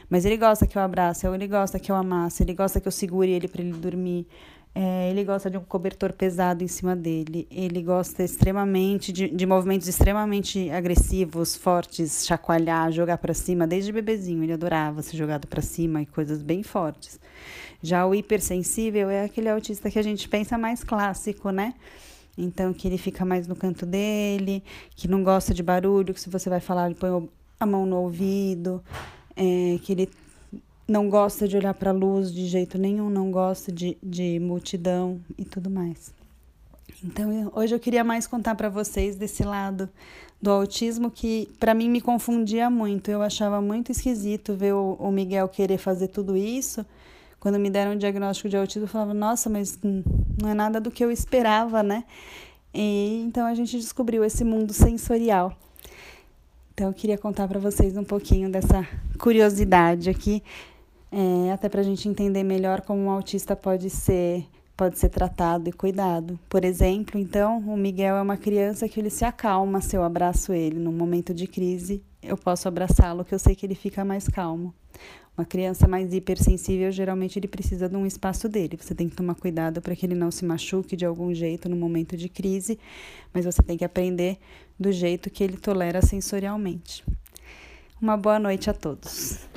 Mas 0.09 0.25
ele 0.25 0.37
gosta 0.37 0.67
que 0.67 0.77
eu 0.77 0.81
abrace, 0.81 1.25
ele 1.27 1.47
gosta 1.47 1.79
que 1.79 1.91
eu 1.91 1.95
amasse, 1.95 2.43
ele 2.43 2.53
gosta 2.53 2.79
que 2.79 2.87
eu 2.87 2.91
segure 2.91 3.31
ele 3.31 3.47
para 3.47 3.61
ele 3.61 3.73
dormir. 3.73 4.27
É, 4.74 5.09
ele 5.09 5.24
gosta 5.24 5.49
de 5.49 5.57
um 5.57 5.63
cobertor 5.63 6.13
pesado 6.13 6.63
em 6.63 6.67
cima 6.67 6.95
dele. 6.95 7.47
Ele 7.49 7.82
gosta 7.82 8.24
extremamente 8.24 9.11
de, 9.11 9.28
de 9.28 9.45
movimentos 9.45 9.88
extremamente 9.88 10.70
agressivos, 10.70 11.55
fortes, 11.55 12.26
chacoalhar, 12.26 12.91
jogar 12.91 13.17
para 13.17 13.34
cima. 13.34 13.65
Desde 13.67 13.91
bebezinho 13.91 14.43
ele 14.43 14.53
adorava 14.53 15.01
ser 15.01 15.17
jogado 15.17 15.47
para 15.47 15.61
cima 15.61 16.01
e 16.01 16.05
coisas 16.05 16.41
bem 16.41 16.63
fortes. 16.63 17.20
Já 17.82 18.05
o 18.05 18.13
hipersensível 18.13 19.09
é 19.09 19.24
aquele 19.24 19.49
autista 19.49 19.89
que 19.89 19.97
a 19.97 20.03
gente 20.03 20.28
pensa 20.30 20.57
mais 20.57 20.84
clássico, 20.84 21.49
né? 21.49 21.74
Então, 22.38 22.74
que 22.74 22.88
ele 22.88 22.97
fica 22.97 23.26
mais 23.26 23.47
no 23.47 23.55
canto 23.55 23.86
dele, 23.86 24.63
que 24.95 25.07
não 25.07 25.24
gosta 25.24 25.53
de 25.53 25.61
barulho, 25.61 26.13
que 26.13 26.22
se 26.22 26.30
você 26.30 26.49
vai 26.49 26.61
falar, 26.61 26.86
ele 26.86 26.95
põe 26.95 27.30
a 27.59 27.65
mão 27.65 27.86
no 27.86 27.97
ouvido, 27.97 28.82
é, 29.36 29.78
que 29.84 29.91
ele 29.91 30.09
não 30.89 31.09
gosta 31.09 31.47
de 31.47 31.55
olhar 31.55 31.73
para 31.73 31.91
a 31.91 31.93
luz 31.93 32.33
de 32.33 32.47
jeito 32.47 32.77
nenhum, 32.77 33.09
não 33.09 33.31
gosta 33.31 33.71
de, 33.71 33.97
de 34.01 34.39
multidão 34.39 35.19
e 35.37 35.45
tudo 35.45 35.69
mais. 35.69 36.11
Então, 37.03 37.51
hoje 37.55 37.73
eu 37.73 37.79
queria 37.79 38.03
mais 38.03 38.27
contar 38.27 38.55
para 38.55 38.67
vocês 38.67 39.15
desse 39.15 39.43
lado 39.43 39.89
do 40.41 40.51
autismo 40.51 41.09
que 41.09 41.49
para 41.59 41.73
mim 41.73 41.89
me 41.89 42.01
confundia 42.01 42.69
muito. 42.69 43.09
Eu 43.09 43.21
achava 43.21 43.61
muito 43.61 43.91
esquisito 43.91 44.55
ver 44.55 44.73
o, 44.73 44.97
o 44.99 45.11
Miguel 45.11 45.47
querer 45.47 45.77
fazer 45.77 46.07
tudo 46.07 46.35
isso 46.35 46.85
quando 47.39 47.57
me 47.57 47.69
deram 47.69 47.93
o 47.93 47.95
diagnóstico 47.95 48.49
de 48.49 48.57
autismo, 48.57 48.83
eu 48.83 48.87
falava, 48.87 49.13
nossa, 49.13 49.49
mas 49.49 49.79
não 49.81 50.49
é 50.49 50.53
nada 50.53 50.79
do 50.81 50.91
que 50.91 51.03
eu 51.03 51.11
esperava, 51.11 51.81
né? 51.81 52.03
E 52.73 53.23
então 53.25 53.47
a 53.47 53.55
gente 53.55 53.77
descobriu 53.77 54.23
esse 54.23 54.43
mundo 54.43 54.73
sensorial. 54.73 55.55
Então 56.73 56.87
eu 56.87 56.93
queria 56.93 57.17
contar 57.17 57.47
para 57.47 57.59
vocês 57.59 57.95
um 57.97 58.03
pouquinho 58.03 58.49
dessa 58.49 58.85
curiosidade 59.17 60.09
aqui, 60.09 60.43
é, 61.12 61.51
até 61.51 61.68
para 61.68 61.82
a 61.82 61.84
gente 61.84 62.07
entender 62.07 62.43
melhor 62.43 62.82
como 62.82 63.01
um 63.01 63.10
autista 63.10 63.55
pode 63.55 63.89
ser 63.89 64.45
pode 64.80 64.97
ser 64.97 65.10
tratado 65.10 65.68
e 65.68 65.74
cuidado. 65.74 66.39
Por 66.47 66.64
exemplo, 66.64 67.20
então, 67.20 67.57
o 67.60 67.76
Miguel 67.76 68.16
é 68.16 68.22
uma 68.22 68.38
criança 68.38 68.88
que 68.88 68.97
ele 68.97 69.10
se 69.10 69.26
acalma 69.26 69.82
se 69.82 69.97
eu 69.97 70.01
abraço 70.01 70.53
ele. 70.53 70.80
Num 70.80 70.93
momento 70.93 71.34
de 71.34 71.47
crise, 71.47 72.01
eu 72.24 72.38
posso 72.38 72.66
abraçá-lo, 72.66 73.26
que 73.26 73.36
eu 73.36 73.39
sei 73.39 73.55
que 73.55 73.66
ele 73.66 73.76
fica 73.76 74.05
mais 74.05 74.30
calmo. 74.30 74.74
Uma 75.38 75.43
criança 75.45 75.86
mais 75.86 76.14
hipersensível, 76.14 76.89
geralmente 76.93 77.38
ele 77.38 77.47
precisa 77.49 77.89
de 77.89 77.95
um 77.97 78.05
espaço 78.05 78.47
dele. 78.47 78.78
Você 78.80 78.95
tem 78.95 79.10
que 79.10 79.18
tomar 79.18 79.36
cuidado 79.36 79.82
para 79.82 79.93
que 79.97 80.05
ele 80.05 80.16
não 80.16 80.32
se 80.32 80.45
machuque 80.45 80.95
de 80.95 81.05
algum 81.05 81.34
jeito 81.34 81.68
no 81.68 81.76
momento 81.76 82.16
de 82.16 82.30
crise, 82.30 82.80
mas 83.34 83.43
você 83.43 83.62
tem 83.62 83.78
que 83.78 83.84
aprender 83.84 84.38
do 84.80 84.93
jeito 84.93 85.30
que 85.30 85.43
ele 85.43 85.57
tolera 85.57 86.01
sensorialmente. 86.01 87.03
Uma 88.01 88.16
boa 88.16 88.39
noite 88.39 88.70
a 88.70 88.74
todos. 88.74 89.49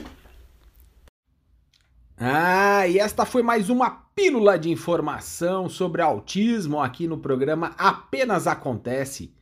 Ah, 2.24 2.86
e 2.86 3.00
esta 3.00 3.26
foi 3.26 3.42
mais 3.42 3.68
uma 3.68 3.90
pílula 3.90 4.56
de 4.56 4.70
informação 4.70 5.68
sobre 5.68 6.00
autismo 6.00 6.80
aqui 6.80 7.08
no 7.08 7.18
programa 7.18 7.74
Apenas 7.76 8.46
Acontece. 8.46 9.34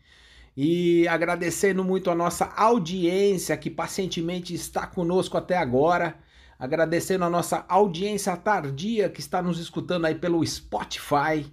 E 0.57 1.07
agradecendo 1.07 1.85
muito 1.85 2.11
a 2.11 2.15
nossa 2.15 2.47
audiência 2.57 3.55
que 3.59 3.69
pacientemente 3.69 4.55
está 4.55 4.87
conosco 4.87 5.37
até 5.37 5.59
agora 5.59 6.17
agradecendo 6.59 7.23
a 7.27 7.29
nossa 7.29 7.67
audiência 7.69 8.35
tardia 8.35 9.11
que 9.11 9.21
está 9.21 9.43
nos 9.43 9.59
escutando 9.59 10.07
aí 10.07 10.15
pelo 10.15 10.43
Spotify. 10.47 11.53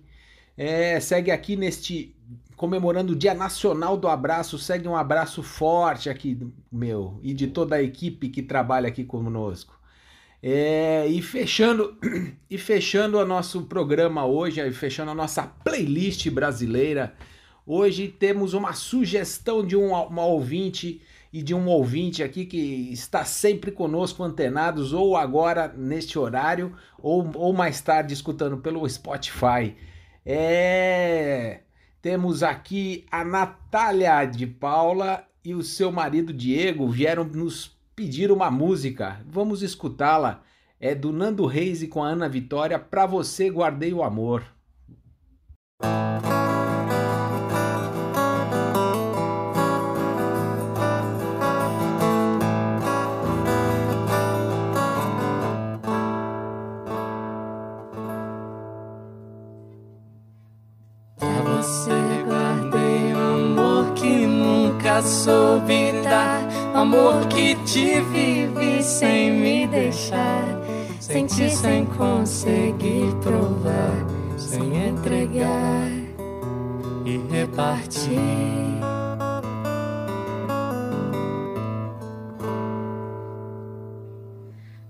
É, 0.56 0.98
segue 1.02 1.30
aqui 1.30 1.58
neste 1.58 2.16
comemorando 2.56 3.12
o 3.12 3.16
Dia 3.18 3.34
Nacional 3.34 3.98
do 3.98 4.08
Abraço, 4.08 4.58
segue 4.58 4.88
um 4.88 4.96
abraço 4.96 5.44
forte 5.44 6.10
aqui 6.10 6.40
meu 6.72 7.20
e 7.22 7.34
de 7.34 7.48
toda 7.48 7.76
a 7.76 7.84
equipe 7.84 8.30
que 8.30 8.42
trabalha 8.42 8.88
aqui 8.88 9.04
conosco. 9.04 9.77
É, 10.42 11.08
e 11.08 11.22
fechando 11.22 11.98
e 12.50 12.58
fechando 12.58 13.18
o 13.18 13.26
nosso 13.26 13.64
programa 13.64 14.26
hoje, 14.26 14.72
fechando 14.72 15.12
a 15.12 15.16
nossa 15.16 15.44
playlist 15.44 16.30
brasileira. 16.30 17.14
Hoje 17.66 18.08
temos 18.08 18.54
uma 18.54 18.74
sugestão 18.74 19.66
de 19.66 19.76
um, 19.76 19.94
uma 19.94 20.26
ouvinte 20.26 21.02
e 21.34 21.42
de 21.42 21.54
um 21.54 21.68
ouvinte 21.68 22.24
aqui 22.24 22.46
que 22.46 22.92
está 22.92 23.26
sempre 23.26 23.72
conosco 23.72 24.24
antenados, 24.24 24.94
ou 24.94 25.18
agora 25.18 25.68
neste 25.76 26.18
horário, 26.18 26.74
ou, 26.98 27.30
ou 27.36 27.52
mais 27.52 27.82
tarde 27.82 28.14
escutando 28.14 28.58
pelo 28.58 28.88
Spotify. 28.88 29.76
É... 30.26 31.62
Temos 32.02 32.44
aqui 32.44 33.06
a 33.12 33.26
Natália 33.26 34.24
de 34.24 34.48
Paula 34.48 35.28
e 35.44 35.54
o 35.54 35.64
seu 35.64 35.92
marido 35.92 36.32
Diego 36.32 36.88
vieram 36.88 37.24
nos 37.26 37.77
pedir 37.98 38.32
uma 38.32 38.52
música. 38.52 39.20
Vamos 39.26 39.64
escutá-la. 39.64 40.44
É 40.80 40.94
do 40.94 41.12
Nando 41.12 41.48
Reis 41.48 41.82
e 41.82 41.88
com 41.88 42.04
a 42.04 42.10
Ana 42.10 42.30
Vitória. 42.30 42.78
Pra 42.78 43.08
você 43.08 43.50
guardei 43.50 43.92
o 43.92 44.04
amor. 44.04 44.46
Amor 66.78 67.26
que 67.28 67.56
te 67.66 68.00
vive 68.02 68.84
sem 68.84 69.32
me 69.32 69.68
deixar. 69.68 70.46
Senti 71.00 71.50
sem 71.50 71.86
conseguir 71.86 73.16
provar, 73.22 74.06
sem 74.38 74.90
entregar 74.90 75.90
e 77.04 77.18
repartir. 77.32 78.20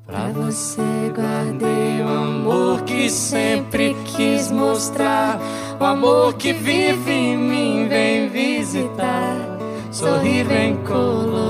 Pra 0.05 0.29
você 0.33 0.81
guardei 1.15 2.01
o 2.01 2.07
amor 2.07 2.81
que 2.81 3.09
sempre 3.09 3.95
quis 4.03 4.51
mostrar. 4.51 5.39
O 5.79 5.83
amor 5.85 6.33
que 6.33 6.51
vive 6.51 7.11
em 7.11 7.37
mim 7.37 7.87
vem 7.87 8.27
visitar. 8.27 9.57
Sorrir 9.91 10.43
vem 10.45 10.75
colorir 10.83 11.46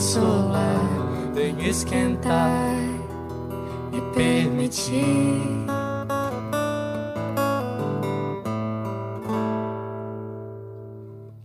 solar, 0.00 0.80
vem 1.34 1.68
esquentar 1.68 2.72
e 3.92 4.00
permitir. 4.14 5.42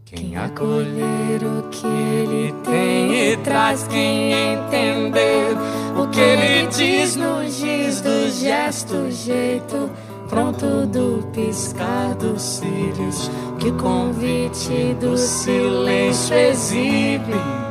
Quem 0.05 0.37
acolher 0.37 1.41
o 1.43 1.63
que 1.69 1.87
ele 1.87 2.53
tem 2.63 3.31
e 3.31 3.37
traz 3.37 3.87
quem 3.87 4.33
entender. 4.33 5.57
O 5.97 6.07
que 6.07 6.19
ele 6.19 6.67
diz 6.67 7.15
no 7.15 7.43
giz 7.47 8.01
do 8.01 8.29
gesto, 8.29 9.09
jeito 9.09 9.89
pronto 10.29 10.85
do 10.85 11.27
piscar 11.33 12.13
dos 12.15 12.41
cílios, 12.41 13.31
que 13.59 13.69
o 13.69 13.77
convite 13.77 14.95
do 14.99 15.17
silêncio 15.17 16.35
exibe 16.35 17.70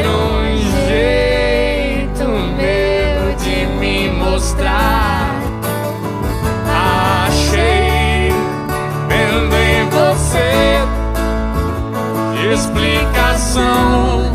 explicação 12.53 14.31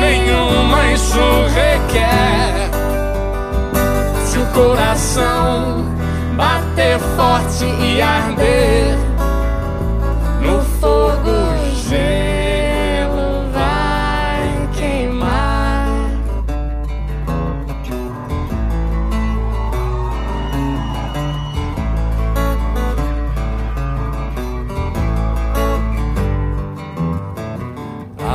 nenhuma 0.00 0.92
isso 0.92 1.20
requer. 1.54 2.70
Se 4.24 4.38
o 4.38 4.46
coração 4.46 5.84
bater 6.36 6.98
forte 7.16 7.64
e 7.64 8.02
arder 8.02 9.11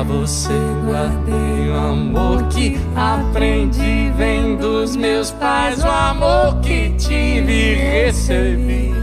você 0.08 0.53
guardei 0.86 1.70
o 1.70 1.76
amor 1.76 2.43
que 2.47 2.80
aprendi 2.95 4.12
vem 4.16 4.55
dos 4.55 4.95
meus 4.95 5.32
pais, 5.32 5.84
o 5.84 5.88
amor 5.88 6.60
que 6.62 6.91
tive 6.91 7.76
recebi. 7.76 8.93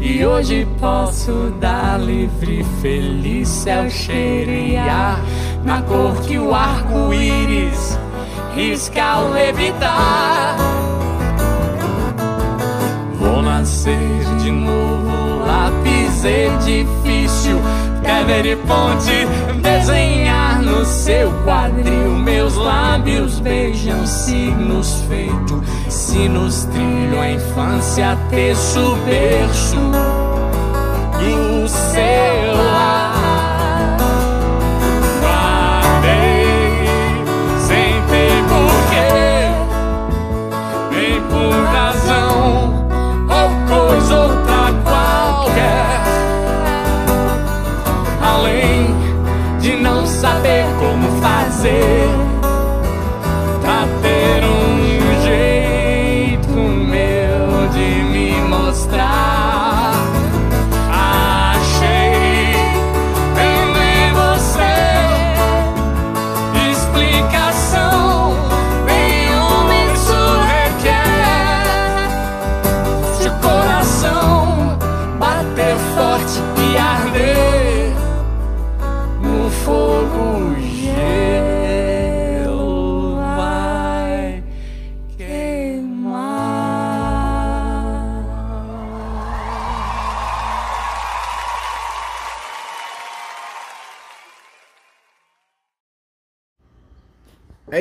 E 0.00 0.24
hoje 0.24 0.66
posso 0.80 1.52
dar 1.60 2.00
livre, 2.00 2.64
feliz 2.80 3.48
céu, 3.48 3.88
cheiro 3.90 4.50
e 4.50 4.76
ar 4.76 5.20
na 5.64 5.82
cor 5.82 6.20
que 6.22 6.38
o 6.38 6.54
arco-íris 6.54 7.98
risca 8.54 9.02
ao 9.02 9.30
levitar. 9.30 10.56
Vou 13.18 13.42
nascer 13.42 14.15
pedra 18.24 18.48
e 18.48 18.56
ponte, 18.56 19.60
desenhar 19.60 20.62
no 20.62 20.84
seu 20.84 21.30
quadril. 21.44 22.12
Meus 22.12 22.54
lábios 22.54 23.40
beijam 23.40 24.06
signos 24.06 25.02
feitos, 25.08 25.62
sinos 25.88 26.64
trilham 26.66 27.20
a 27.20 27.30
infância, 27.32 28.16
terço 28.30 28.96
berço 29.04 29.76
do 31.18 31.68
seu 31.68 32.45